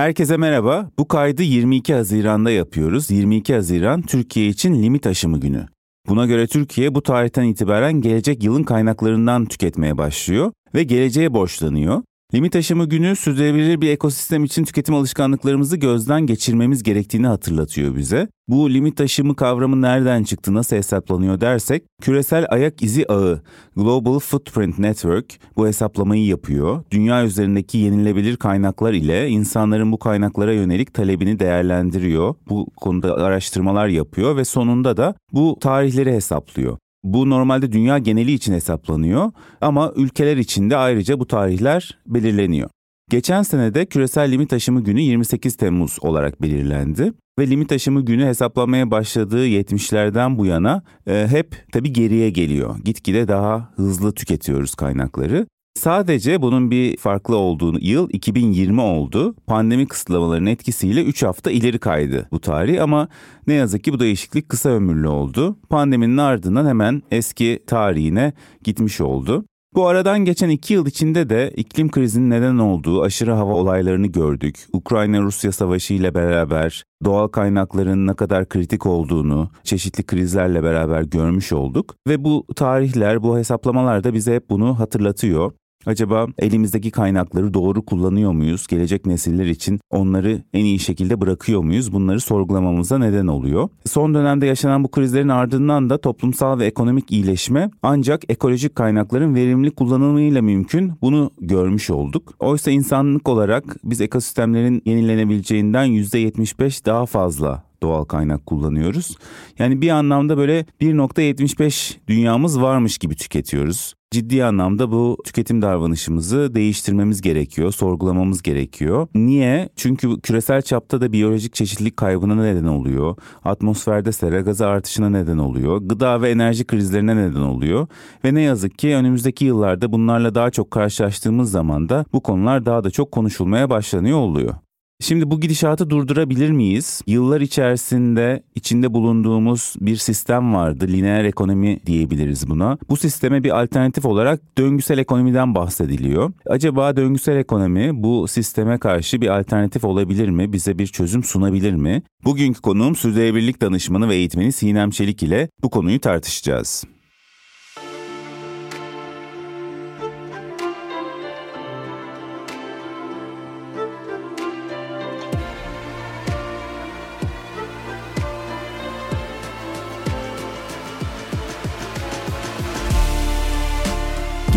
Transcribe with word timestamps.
Herkese 0.00 0.36
merhaba. 0.36 0.90
Bu 0.98 1.08
kaydı 1.08 1.42
22 1.42 1.94
Haziran'da 1.94 2.50
yapıyoruz. 2.50 3.10
22 3.10 3.54
Haziran 3.54 4.02
Türkiye 4.02 4.48
için 4.48 4.82
limit 4.82 5.06
aşımı 5.06 5.40
günü. 5.40 5.66
Buna 6.08 6.26
göre 6.26 6.46
Türkiye 6.46 6.94
bu 6.94 7.02
tarihten 7.02 7.44
itibaren 7.44 7.92
gelecek 7.92 8.44
yılın 8.44 8.62
kaynaklarından 8.62 9.46
tüketmeye 9.46 9.98
başlıyor 9.98 10.52
ve 10.74 10.82
geleceğe 10.82 11.34
borçlanıyor. 11.34 12.02
Limit 12.34 12.56
aşımı 12.56 12.88
günü 12.88 13.16
sürdürülebilir 13.16 13.80
bir 13.80 13.90
ekosistem 13.90 14.44
için 14.44 14.64
tüketim 14.64 14.94
alışkanlıklarımızı 14.94 15.76
gözden 15.76 16.26
geçirmemiz 16.26 16.82
gerektiğini 16.82 17.26
hatırlatıyor 17.26 17.96
bize. 17.96 18.28
Bu 18.48 18.70
limit 18.70 19.00
aşımı 19.00 19.36
kavramı 19.36 19.82
nereden 19.82 20.24
çıktı, 20.24 20.54
nasıl 20.54 20.76
hesaplanıyor 20.76 21.40
dersek, 21.40 21.84
küresel 22.02 22.46
ayak 22.48 22.82
izi 22.82 23.06
ağı 23.06 23.42
Global 23.76 24.18
Footprint 24.18 24.78
Network 24.78 25.38
bu 25.56 25.66
hesaplamayı 25.66 26.26
yapıyor. 26.26 26.84
Dünya 26.90 27.24
üzerindeki 27.24 27.78
yenilebilir 27.78 28.36
kaynaklar 28.36 28.92
ile 28.92 29.28
insanların 29.28 29.92
bu 29.92 29.98
kaynaklara 29.98 30.52
yönelik 30.52 30.94
talebini 30.94 31.38
değerlendiriyor. 31.38 32.34
Bu 32.48 32.66
konuda 32.76 33.14
araştırmalar 33.14 33.88
yapıyor 33.88 34.36
ve 34.36 34.44
sonunda 34.44 34.96
da 34.96 35.14
bu 35.32 35.56
tarihleri 35.60 36.12
hesaplıyor. 36.12 36.78
Bu 37.04 37.30
normalde 37.30 37.72
dünya 37.72 37.98
geneli 37.98 38.32
için 38.32 38.52
hesaplanıyor 38.52 39.32
ama 39.60 39.92
ülkeler 39.96 40.36
için 40.36 40.70
de 40.70 40.76
ayrıca 40.76 41.20
bu 41.20 41.26
tarihler 41.26 41.98
belirleniyor. 42.06 42.70
Geçen 43.10 43.42
sene 43.42 43.74
de 43.74 43.86
küresel 43.86 44.32
limit 44.32 44.52
aşımı 44.52 44.84
günü 44.84 45.00
28 45.00 45.56
Temmuz 45.56 45.98
olarak 46.00 46.42
belirlendi 46.42 47.12
ve 47.38 47.50
limit 47.50 47.72
aşımı 47.72 48.04
günü 48.04 48.24
hesaplanmaya 48.24 48.90
başladığı 48.90 49.46
70'lerden 49.46 50.38
bu 50.38 50.46
yana 50.46 50.82
e, 51.06 51.26
hep 51.30 51.64
tabii 51.72 51.92
geriye 51.92 52.30
geliyor. 52.30 52.78
Gitgide 52.84 53.28
daha 53.28 53.72
hızlı 53.76 54.14
tüketiyoruz 54.14 54.74
kaynakları. 54.74 55.46
Sadece 55.74 56.42
bunun 56.42 56.70
bir 56.70 56.96
farklı 56.96 57.36
olduğu 57.36 57.78
yıl 57.80 58.10
2020 58.10 58.80
oldu. 58.80 59.34
Pandemi 59.46 59.86
kısıtlamalarının 59.86 60.50
etkisiyle 60.50 61.04
3 61.04 61.22
hafta 61.22 61.50
ileri 61.50 61.78
kaydı 61.78 62.28
bu 62.32 62.40
tarih 62.40 62.82
ama 62.82 63.08
ne 63.46 63.54
yazık 63.54 63.84
ki 63.84 63.92
bu 63.92 64.00
değişiklik 64.00 64.48
kısa 64.48 64.68
ömürlü 64.68 65.08
oldu. 65.08 65.56
Pandeminin 65.68 66.16
ardından 66.16 66.66
hemen 66.66 67.02
eski 67.10 67.64
tarihine 67.66 68.32
gitmiş 68.64 69.00
oldu. 69.00 69.44
Bu 69.74 69.86
aradan 69.86 70.24
geçen 70.24 70.48
iki 70.48 70.74
yıl 70.74 70.86
içinde 70.86 71.30
de 71.30 71.52
iklim 71.56 71.90
krizinin 71.90 72.30
neden 72.30 72.58
olduğu 72.58 73.02
aşırı 73.02 73.32
hava 73.32 73.52
olaylarını 73.52 74.06
gördük. 74.06 74.66
Ukrayna-Rusya 74.72 75.52
savaşı 75.52 75.94
ile 75.94 76.14
beraber 76.14 76.84
doğal 77.04 77.28
kaynakların 77.28 78.06
ne 78.06 78.14
kadar 78.14 78.48
kritik 78.48 78.86
olduğunu 78.86 79.50
çeşitli 79.64 80.06
krizlerle 80.06 80.62
beraber 80.62 81.02
görmüş 81.02 81.52
olduk. 81.52 81.94
Ve 82.08 82.24
bu 82.24 82.46
tarihler, 82.56 83.22
bu 83.22 83.38
hesaplamalar 83.38 84.04
da 84.04 84.14
bize 84.14 84.34
hep 84.34 84.50
bunu 84.50 84.78
hatırlatıyor. 84.78 85.52
Acaba 85.86 86.26
elimizdeki 86.38 86.90
kaynakları 86.90 87.54
doğru 87.54 87.84
kullanıyor 87.84 88.32
muyuz? 88.32 88.66
Gelecek 88.66 89.06
nesiller 89.06 89.46
için 89.46 89.80
onları 89.90 90.42
en 90.52 90.64
iyi 90.64 90.78
şekilde 90.78 91.20
bırakıyor 91.20 91.60
muyuz? 91.60 91.92
Bunları 91.92 92.20
sorgulamamıza 92.20 92.98
neden 92.98 93.26
oluyor. 93.26 93.68
Son 93.86 94.14
dönemde 94.14 94.46
yaşanan 94.46 94.84
bu 94.84 94.90
krizlerin 94.90 95.28
ardından 95.28 95.90
da 95.90 96.00
toplumsal 96.00 96.58
ve 96.58 96.66
ekonomik 96.66 97.12
iyileşme 97.12 97.70
ancak 97.82 98.22
ekolojik 98.28 98.74
kaynakların 98.74 99.34
verimli 99.34 99.70
kullanımıyla 99.70 100.42
mümkün. 100.42 100.92
Bunu 101.02 101.30
görmüş 101.40 101.90
olduk. 101.90 102.34
Oysa 102.38 102.70
insanlık 102.70 103.28
olarak 103.28 103.76
biz 103.84 104.00
ekosistemlerin 104.00 104.82
yenilenebileceğinden 104.84 105.86
%75 105.86 106.86
daha 106.86 107.06
fazla 107.06 107.64
doğal 107.82 108.04
kaynak 108.04 108.46
kullanıyoruz. 108.46 109.16
Yani 109.58 109.80
bir 109.80 109.90
anlamda 109.90 110.36
böyle 110.36 110.66
1.75 110.80 111.96
dünyamız 112.08 112.60
varmış 112.60 112.98
gibi 112.98 113.16
tüketiyoruz. 113.16 113.94
Ciddi 114.12 114.44
anlamda 114.44 114.92
bu 114.92 115.16
tüketim 115.24 115.62
davranışımızı 115.62 116.54
değiştirmemiz 116.54 117.20
gerekiyor, 117.20 117.72
sorgulamamız 117.72 118.42
gerekiyor. 118.42 119.08
Niye? 119.14 119.68
Çünkü 119.76 120.20
küresel 120.20 120.62
çapta 120.62 121.00
da 121.00 121.12
biyolojik 121.12 121.54
çeşitlilik 121.54 121.96
kaybına 121.96 122.34
neden 122.34 122.64
oluyor. 122.64 123.16
Atmosferde 123.44 124.12
sera 124.12 124.40
gazı 124.40 124.66
artışına 124.66 125.10
neden 125.10 125.38
oluyor. 125.38 125.76
Gıda 125.76 126.22
ve 126.22 126.30
enerji 126.30 126.64
krizlerine 126.64 127.16
neden 127.16 127.40
oluyor. 127.40 127.86
Ve 128.24 128.34
ne 128.34 128.42
yazık 128.42 128.78
ki 128.78 128.94
önümüzdeki 128.96 129.44
yıllarda 129.44 129.92
bunlarla 129.92 130.34
daha 130.34 130.50
çok 130.50 130.70
karşılaştığımız 130.70 131.50
zaman 131.50 131.88
da 131.88 132.04
bu 132.12 132.20
konular 132.20 132.66
daha 132.66 132.84
da 132.84 132.90
çok 132.90 133.12
konuşulmaya 133.12 133.70
başlanıyor 133.70 134.18
oluyor. 134.18 134.54
Şimdi 135.02 135.30
bu 135.30 135.40
gidişatı 135.40 135.90
durdurabilir 135.90 136.50
miyiz? 136.50 137.02
Yıllar 137.06 137.40
içerisinde 137.40 138.42
içinde 138.54 138.94
bulunduğumuz 138.94 139.74
bir 139.80 139.96
sistem 139.96 140.54
vardı. 140.54 140.88
Lineer 140.88 141.24
ekonomi 141.24 141.80
diyebiliriz 141.86 142.48
buna. 142.48 142.78
Bu 142.88 142.96
sisteme 142.96 143.44
bir 143.44 143.62
alternatif 143.62 144.04
olarak 144.04 144.40
döngüsel 144.58 144.98
ekonomiden 144.98 145.54
bahsediliyor. 145.54 146.32
Acaba 146.46 146.96
döngüsel 146.96 147.36
ekonomi 147.36 148.02
bu 148.02 148.28
sisteme 148.28 148.78
karşı 148.78 149.20
bir 149.20 149.38
alternatif 149.38 149.84
olabilir 149.84 150.28
mi? 150.28 150.52
Bize 150.52 150.78
bir 150.78 150.86
çözüm 150.86 151.24
sunabilir 151.24 151.74
mi? 151.74 152.02
Bugünkü 152.24 152.60
konuğum 152.60 152.96
sürdürülebilirlik 152.96 153.62
danışmanı 153.62 154.08
ve 154.08 154.14
eğitmeni 154.14 154.52
Sinem 154.52 154.90
Çelik 154.90 155.22
ile 155.22 155.48
bu 155.62 155.70
konuyu 155.70 156.00
tartışacağız. 156.00 156.84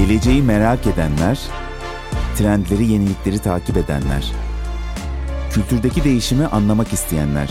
Geleceği 0.07 0.41
merak 0.41 0.87
edenler, 0.87 1.39
trendleri, 2.37 2.87
yenilikleri 2.87 3.39
takip 3.39 3.77
edenler, 3.77 4.31
kültürdeki 5.51 6.03
değişimi 6.03 6.45
anlamak 6.45 6.93
isteyenler, 6.93 7.49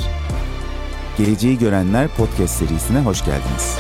Geleceği 1.19 1.59
Görenler 1.59 2.09
podcast 2.09 2.55
serisine 2.55 3.01
hoş 3.01 3.25
geldiniz. 3.25 3.79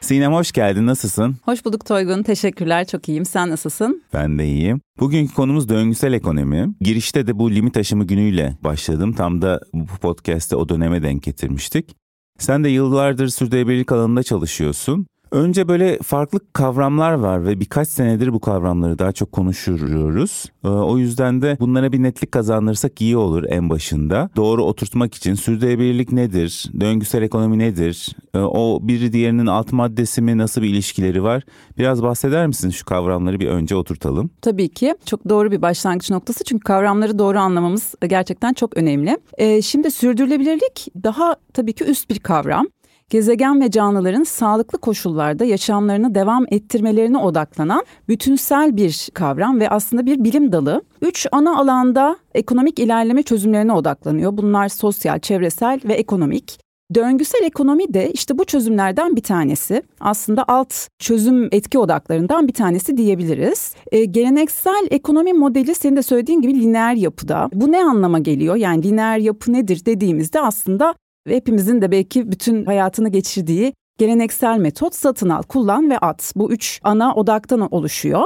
Sinem 0.00 0.32
hoş 0.32 0.52
geldin. 0.52 0.86
Nasılsın? 0.86 1.36
Hoş 1.44 1.64
bulduk 1.64 1.86
Toygun. 1.86 2.22
Teşekkürler. 2.22 2.86
Çok 2.86 3.08
iyiyim. 3.08 3.24
Sen 3.24 3.50
nasılsın? 3.50 4.02
Ben 4.14 4.38
de 4.38 4.46
iyiyim. 4.46 4.80
Bugünkü 5.00 5.34
konumuz 5.34 5.68
döngüsel 5.68 6.12
ekonomi. 6.12 6.74
Girişte 6.80 7.26
de 7.26 7.38
bu 7.38 7.50
limit 7.50 7.76
aşımı 7.76 8.04
günüyle 8.04 8.56
başladım. 8.64 9.12
Tam 9.12 9.42
da 9.42 9.60
bu 9.74 9.96
podcast'te 10.00 10.56
o 10.56 10.68
döneme 10.68 11.02
denk 11.02 11.22
getirmiştik. 11.22 11.96
Sen 12.38 12.64
de 12.64 12.68
yıllardır 12.68 13.28
sürdürülebilirlik 13.28 13.92
alanında 13.92 14.22
çalışıyorsun. 14.22 15.06
Önce 15.32 15.68
böyle 15.68 15.98
farklı 15.98 16.40
kavramlar 16.52 17.12
var 17.12 17.46
ve 17.46 17.60
birkaç 17.60 17.88
senedir 17.88 18.32
bu 18.32 18.40
kavramları 18.40 18.98
daha 18.98 19.12
çok 19.12 19.32
konuşuyoruz. 19.32 20.44
Ee, 20.64 20.68
o 20.68 20.98
yüzden 20.98 21.42
de 21.42 21.56
bunlara 21.60 21.92
bir 21.92 22.02
netlik 22.02 22.32
kazanırsak 22.32 23.00
iyi 23.00 23.16
olur 23.16 23.44
en 23.48 23.70
başında. 23.70 24.30
Doğru 24.36 24.64
oturtmak 24.64 25.14
için 25.14 25.34
sürdürülebilirlik 25.34 26.12
nedir? 26.12 26.70
Döngüsel 26.80 27.22
ekonomi 27.22 27.58
nedir? 27.58 28.16
Ee, 28.34 28.38
o 28.38 28.78
biri 28.82 29.12
diğerinin 29.12 29.46
alt 29.46 29.72
maddesi 29.72 30.22
mi? 30.22 30.38
Nasıl 30.38 30.62
bir 30.62 30.68
ilişkileri 30.68 31.22
var? 31.22 31.42
Biraz 31.78 32.02
bahseder 32.02 32.46
misin 32.46 32.70
şu 32.70 32.84
kavramları 32.84 33.40
bir 33.40 33.48
önce 33.48 33.76
oturtalım? 33.76 34.30
Tabii 34.42 34.68
ki. 34.68 34.94
Çok 35.06 35.28
doğru 35.28 35.50
bir 35.50 35.62
başlangıç 35.62 36.10
noktası. 36.10 36.44
Çünkü 36.44 36.64
kavramları 36.64 37.18
doğru 37.18 37.38
anlamamız 37.38 37.94
gerçekten 38.08 38.52
çok 38.52 38.76
önemli. 38.76 39.18
Ee, 39.38 39.62
şimdi 39.62 39.90
sürdürülebilirlik 39.90 40.88
daha 41.04 41.36
tabii 41.54 41.72
ki 41.72 41.84
üst 41.84 42.10
bir 42.10 42.18
kavram 42.18 42.66
gezegen 43.12 43.60
ve 43.60 43.70
canlıların 43.70 44.24
sağlıklı 44.24 44.78
koşullarda 44.78 45.44
yaşamlarını 45.44 46.14
devam 46.14 46.46
ettirmelerine 46.50 47.18
odaklanan 47.18 47.84
bütünsel 48.08 48.76
bir 48.76 49.08
kavram 49.14 49.60
ve 49.60 49.68
aslında 49.68 50.06
bir 50.06 50.24
bilim 50.24 50.52
dalı. 50.52 50.82
Üç 51.02 51.26
ana 51.32 51.58
alanda 51.58 52.16
ekonomik 52.34 52.78
ilerleme 52.78 53.22
çözümlerine 53.22 53.72
odaklanıyor. 53.72 54.36
Bunlar 54.36 54.68
sosyal, 54.68 55.18
çevresel 55.18 55.80
ve 55.84 55.92
ekonomik. 55.94 56.58
Döngüsel 56.94 57.42
ekonomi 57.44 57.94
de 57.94 58.10
işte 58.12 58.38
bu 58.38 58.44
çözümlerden 58.44 59.16
bir 59.16 59.22
tanesi. 59.22 59.82
Aslında 60.00 60.44
alt 60.48 60.74
çözüm 60.98 61.48
etki 61.52 61.78
odaklarından 61.78 62.48
bir 62.48 62.52
tanesi 62.52 62.96
diyebiliriz. 62.96 63.74
E, 63.92 64.04
geleneksel 64.04 64.86
ekonomi 64.90 65.32
modeli 65.32 65.74
senin 65.74 65.96
de 65.96 66.02
söylediğin 66.02 66.40
gibi 66.40 66.60
lineer 66.60 66.94
yapıda. 66.94 67.48
Bu 67.54 67.72
ne 67.72 67.84
anlama 67.84 68.18
geliyor? 68.18 68.56
Yani 68.56 68.82
lineer 68.82 69.18
yapı 69.18 69.52
nedir 69.52 69.86
dediğimizde 69.86 70.40
aslında 70.40 70.94
ve 71.26 71.36
hepimizin 71.36 71.82
de 71.82 71.90
belki 71.90 72.32
bütün 72.32 72.64
hayatını 72.64 73.08
geçirdiği 73.08 73.72
geleneksel 73.98 74.58
metot 74.58 74.94
satın 74.94 75.28
al, 75.28 75.42
kullan 75.42 75.90
ve 75.90 75.98
at. 75.98 76.32
Bu 76.36 76.52
üç 76.52 76.80
ana 76.82 77.14
odaktan 77.14 77.74
oluşuyor. 77.74 78.24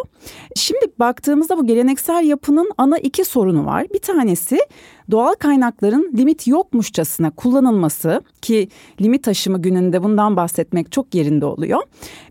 Şimdi 0.57 0.87
baktığımızda 0.99 1.59
bu 1.59 1.67
geleneksel 1.67 2.25
yapının 2.25 2.71
ana 2.79 2.99
iki 2.99 3.25
sorunu 3.25 3.67
var. 3.67 3.87
Bir 3.95 3.99
tanesi 3.99 4.59
doğal 5.11 5.35
kaynakların 5.35 6.13
limit 6.17 6.47
yokmuşçasına 6.47 7.31
kullanılması 7.31 8.21
ki 8.43 8.69
limit 9.01 9.29
aşımı 9.29 9.63
gününde 9.63 10.03
bundan 10.03 10.37
bahsetmek 10.37 10.93
çok 10.93 11.15
yerinde 11.15 11.47
oluyor. 11.47 11.83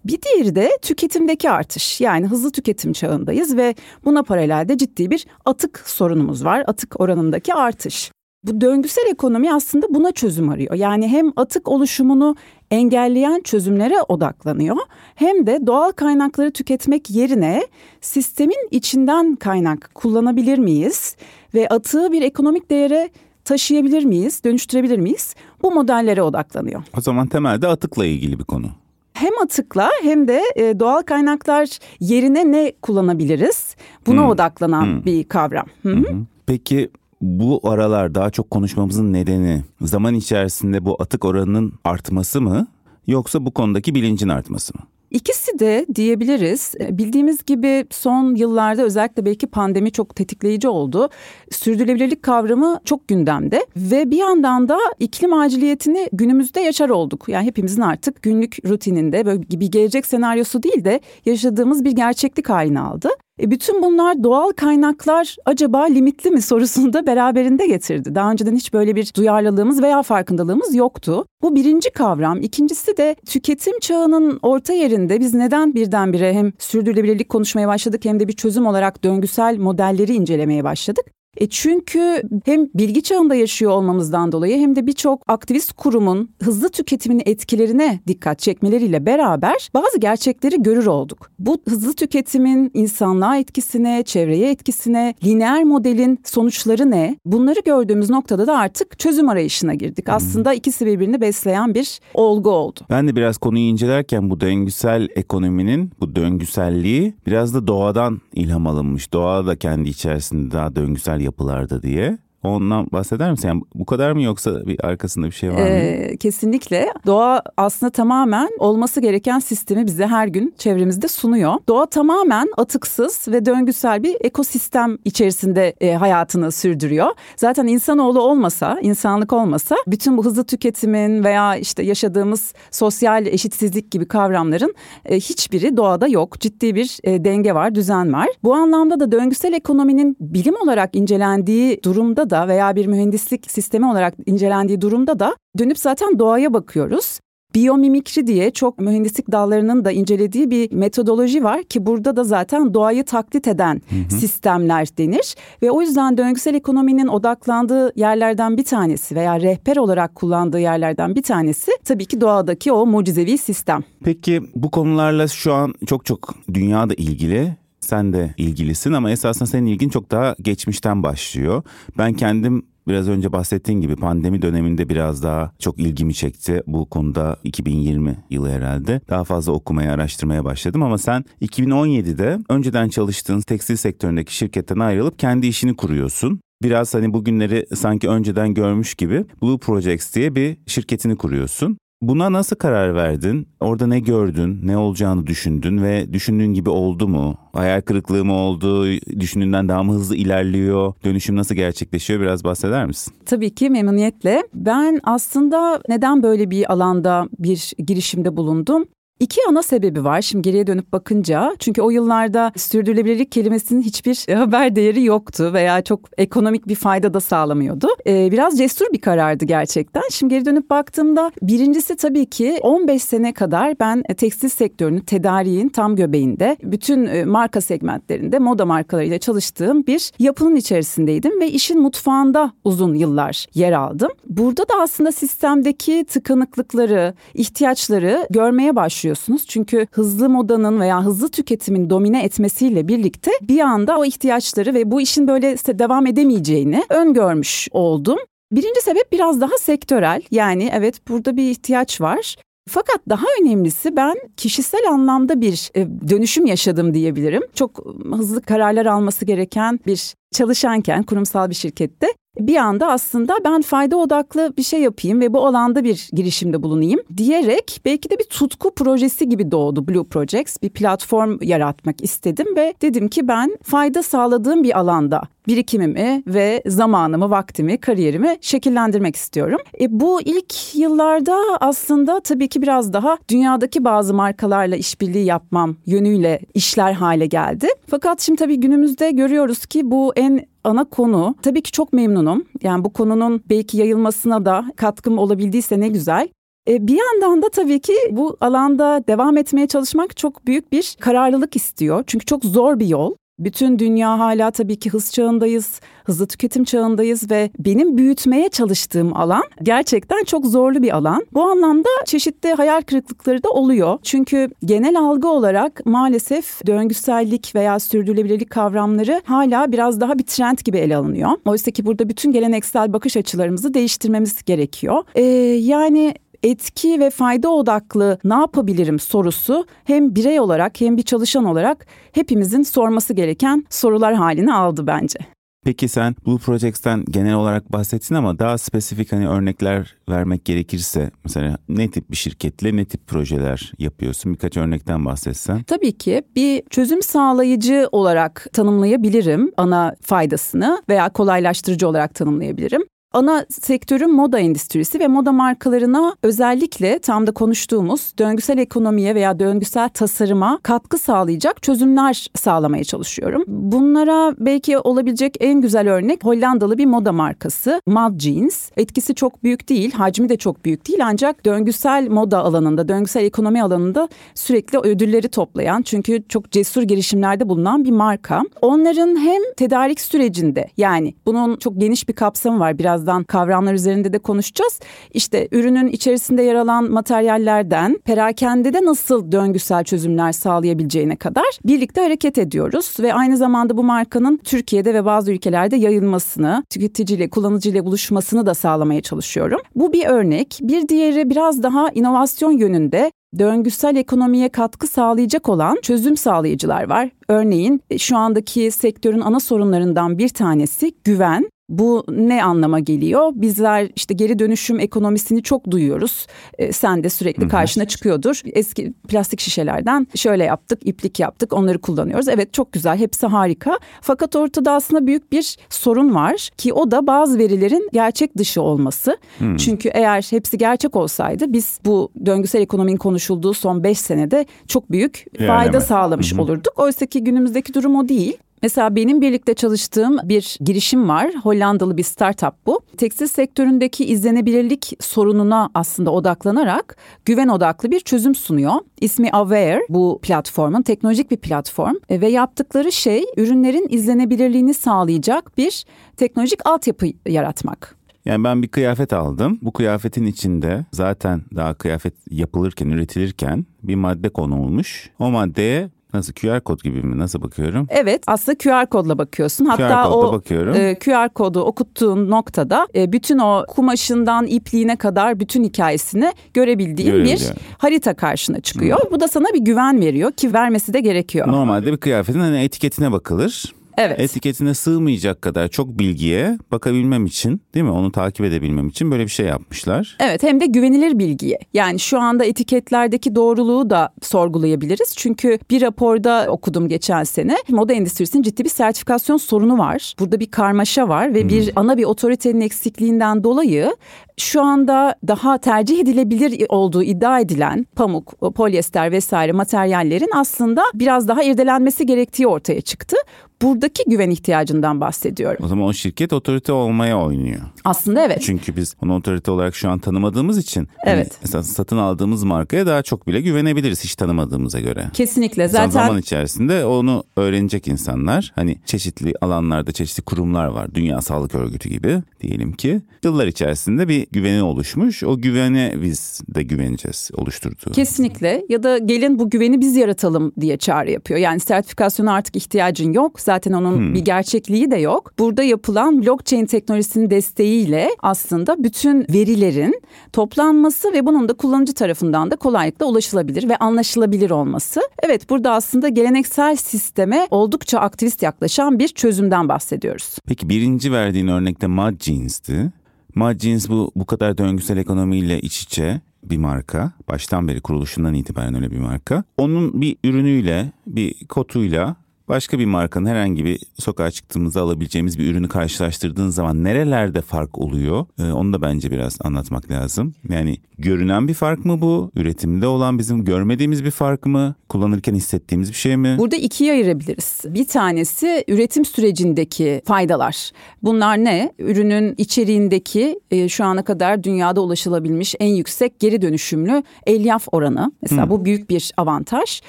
Bir 0.05 0.19
diğeri 0.21 0.55
de 0.55 0.69
tüketimdeki 0.81 1.49
artış 1.49 2.01
yani 2.01 2.27
hızlı 2.27 2.51
tüketim 2.51 2.93
çağındayız 2.93 3.57
ve 3.57 3.75
buna 4.05 4.23
paralelde 4.23 4.77
ciddi 4.77 5.11
bir 5.11 5.25
atık 5.45 5.83
sorunumuz 5.85 6.45
var. 6.45 6.63
Atık 6.67 7.01
oranındaki 7.01 7.53
artış. 7.53 8.14
Bu 8.45 8.61
döngüsel 8.61 9.05
ekonomi 9.11 9.53
aslında 9.53 9.87
buna 9.89 10.11
çözüm 10.11 10.49
arıyor. 10.49 10.73
Yani 10.73 11.07
hem 11.07 11.31
atık 11.35 11.67
oluşumunu 11.67 12.35
engelleyen 12.71 13.41
çözümlere 13.43 13.95
odaklanıyor 14.07 14.77
hem 15.15 15.47
de 15.47 15.59
doğal 15.67 15.91
kaynakları 15.91 16.51
tüketmek 16.51 17.09
yerine 17.09 17.67
sistemin 18.01 18.67
içinden 18.71 19.35
kaynak 19.35 19.91
kullanabilir 19.95 20.57
miyiz 20.57 21.15
ve 21.53 21.67
atığı 21.67 22.11
bir 22.11 22.21
ekonomik 22.21 22.69
değere 22.69 23.09
taşıyabilir 23.45 24.05
miyiz, 24.05 24.43
dönüştürebilir 24.43 24.99
miyiz? 24.99 25.35
Bu 25.63 25.71
modellere 25.71 26.21
odaklanıyor. 26.21 26.83
O 26.97 27.01
zaman 27.01 27.27
temelde 27.27 27.67
atıkla 27.67 28.05
ilgili 28.05 28.39
bir 28.39 28.43
konu 28.43 28.67
hem 29.15 29.31
atıkla 29.43 29.89
hem 30.01 30.27
de 30.27 30.41
e, 30.55 30.79
doğal 30.79 31.01
kaynaklar 31.01 31.79
yerine 31.99 32.51
ne 32.51 32.73
kullanabiliriz? 32.81 33.75
Buna 34.07 34.21
hmm. 34.21 34.29
odaklanan 34.29 34.85
hmm. 34.85 35.05
bir 35.05 35.23
kavram. 35.23 35.65
Hı 35.83 35.89
-hı. 35.89 36.23
Peki 36.45 36.89
bu 37.25 37.59
aralar 37.63 38.15
daha 38.15 38.29
çok 38.29 38.51
konuşmamızın 38.51 39.13
nedeni 39.13 39.63
zaman 39.81 40.13
içerisinde 40.13 40.85
bu 40.85 41.01
atık 41.01 41.25
oranının 41.25 41.73
artması 41.83 42.41
mı 42.41 42.67
yoksa 43.07 43.45
bu 43.45 43.51
konudaki 43.51 43.95
bilincin 43.95 44.29
artması 44.29 44.73
mı? 44.77 44.81
İkisi 45.11 45.59
de 45.59 45.85
diyebiliriz. 45.95 46.73
E, 46.79 46.97
bildiğimiz 46.97 47.45
gibi 47.45 47.85
son 47.91 48.35
yıllarda 48.35 48.83
özellikle 48.83 49.25
belki 49.25 49.47
pandemi 49.47 49.91
çok 49.91 50.15
tetikleyici 50.15 50.67
oldu. 50.67 51.09
Sürdürülebilirlik 51.51 52.23
kavramı 52.23 52.79
çok 52.85 53.07
gündemde 53.07 53.65
ve 53.75 54.11
bir 54.11 54.17
yandan 54.17 54.69
da 54.69 54.77
iklim 54.99 55.33
aciliyetini 55.33 56.09
günümüzde 56.13 56.59
yaşar 56.59 56.89
olduk. 56.89 57.25
Yani 57.27 57.45
hepimizin 57.45 57.81
artık 57.81 58.21
günlük 58.21 58.57
rutininde 58.65 59.25
böyle 59.25 59.41
bir 59.41 59.71
gelecek 59.71 60.05
senaryosu 60.05 60.63
değil 60.63 60.85
de 60.85 60.99
yaşadığımız 61.25 61.85
bir 61.85 61.91
gerçeklik 61.91 62.49
haline 62.49 62.79
aldı. 62.79 63.09
E 63.41 63.51
bütün 63.51 63.81
bunlar 63.81 64.23
doğal 64.23 64.51
kaynaklar 64.51 65.35
acaba 65.45 65.83
limitli 65.83 66.31
mi 66.31 66.41
sorusunu 66.41 66.93
da 66.93 67.05
beraberinde 67.07 67.67
getirdi. 67.67 68.15
Daha 68.15 68.31
önceden 68.31 68.55
hiç 68.55 68.73
böyle 68.73 68.95
bir 68.95 69.13
duyarlılığımız 69.15 69.81
veya 69.81 70.03
farkındalığımız 70.03 70.75
yoktu. 70.75 71.25
Bu 71.41 71.55
birinci 71.55 71.91
kavram. 71.91 72.41
İkincisi 72.41 72.97
de 72.97 73.15
tüketim 73.25 73.79
çağının 73.79 74.39
orta 74.41 74.73
yerinde 74.73 75.19
biz 75.19 75.33
neden 75.33 75.73
birdenbire 75.73 76.33
hem 76.33 76.53
sürdürülebilirlik 76.59 77.29
konuşmaya 77.29 77.67
başladık 77.67 78.05
hem 78.05 78.19
de 78.19 78.27
bir 78.27 78.33
çözüm 78.33 78.65
olarak 78.65 79.03
döngüsel 79.03 79.57
modelleri 79.57 80.13
incelemeye 80.13 80.63
başladık. 80.63 81.05
E 81.37 81.49
çünkü 81.49 82.21
hem 82.45 82.67
bilgi 82.75 83.03
çağında 83.03 83.35
yaşıyor 83.35 83.71
olmamızdan 83.71 84.31
dolayı 84.31 84.57
hem 84.57 84.75
de 84.75 84.87
birçok 84.87 85.21
aktivist 85.27 85.73
kurumun 85.73 86.29
hızlı 86.43 86.69
tüketimin 86.69 87.21
etkilerine 87.25 87.99
dikkat 88.07 88.39
çekmeleriyle 88.39 89.05
beraber 89.05 89.69
bazı 89.73 89.99
gerçekleri 89.99 90.63
görür 90.63 90.85
olduk. 90.85 91.31
Bu 91.39 91.57
hızlı 91.69 91.93
tüketimin 91.93 92.71
insanlığa 92.73 93.37
etkisine, 93.37 94.03
çevreye 94.03 94.51
etkisine, 94.51 95.13
lineer 95.23 95.63
modelin 95.63 96.19
sonuçları 96.23 96.91
ne? 96.91 97.17
Bunları 97.25 97.59
gördüğümüz 97.65 98.09
noktada 98.09 98.47
da 98.47 98.57
artık 98.57 98.99
çözüm 98.99 99.29
arayışına 99.29 99.73
girdik. 99.73 100.09
Aslında 100.09 100.53
ikisi 100.53 100.85
birbirini 100.85 101.21
besleyen 101.21 101.75
bir 101.75 101.99
olgu 102.13 102.49
oldu. 102.49 102.79
Ben 102.89 103.07
de 103.07 103.15
biraz 103.15 103.37
konuyu 103.37 103.63
incelerken 103.63 104.29
bu 104.29 104.39
döngüsel 104.41 105.07
ekonominin 105.15 105.91
bu 105.99 106.15
döngüselliği 106.15 107.13
biraz 107.27 107.53
da 107.53 107.67
doğadan 107.67 108.21
ilham 108.33 108.67
alınmış. 108.67 109.13
Doğa 109.13 109.47
da 109.47 109.55
kendi 109.55 109.89
içerisinde 109.89 110.51
daha 110.51 110.75
döngüsel 110.75 111.24
yapılarda 111.25 111.81
diye. 111.81 112.17
Ondan 112.45 112.87
bahseder 112.91 113.31
misin? 113.31 113.47
Yani 113.47 113.61
bu 113.75 113.85
kadar 113.85 114.11
mı 114.11 114.21
yoksa 114.21 114.67
bir 114.67 114.85
arkasında 114.85 115.25
bir 115.25 115.31
şey 115.31 115.49
var 115.49 115.55
mı? 115.55 115.61
Ee, 115.61 116.17
kesinlikle. 116.17 116.93
Doğa 117.05 117.41
aslında 117.57 117.89
tamamen 117.89 118.49
olması 118.59 119.01
gereken 119.01 119.39
sistemi 119.39 119.85
bize 119.85 120.07
her 120.07 120.27
gün 120.27 120.55
çevremizde 120.57 121.07
sunuyor. 121.07 121.53
Doğa 121.67 121.85
tamamen 121.85 122.47
atıksız 122.57 123.27
ve 123.27 123.45
döngüsel 123.45 124.03
bir 124.03 124.17
ekosistem 124.21 124.97
içerisinde 125.05 125.73
e, 125.81 125.93
hayatını 125.93 126.51
sürdürüyor. 126.51 127.07
Zaten 127.37 127.67
insanoğlu 127.67 128.21
olmasa, 128.21 128.79
insanlık 128.81 129.33
olmasa 129.33 129.75
bütün 129.87 130.17
bu 130.17 130.25
hızlı 130.25 130.43
tüketimin 130.43 131.23
veya 131.23 131.55
işte 131.55 131.83
yaşadığımız 131.83 132.53
sosyal 132.71 133.25
eşitsizlik 133.25 133.91
gibi 133.91 134.07
kavramların 134.07 134.75
e, 135.05 135.15
hiçbiri 135.15 135.77
doğada 135.77 136.07
yok. 136.07 136.39
Ciddi 136.39 136.75
bir 136.75 136.97
e, 137.03 137.25
denge 137.25 137.53
var, 137.53 137.75
düzen 137.75 138.13
var. 138.13 138.27
Bu 138.43 138.53
anlamda 138.53 138.99
da 138.99 139.11
döngüsel 139.11 139.53
ekonominin 139.53 140.17
bilim 140.19 140.55
olarak 140.55 140.95
incelendiği 140.95 141.83
durumda 141.83 142.29
da 142.29 142.34
da 142.35 142.47
veya 142.47 142.75
bir 142.75 142.85
mühendislik 142.85 143.51
sistemi 143.51 143.85
olarak 143.91 144.13
incelendiği 144.25 144.81
durumda 144.81 145.19
da 145.19 145.35
dönüp 145.57 145.79
zaten 145.79 146.19
doğaya 146.19 146.53
bakıyoruz. 146.53 147.19
Biyomimikri 147.55 148.27
diye 148.27 148.51
çok 148.51 148.79
mühendislik 148.79 149.31
dallarının 149.31 149.85
da 149.85 149.91
incelediği 149.91 150.51
bir 150.51 150.71
metodoloji 150.71 151.43
var 151.43 151.63
ki 151.63 151.85
burada 151.85 152.15
da 152.15 152.23
zaten 152.23 152.73
doğayı 152.73 153.05
taklit 153.05 153.47
eden 153.47 153.81
hı 153.89 154.15
hı. 154.15 154.19
sistemler 154.19 154.87
denir. 154.97 155.35
Ve 155.61 155.71
o 155.71 155.81
yüzden 155.81 156.17
döngüsel 156.17 156.55
ekonominin 156.55 157.07
odaklandığı 157.07 157.99
yerlerden 157.99 158.57
bir 158.57 158.63
tanesi 158.63 159.15
veya 159.15 159.41
rehber 159.41 159.77
olarak 159.77 160.15
kullandığı 160.15 160.59
yerlerden 160.59 161.15
bir 161.15 161.23
tanesi 161.23 161.71
tabii 161.83 162.05
ki 162.05 162.21
doğadaki 162.21 162.71
o 162.71 162.85
mucizevi 162.85 163.37
sistem. 163.37 163.83
Peki 164.03 164.41
bu 164.55 164.71
konularla 164.71 165.27
şu 165.27 165.53
an 165.53 165.73
çok 165.85 166.05
çok 166.05 166.35
dünyada 166.53 166.93
ilgili 166.93 167.64
sen 167.79 168.13
de 168.13 168.33
ilgilisin 168.37 168.93
ama 168.93 169.11
esasında 169.11 169.45
senin 169.49 169.65
ilgin 169.65 169.89
çok 169.89 170.11
daha 170.11 170.35
geçmişten 170.41 171.03
başlıyor. 171.03 171.63
Ben 171.97 172.13
kendim 172.13 172.65
biraz 172.87 173.09
önce 173.09 173.31
bahsettiğin 173.31 173.81
gibi 173.81 173.95
pandemi 173.95 174.41
döneminde 174.41 174.89
biraz 174.89 175.23
daha 175.23 175.51
çok 175.59 175.79
ilgimi 175.79 176.13
çekti. 176.13 176.63
Bu 176.67 176.85
konuda 176.89 177.37
2020 177.43 178.17
yılı 178.29 178.49
herhalde. 178.49 179.01
Daha 179.09 179.23
fazla 179.23 179.51
okumaya, 179.51 179.93
araştırmaya 179.93 180.45
başladım 180.45 180.83
ama 180.83 180.97
sen 180.97 181.25
2017'de 181.41 182.39
önceden 182.49 182.89
çalıştığın 182.89 183.41
tekstil 183.41 183.75
sektöründeki 183.75 184.35
şirketten 184.35 184.79
ayrılıp 184.79 185.19
kendi 185.19 185.47
işini 185.47 185.75
kuruyorsun. 185.75 186.39
Biraz 186.63 186.93
hani 186.93 187.13
bugünleri 187.13 187.65
sanki 187.75 188.09
önceden 188.09 188.53
görmüş 188.53 188.95
gibi 188.95 189.25
Blue 189.41 189.57
Projects 189.57 190.15
diye 190.15 190.35
bir 190.35 190.57
şirketini 190.67 191.15
kuruyorsun. 191.15 191.77
Buna 192.01 192.31
nasıl 192.31 192.55
karar 192.55 192.95
verdin? 192.95 193.47
Orada 193.59 193.87
ne 193.87 193.99
gördün? 193.99 194.59
Ne 194.63 194.77
olacağını 194.77 195.27
düşündün 195.27 195.83
ve 195.83 196.13
düşündüğün 196.13 196.53
gibi 196.53 196.69
oldu 196.69 197.07
mu? 197.07 197.37
Hayal 197.53 197.81
kırıklığı 197.81 198.25
mı 198.25 198.33
oldu? 198.33 198.85
Düşündüğünden 199.19 199.69
daha 199.69 199.83
mı 199.83 199.93
hızlı 199.93 200.15
ilerliyor? 200.15 200.93
Dönüşüm 201.03 201.35
nasıl 201.35 201.55
gerçekleşiyor? 201.55 202.21
Biraz 202.21 202.43
bahseder 202.43 202.85
misin? 202.85 203.13
Tabii 203.25 203.55
ki 203.55 203.69
memnuniyetle. 203.69 204.43
Ben 204.53 204.99
aslında 205.03 205.81
neden 205.89 206.23
böyle 206.23 206.49
bir 206.51 206.71
alanda 206.73 207.27
bir 207.39 207.71
girişimde 207.87 208.37
bulundum? 208.37 208.85
İki 209.19 209.41
ana 209.49 209.63
sebebi 209.63 210.03
var 210.03 210.21
şimdi 210.21 210.41
geriye 210.41 210.67
dönüp 210.67 210.91
bakınca. 210.91 211.55
Çünkü 211.59 211.81
o 211.81 211.89
yıllarda 211.89 212.51
sürdürülebilirlik 212.57 213.31
kelimesinin 213.31 213.81
hiçbir 213.81 214.33
haber 214.33 214.75
değeri 214.75 215.03
yoktu 215.03 215.51
veya 215.53 215.81
çok 215.81 215.99
ekonomik 216.17 216.67
bir 216.67 216.75
fayda 216.75 217.13
da 217.13 217.19
sağlamıyordu. 217.19 217.87
Ee, 218.07 218.31
biraz 218.31 218.57
cesur 218.57 218.85
bir 218.93 219.01
karardı 219.01 219.45
gerçekten. 219.45 220.01
Şimdi 220.11 220.33
geri 220.33 220.45
dönüp 220.45 220.69
baktığımda 220.69 221.31
birincisi 221.41 221.95
tabii 221.95 222.25
ki 222.25 222.57
15 222.61 223.03
sene 223.03 223.33
kadar 223.33 223.79
ben 223.79 224.03
tekstil 224.17 224.49
sektörünün 224.49 224.99
tedariğin 224.99 225.69
tam 225.69 225.95
göbeğinde 225.95 226.57
bütün 226.63 227.05
e, 227.05 227.25
marka 227.25 227.61
segmentlerinde 227.61 228.39
moda 228.39 228.65
markalarıyla 228.65 229.17
çalıştığım 229.17 229.87
bir 229.87 230.11
yapının 230.19 230.55
içerisindeydim 230.55 231.41
ve 231.41 231.51
işin 231.51 231.81
mutfağında 231.81 232.51
uzun 232.63 232.93
yıllar 232.93 233.45
yer 233.53 233.71
aldım. 233.71 234.11
Burada 234.27 234.63
da 234.63 234.73
aslında 234.81 235.11
sistemdeki 235.11 236.05
tıkanıklıkları, 236.05 237.13
ihtiyaçları 237.33 238.27
görmeye 238.29 238.75
başlıyorum 238.75 239.04
başlıyorsunuz. 239.05 239.45
Çünkü 239.47 239.87
hızlı 239.91 240.29
modanın 240.29 240.79
veya 240.79 241.03
hızlı 241.05 241.29
tüketimin 241.29 241.89
domine 241.89 242.23
etmesiyle 242.23 242.87
birlikte 242.87 243.31
bir 243.41 243.59
anda 243.59 243.97
o 243.97 244.05
ihtiyaçları 244.05 244.73
ve 244.73 244.91
bu 244.91 245.01
işin 245.01 245.27
böyle 245.27 245.57
devam 245.57 246.07
edemeyeceğini 246.07 246.83
öngörmüş 246.89 247.67
oldum. 247.71 248.17
Birinci 248.51 248.81
sebep 248.81 249.11
biraz 249.11 249.41
daha 249.41 249.57
sektörel. 249.59 250.21
Yani 250.31 250.69
evet 250.73 251.07
burada 251.07 251.37
bir 251.37 251.51
ihtiyaç 251.51 252.01
var. 252.01 252.35
Fakat 252.69 252.99
daha 253.09 253.25
önemlisi 253.41 253.95
ben 253.95 254.15
kişisel 254.37 254.89
anlamda 254.89 255.41
bir 255.41 255.71
e, 255.75 255.87
dönüşüm 256.09 256.45
yaşadım 256.45 256.93
diyebilirim. 256.93 257.43
Çok 257.53 257.85
hızlı 258.11 258.41
kararlar 258.41 258.85
alması 258.85 259.25
gereken 259.25 259.79
bir 259.87 260.15
çalışanken 260.35 261.03
kurumsal 261.03 261.49
bir 261.49 261.55
şirkette 261.55 262.07
bir 262.39 262.55
anda 262.55 262.91
aslında 262.91 263.33
ben 263.45 263.61
fayda 263.61 263.97
odaklı 263.97 264.53
bir 264.57 264.63
şey 264.63 264.81
yapayım 264.81 265.21
ve 265.21 265.33
bu 265.33 265.47
alanda 265.47 265.83
bir 265.83 266.09
girişimde 266.13 266.63
bulunayım 266.63 266.99
diyerek 267.17 267.81
belki 267.85 268.09
de 268.09 268.19
bir 268.19 268.23
tutku 268.23 268.75
projesi 268.75 269.29
gibi 269.29 269.51
doğdu 269.51 269.87
Blue 269.87 270.03
Projects. 270.03 270.57
Bir 270.61 270.69
platform 270.69 271.37
yaratmak 271.41 272.03
istedim 272.03 272.55
ve 272.55 272.73
dedim 272.81 273.07
ki 273.07 273.27
ben 273.27 273.57
fayda 273.63 274.03
sağladığım 274.03 274.63
bir 274.63 274.79
alanda 274.79 275.21
birikimimi 275.47 276.23
ve 276.27 276.63
zamanımı, 276.67 277.29
vaktimi, 277.29 277.77
kariyerimi 277.77 278.37
şekillendirmek 278.41 279.15
istiyorum. 279.15 279.59
E, 279.81 279.99
bu 279.99 280.21
ilk 280.21 280.75
yıllarda 280.75 281.37
aslında 281.59 282.19
tabii 282.19 282.47
ki 282.47 282.61
biraz 282.61 282.93
daha 282.93 283.17
dünyadaki 283.29 283.85
bazı 283.85 284.13
markalarla 284.13 284.75
işbirliği 284.75 285.25
yapmam 285.25 285.75
yönüyle 285.85 286.39
işler 286.53 286.93
hale 286.93 287.25
geldi. 287.25 287.67
Fakat 287.87 288.21
şimdi 288.21 288.39
tabii 288.39 288.59
günümüzde 288.59 289.11
görüyoruz 289.11 289.65
ki 289.65 289.91
bu 289.91 290.13
en 290.15 290.24
ana 290.63 290.83
konu. 290.83 291.35
Tabii 291.41 291.61
ki 291.61 291.71
çok 291.71 291.93
memnunum. 291.93 292.45
Yani 292.63 292.83
bu 292.83 292.93
konunun 292.93 293.41
belki 293.49 293.77
yayılmasına 293.77 294.45
da 294.45 294.65
katkım 294.75 295.17
olabildiyse 295.17 295.79
ne 295.79 295.87
güzel. 295.87 296.27
E, 296.67 296.87
bir 296.87 296.97
yandan 296.97 297.41
da 297.41 297.49
tabii 297.49 297.79
ki 297.79 297.93
bu 298.11 298.37
alanda 298.41 299.03
devam 299.07 299.37
etmeye 299.37 299.67
çalışmak 299.67 300.17
çok 300.17 300.47
büyük 300.47 300.71
bir 300.71 300.95
kararlılık 300.99 301.55
istiyor. 301.55 302.03
Çünkü 302.07 302.25
çok 302.25 302.45
zor 302.45 302.79
bir 302.79 302.87
yol. 302.87 303.13
Bütün 303.39 303.79
dünya 303.79 304.19
hala 304.19 304.51
tabii 304.51 304.75
ki 304.75 304.89
hız 304.89 305.11
çağındayız, 305.11 305.79
hızlı 306.03 306.27
tüketim 306.27 306.63
çağındayız 306.63 307.31
ve 307.31 307.49
benim 307.59 307.97
büyütmeye 307.97 308.49
çalıştığım 308.49 309.17
alan 309.17 309.43
gerçekten 309.63 310.23
çok 310.23 310.45
zorlu 310.45 310.83
bir 310.83 310.95
alan. 310.95 311.25
Bu 311.33 311.43
anlamda 311.43 311.89
çeşitli 312.05 312.53
hayal 312.53 312.81
kırıklıkları 312.81 313.43
da 313.43 313.49
oluyor. 313.49 313.99
Çünkü 314.03 314.49
genel 314.65 314.99
algı 314.99 315.27
olarak 315.27 315.85
maalesef 315.85 316.67
döngüsellik 316.67 317.55
veya 317.55 317.79
sürdürülebilirlik 317.79 318.49
kavramları 318.49 319.21
hala 319.25 319.71
biraz 319.71 320.01
daha 320.01 320.19
bir 320.19 320.23
trend 320.23 320.57
gibi 320.65 320.77
ele 320.77 320.97
alınıyor. 320.97 321.31
Oysa 321.45 321.71
ki 321.71 321.85
burada 321.85 322.09
bütün 322.09 322.31
geleneksel 322.31 322.93
bakış 322.93 323.17
açılarımızı 323.17 323.73
değiştirmemiz 323.73 324.43
gerekiyor. 324.43 325.03
Ee, 325.15 325.21
yani 325.61 326.13
etki 326.43 326.99
ve 326.99 327.09
fayda 327.09 327.49
odaklı 327.49 328.19
ne 328.23 328.33
yapabilirim 328.33 328.99
sorusu 328.99 329.65
hem 329.83 330.15
birey 330.15 330.39
olarak 330.39 330.81
hem 330.81 330.97
bir 330.97 331.03
çalışan 331.03 331.45
olarak 331.45 331.87
hepimizin 332.11 332.63
sorması 332.63 333.13
gereken 333.13 333.65
sorular 333.69 334.13
halini 334.13 334.53
aldı 334.53 334.87
bence. 334.87 335.19
Peki 335.65 335.87
sen 335.87 336.15
Blue 336.27 336.37
Projects'ten 336.37 337.05
genel 337.09 337.33
olarak 337.33 337.73
bahsettin 337.73 338.15
ama 338.15 338.39
daha 338.39 338.57
spesifik 338.57 339.11
hani 339.11 339.27
örnekler 339.27 339.95
vermek 340.09 340.45
gerekirse 340.45 341.11
mesela 341.23 341.57
ne 341.69 341.91
tip 341.91 342.11
bir 342.11 342.15
şirketle 342.15 342.75
ne 342.75 342.85
tip 342.85 343.07
projeler 343.07 343.73
yapıyorsun? 343.79 344.33
Birkaç 344.33 344.57
örnekten 344.57 345.05
bahsetsen. 345.05 345.63
Tabii 345.63 345.97
ki 345.97 346.21
bir 346.35 346.63
çözüm 346.69 347.01
sağlayıcı 347.01 347.89
olarak 347.91 348.47
tanımlayabilirim 348.53 349.51
ana 349.57 349.95
faydasını 350.01 350.83
veya 350.89 351.09
kolaylaştırıcı 351.09 351.87
olarak 351.87 352.15
tanımlayabilirim. 352.15 352.81
Ana 353.15 353.45
sektörün 353.49 354.13
moda 354.13 354.39
endüstrisi 354.39 354.99
ve 354.99 355.07
moda 355.07 355.31
markalarına 355.31 356.15
özellikle 356.23 356.99
tam 356.99 357.27
da 357.27 357.31
konuştuğumuz 357.31 358.13
döngüsel 358.19 358.57
ekonomiye 358.57 359.15
veya 359.15 359.39
döngüsel 359.39 359.89
tasarıma 359.89 360.59
katkı 360.63 360.97
sağlayacak 360.97 361.63
çözümler 361.63 362.27
sağlamaya 362.35 362.83
çalışıyorum. 362.83 363.43
Bunlara 363.47 364.35
belki 364.39 364.77
olabilecek 364.77 365.37
en 365.39 365.61
güzel 365.61 365.89
örnek 365.89 366.23
Hollandalı 366.23 366.77
bir 366.77 366.85
moda 366.85 367.11
markası 367.11 367.81
Mad 367.87 368.19
Jeans. 368.19 368.69
Etkisi 368.77 369.15
çok 369.15 369.43
büyük 369.43 369.69
değil, 369.69 369.91
hacmi 369.91 370.29
de 370.29 370.37
çok 370.37 370.65
büyük 370.65 370.87
değil 370.87 370.99
ancak 371.03 371.45
döngüsel 371.45 372.07
moda 372.09 372.39
alanında, 372.39 372.87
döngüsel 372.87 373.23
ekonomi 373.23 373.63
alanında 373.63 374.09
sürekli 374.33 374.79
ödülleri 374.79 375.27
toplayan 375.27 375.81
çünkü 375.81 376.23
çok 376.29 376.51
cesur 376.51 376.81
girişimlerde 376.81 377.49
bulunan 377.49 377.85
bir 377.85 377.91
marka. 377.91 378.43
Onların 378.61 379.15
hem 379.15 379.41
tedarik 379.57 380.01
sürecinde 380.01 380.67
yani 380.77 381.13
bunun 381.25 381.55
çok 381.55 381.81
geniş 381.81 382.09
bir 382.09 382.13
kapsamı 382.13 382.59
var 382.59 382.79
biraz 382.79 383.04
birazdan 383.05 383.23
kavramlar 383.23 383.73
üzerinde 383.73 384.13
de 384.13 384.19
konuşacağız. 384.19 384.79
İşte 385.13 385.47
ürünün 385.51 385.87
içerisinde 385.87 386.41
yer 386.41 386.55
alan 386.55 386.91
materyallerden 386.91 387.97
perakendede 388.05 388.85
nasıl 388.85 389.31
döngüsel 389.31 389.83
çözümler 389.83 390.31
sağlayabileceğine 390.31 391.15
kadar 391.15 391.45
birlikte 391.65 392.01
hareket 392.01 392.37
ediyoruz 392.37 392.97
ve 392.99 393.13
aynı 393.13 393.37
zamanda 393.37 393.77
bu 393.77 393.83
markanın 393.83 394.37
Türkiye'de 394.37 394.93
ve 394.93 395.05
bazı 395.05 395.31
ülkelerde 395.31 395.75
yayılmasını, 395.75 396.63
tüketiciyle, 396.69 397.29
kullanıcıyla 397.29 397.85
buluşmasını 397.85 398.45
da 398.45 398.53
sağlamaya 398.53 399.01
çalışıyorum. 399.01 399.61
Bu 399.75 399.93
bir 399.93 400.05
örnek. 400.05 400.59
Bir 400.61 400.87
diğeri 400.87 401.29
biraz 401.29 401.63
daha 401.63 401.89
inovasyon 401.89 402.51
yönünde 402.51 403.11
döngüsel 403.39 403.95
ekonomiye 403.95 404.49
katkı 404.49 404.87
sağlayacak 404.87 405.49
olan 405.49 405.77
çözüm 405.81 406.17
sağlayıcılar 406.17 406.89
var. 406.89 407.09
Örneğin 407.29 407.81
şu 407.97 408.17
andaki 408.17 408.71
sektörün 408.71 409.21
ana 409.21 409.39
sorunlarından 409.39 410.17
bir 410.17 410.29
tanesi 410.29 410.93
güven 411.03 411.49
bu 411.69 412.03
ne 412.09 412.43
anlama 412.43 412.79
geliyor? 412.79 413.31
Bizler 413.35 413.89
işte 413.95 414.13
geri 414.13 414.39
dönüşüm 414.39 414.79
ekonomisini 414.79 415.43
çok 415.43 415.71
duyuyoruz. 415.71 416.27
E, 416.57 416.71
sen 416.71 417.03
de 417.03 417.09
sürekli 417.09 417.47
karşına 417.47 417.85
çıkıyordur. 417.85 418.41
Eski 418.45 418.93
plastik 419.07 419.39
şişelerden 419.39 420.07
şöyle 420.15 420.43
yaptık, 420.43 420.79
iplik 420.85 421.19
yaptık, 421.19 421.53
onları 421.53 421.79
kullanıyoruz. 421.81 422.27
Evet 422.27 422.53
çok 422.53 422.71
güzel, 422.71 422.97
hepsi 422.97 423.27
harika. 423.27 423.79
Fakat 424.01 424.35
ortada 424.35 424.71
aslında 424.71 425.07
büyük 425.07 425.31
bir 425.31 425.57
sorun 425.69 426.15
var 426.15 426.49
ki 426.57 426.73
o 426.73 426.91
da 426.91 427.07
bazı 427.07 427.37
verilerin 427.37 427.89
gerçek 427.93 428.37
dışı 428.37 428.61
olması. 428.61 429.17
Hmm. 429.37 429.57
Çünkü 429.57 429.89
eğer 429.93 430.27
hepsi 430.29 430.57
gerçek 430.57 430.95
olsaydı 430.95 431.53
biz 431.53 431.79
bu 431.85 432.09
döngüsel 432.25 432.61
ekonominin 432.61 432.97
konuşulduğu 432.97 433.53
son 433.53 433.83
5 433.83 433.99
senede 433.99 434.45
çok 434.67 434.91
büyük 434.91 435.25
fayda 435.37 435.77
yani, 435.77 435.81
sağlamış 435.85 436.33
hı 436.33 436.41
olurduk. 436.41 436.73
Oysa 436.75 437.05
ki 437.05 437.23
günümüzdeki 437.23 437.73
durum 437.73 437.95
o 437.95 438.09
değil. 438.09 438.37
Mesela 438.65 438.95
benim 438.95 439.21
birlikte 439.21 439.53
çalıştığım 439.53 440.17
bir 440.23 440.57
girişim 440.61 441.09
var. 441.09 441.31
Hollandalı 441.43 441.97
bir 441.97 442.03
startup 442.03 442.53
bu. 442.65 442.79
Tekstil 442.97 443.27
sektöründeki 443.27 444.05
izlenebilirlik 444.05 444.93
sorununa 444.99 445.69
aslında 445.73 446.11
odaklanarak 446.11 446.97
güven 447.25 447.47
odaklı 447.47 447.91
bir 447.91 447.99
çözüm 447.99 448.35
sunuyor. 448.35 448.73
İsmi 449.01 449.31
Aware 449.31 449.81
bu 449.89 450.19
platformun 450.21 450.81
teknolojik 450.81 451.31
bir 451.31 451.37
platform 451.37 451.95
e, 452.09 452.21
ve 452.21 452.27
yaptıkları 452.27 452.91
şey 452.91 453.25
ürünlerin 453.37 453.87
izlenebilirliğini 453.89 454.73
sağlayacak 454.73 455.57
bir 455.57 455.85
teknolojik 456.17 456.67
altyapı 456.67 457.05
yaratmak. 457.25 457.95
Yani 458.25 458.43
ben 458.43 458.63
bir 458.63 458.67
kıyafet 458.67 459.13
aldım. 459.13 459.59
Bu 459.61 459.73
kıyafetin 459.73 460.25
içinde 460.25 460.85
zaten 460.91 461.41
daha 461.55 461.73
kıyafet 461.73 462.13
yapılırken, 462.31 462.89
üretilirken 462.89 463.65
bir 463.83 463.95
madde 463.95 464.29
konulmuş. 464.29 465.09
O 465.19 465.31
maddeye 465.31 465.89
Nasıl 466.15 466.33
QR 466.33 466.59
kod 466.59 466.83
gibi 466.83 467.01
mi? 467.01 467.17
Nasıl 467.17 467.41
bakıyorum? 467.41 467.87
Evet 467.89 468.23
aslında 468.27 468.57
QR 468.57 468.89
kodla 468.89 469.17
bakıyorsun. 469.17 469.65
Hatta 469.65 470.03
QR 470.03 470.11
o 470.11 470.33
bakıyorum. 470.33 470.75
E, 470.75 470.99
QR 470.99 471.29
kodu 471.29 471.61
okuttuğun 471.61 472.29
noktada 472.29 472.87
e, 472.95 473.11
bütün 473.11 473.39
o 473.39 473.65
kumaşından 473.67 474.47
ipliğine 474.47 474.95
kadar 474.95 475.39
bütün 475.39 475.63
hikayesini 475.63 476.33
görebildiğin 476.53 477.23
bir 477.23 477.41
harita 477.77 478.13
karşına 478.13 478.59
çıkıyor. 478.59 478.99
Hı. 478.99 479.11
Bu 479.11 479.19
da 479.19 479.27
sana 479.27 479.45
bir 479.53 479.59
güven 479.61 480.01
veriyor 480.01 480.31
ki 480.31 480.53
vermesi 480.53 480.93
de 480.93 480.99
gerekiyor. 480.99 481.47
Normalde 481.47 481.91
bir 481.91 481.97
kıyafetin 481.97 482.39
hani 482.39 482.63
etiketine 482.63 483.11
bakılır. 483.11 483.74
Evet. 483.97 484.19
Etiketine 484.19 484.73
sığmayacak 484.73 485.41
kadar 485.41 485.67
çok 485.67 485.99
bilgiye 485.99 486.57
bakabilmem 486.71 487.25
için 487.25 487.61
değil 487.73 487.85
mi? 487.85 487.91
Onu 487.91 488.11
takip 488.11 488.45
edebilmem 488.45 488.87
için 488.87 489.11
böyle 489.11 489.23
bir 489.23 489.29
şey 489.29 489.45
yapmışlar. 489.45 490.17
Evet 490.19 490.43
hem 490.43 490.59
de 490.59 490.65
güvenilir 490.65 491.19
bilgiye. 491.19 491.59
Yani 491.73 491.99
şu 491.99 492.19
anda 492.19 492.45
etiketlerdeki 492.45 493.35
doğruluğu 493.35 493.89
da 493.89 494.09
sorgulayabiliriz. 494.21 495.13
Çünkü 495.17 495.59
bir 495.69 495.81
raporda 495.81 496.45
okudum 496.49 496.87
geçen 496.87 497.23
sene. 497.23 497.57
Moda 497.69 497.93
endüstrisinin 497.93 498.43
ciddi 498.43 498.63
bir 498.63 498.69
sertifikasyon 498.69 499.37
sorunu 499.37 499.77
var. 499.77 500.13
Burada 500.19 500.39
bir 500.39 500.51
karmaşa 500.51 501.09
var 501.09 501.33
ve 501.33 501.41
hmm. 501.41 501.49
bir 501.49 501.71
ana 501.75 501.97
bir 501.97 502.03
otoritenin 502.03 502.61
eksikliğinden 502.61 503.43
dolayı 503.43 503.95
şu 504.37 504.61
anda 504.61 505.15
daha 505.27 505.57
tercih 505.57 505.99
edilebilir 505.99 506.65
olduğu 506.69 507.03
iddia 507.03 507.39
edilen 507.39 507.85
pamuk, 507.95 508.55
polyester 508.55 509.11
vesaire 509.11 509.51
materyallerin 509.51 510.29
aslında 510.33 510.83
biraz 510.93 511.27
daha 511.27 511.43
irdelenmesi 511.43 512.05
gerektiği 512.05 512.47
ortaya 512.47 512.81
çıktı 512.81 513.17
buradaki 513.61 514.03
güven 514.07 514.29
ihtiyacından 514.29 515.01
bahsediyorum. 515.01 515.65
O 515.65 515.67
zaman 515.67 515.85
o 515.85 515.93
şirket 515.93 516.33
otorite 516.33 516.71
olmaya 516.71 517.21
oynuyor. 517.21 517.61
Aslında 517.83 518.25
evet. 518.25 518.41
Çünkü 518.41 518.75
biz 518.75 518.95
onu 519.03 519.15
otorite 519.15 519.51
olarak 519.51 519.75
şu 519.75 519.89
an 519.89 519.99
tanımadığımız 519.99 520.57
için 520.57 520.87
hani 521.05 521.15
evet. 521.15 521.31
mesela 521.41 521.63
satın 521.63 521.97
aldığımız 521.97 522.43
markaya 522.43 522.87
daha 522.87 523.01
çok 523.01 523.27
bile 523.27 523.41
güvenebiliriz 523.41 524.03
hiç 524.03 524.15
tanımadığımıza 524.15 524.79
göre. 524.79 525.09
Kesinlikle. 525.13 525.67
Zaten 525.67 525.89
zaman 525.89 526.17
içerisinde 526.17 526.85
onu 526.85 527.23
öğrenecek 527.37 527.87
insanlar 527.87 528.51
hani 528.55 528.77
çeşitli 528.85 529.33
alanlarda 529.41 529.91
çeşitli 529.91 530.23
kurumlar 530.23 530.65
var. 530.67 530.95
Dünya 530.95 531.21
Sağlık 531.21 531.55
Örgütü 531.55 531.89
gibi 531.89 532.21
diyelim 532.41 532.71
ki 532.71 533.01
yıllar 533.23 533.47
içerisinde 533.47 534.07
bir 534.07 534.27
güveni 534.31 534.63
oluşmuş. 534.63 535.23
O 535.23 535.37
güvene 535.37 535.93
biz 536.01 536.41
de 536.55 536.63
güveneceğiz 536.63 537.31
oluşturduğu. 537.33 537.91
Kesinlikle 537.91 538.65
ya 538.69 538.83
da 538.83 538.97
gelin 538.97 539.39
bu 539.39 539.49
güveni 539.49 539.81
biz 539.81 539.95
yaratalım 539.95 540.53
diye 540.61 540.77
çağrı 540.77 541.11
yapıyor. 541.11 541.39
Yani 541.39 541.59
sertifikasyona 541.59 542.33
artık 542.33 542.55
ihtiyacın 542.55 543.13
yok. 543.13 543.39
Zaten 543.45 543.73
onun 543.73 543.97
hmm. 543.97 544.13
bir 544.13 544.19
gerçekliği 544.19 544.91
de 544.91 544.95
yok. 544.95 545.31
Burada 545.39 545.63
yapılan 545.63 546.21
blockchain 546.21 546.65
teknolojisinin 546.65 547.29
desteğiyle 547.29 548.09
aslında 548.21 548.83
bütün 548.83 549.25
verilerin 549.33 550.01
toplanması 550.33 551.13
ve 551.13 551.25
bunun 551.25 551.49
da 551.49 551.53
kullanıcı 551.53 551.93
tarafından 551.93 552.51
da 552.51 552.55
kolaylıkla 552.55 553.05
ulaşılabilir 553.05 553.69
ve 553.69 553.77
anlaşılabilir 553.77 554.49
olması. 554.49 555.01
Evet 555.23 555.49
burada 555.49 555.71
aslında 555.71 556.09
geleneksel 556.09 556.75
sisteme 556.75 557.47
oldukça 557.51 557.99
aktivist 557.99 558.43
yaklaşan 558.43 558.99
bir 558.99 559.07
çözümden 559.07 559.69
bahsediyoruz. 559.69 560.35
Peki 560.47 560.69
birinci 560.69 561.11
verdiğin 561.11 561.47
örnekte 561.47 561.87
Mud 561.87 562.21
Jeans'ti. 562.21 562.91
Mud 563.35 563.59
Jeans 563.59 563.89
bu, 563.89 564.11
bu 564.15 564.25
kadar 564.25 564.57
döngüsel 564.57 564.97
ekonomiyle 564.97 565.61
iç 565.61 565.81
içe 565.81 566.21
bir 566.43 566.57
marka. 566.57 567.11
Baştan 567.27 567.67
beri 567.67 567.81
kuruluşundan 567.81 568.33
itibaren 568.33 568.75
öyle 568.75 568.91
bir 568.91 568.99
marka. 568.99 569.43
Onun 569.57 570.01
bir 570.01 570.17
ürünüyle, 570.23 570.91
bir 571.07 571.47
kotuyla 571.47 572.15
başka 572.47 572.79
bir 572.79 572.85
markanın 572.85 573.25
herhangi 573.25 573.65
bir 573.65 573.79
sokağa 573.99 574.31
çıktığımızda 574.31 574.81
alabileceğimiz 574.81 575.39
bir 575.39 575.51
ürünü 575.51 575.67
karşılaştırdığın 575.67 576.49
zaman 576.49 576.83
nerelerde 576.83 577.41
fark 577.41 577.77
oluyor? 577.77 578.25
Ee, 578.39 578.51
onu 578.51 578.73
da 578.73 578.81
bence 578.81 579.11
biraz 579.11 579.37
anlatmak 579.43 579.91
lazım. 579.91 580.33
Yani 580.49 580.77
görünen 580.97 581.47
bir 581.47 581.53
fark 581.53 581.85
mı 581.85 582.01
bu? 582.01 582.31
Üretimde 582.35 582.87
olan 582.87 583.19
bizim 583.19 583.45
görmediğimiz 583.45 584.05
bir 584.05 584.11
fark 584.11 584.45
mı? 584.45 584.75
Kullanırken 584.89 585.35
hissettiğimiz 585.35 585.89
bir 585.89 585.95
şey 585.95 586.17
mi? 586.17 586.35
Burada 586.37 586.55
ikiye 586.55 586.91
ayırabiliriz. 586.93 587.61
Bir 587.65 587.87
tanesi 587.87 588.63
üretim 588.67 589.05
sürecindeki 589.05 590.01
faydalar. 590.05 590.71
Bunlar 591.03 591.37
ne? 591.37 591.73
Ürünün 591.79 592.35
içeriğindeki 592.37 593.39
e, 593.51 593.69
şu 593.69 593.85
ana 593.85 594.03
kadar 594.03 594.43
dünyada 594.43 594.81
ulaşılabilmiş 594.81 595.55
en 595.59 595.75
yüksek 595.75 596.19
geri 596.19 596.41
dönüşümlü 596.41 597.03
elyaf 597.27 597.67
oranı. 597.71 598.11
Mesela 598.21 598.43
hmm. 598.43 598.49
bu 598.49 598.65
büyük 598.65 598.89
bir 598.89 599.11
avantaj. 599.17 599.81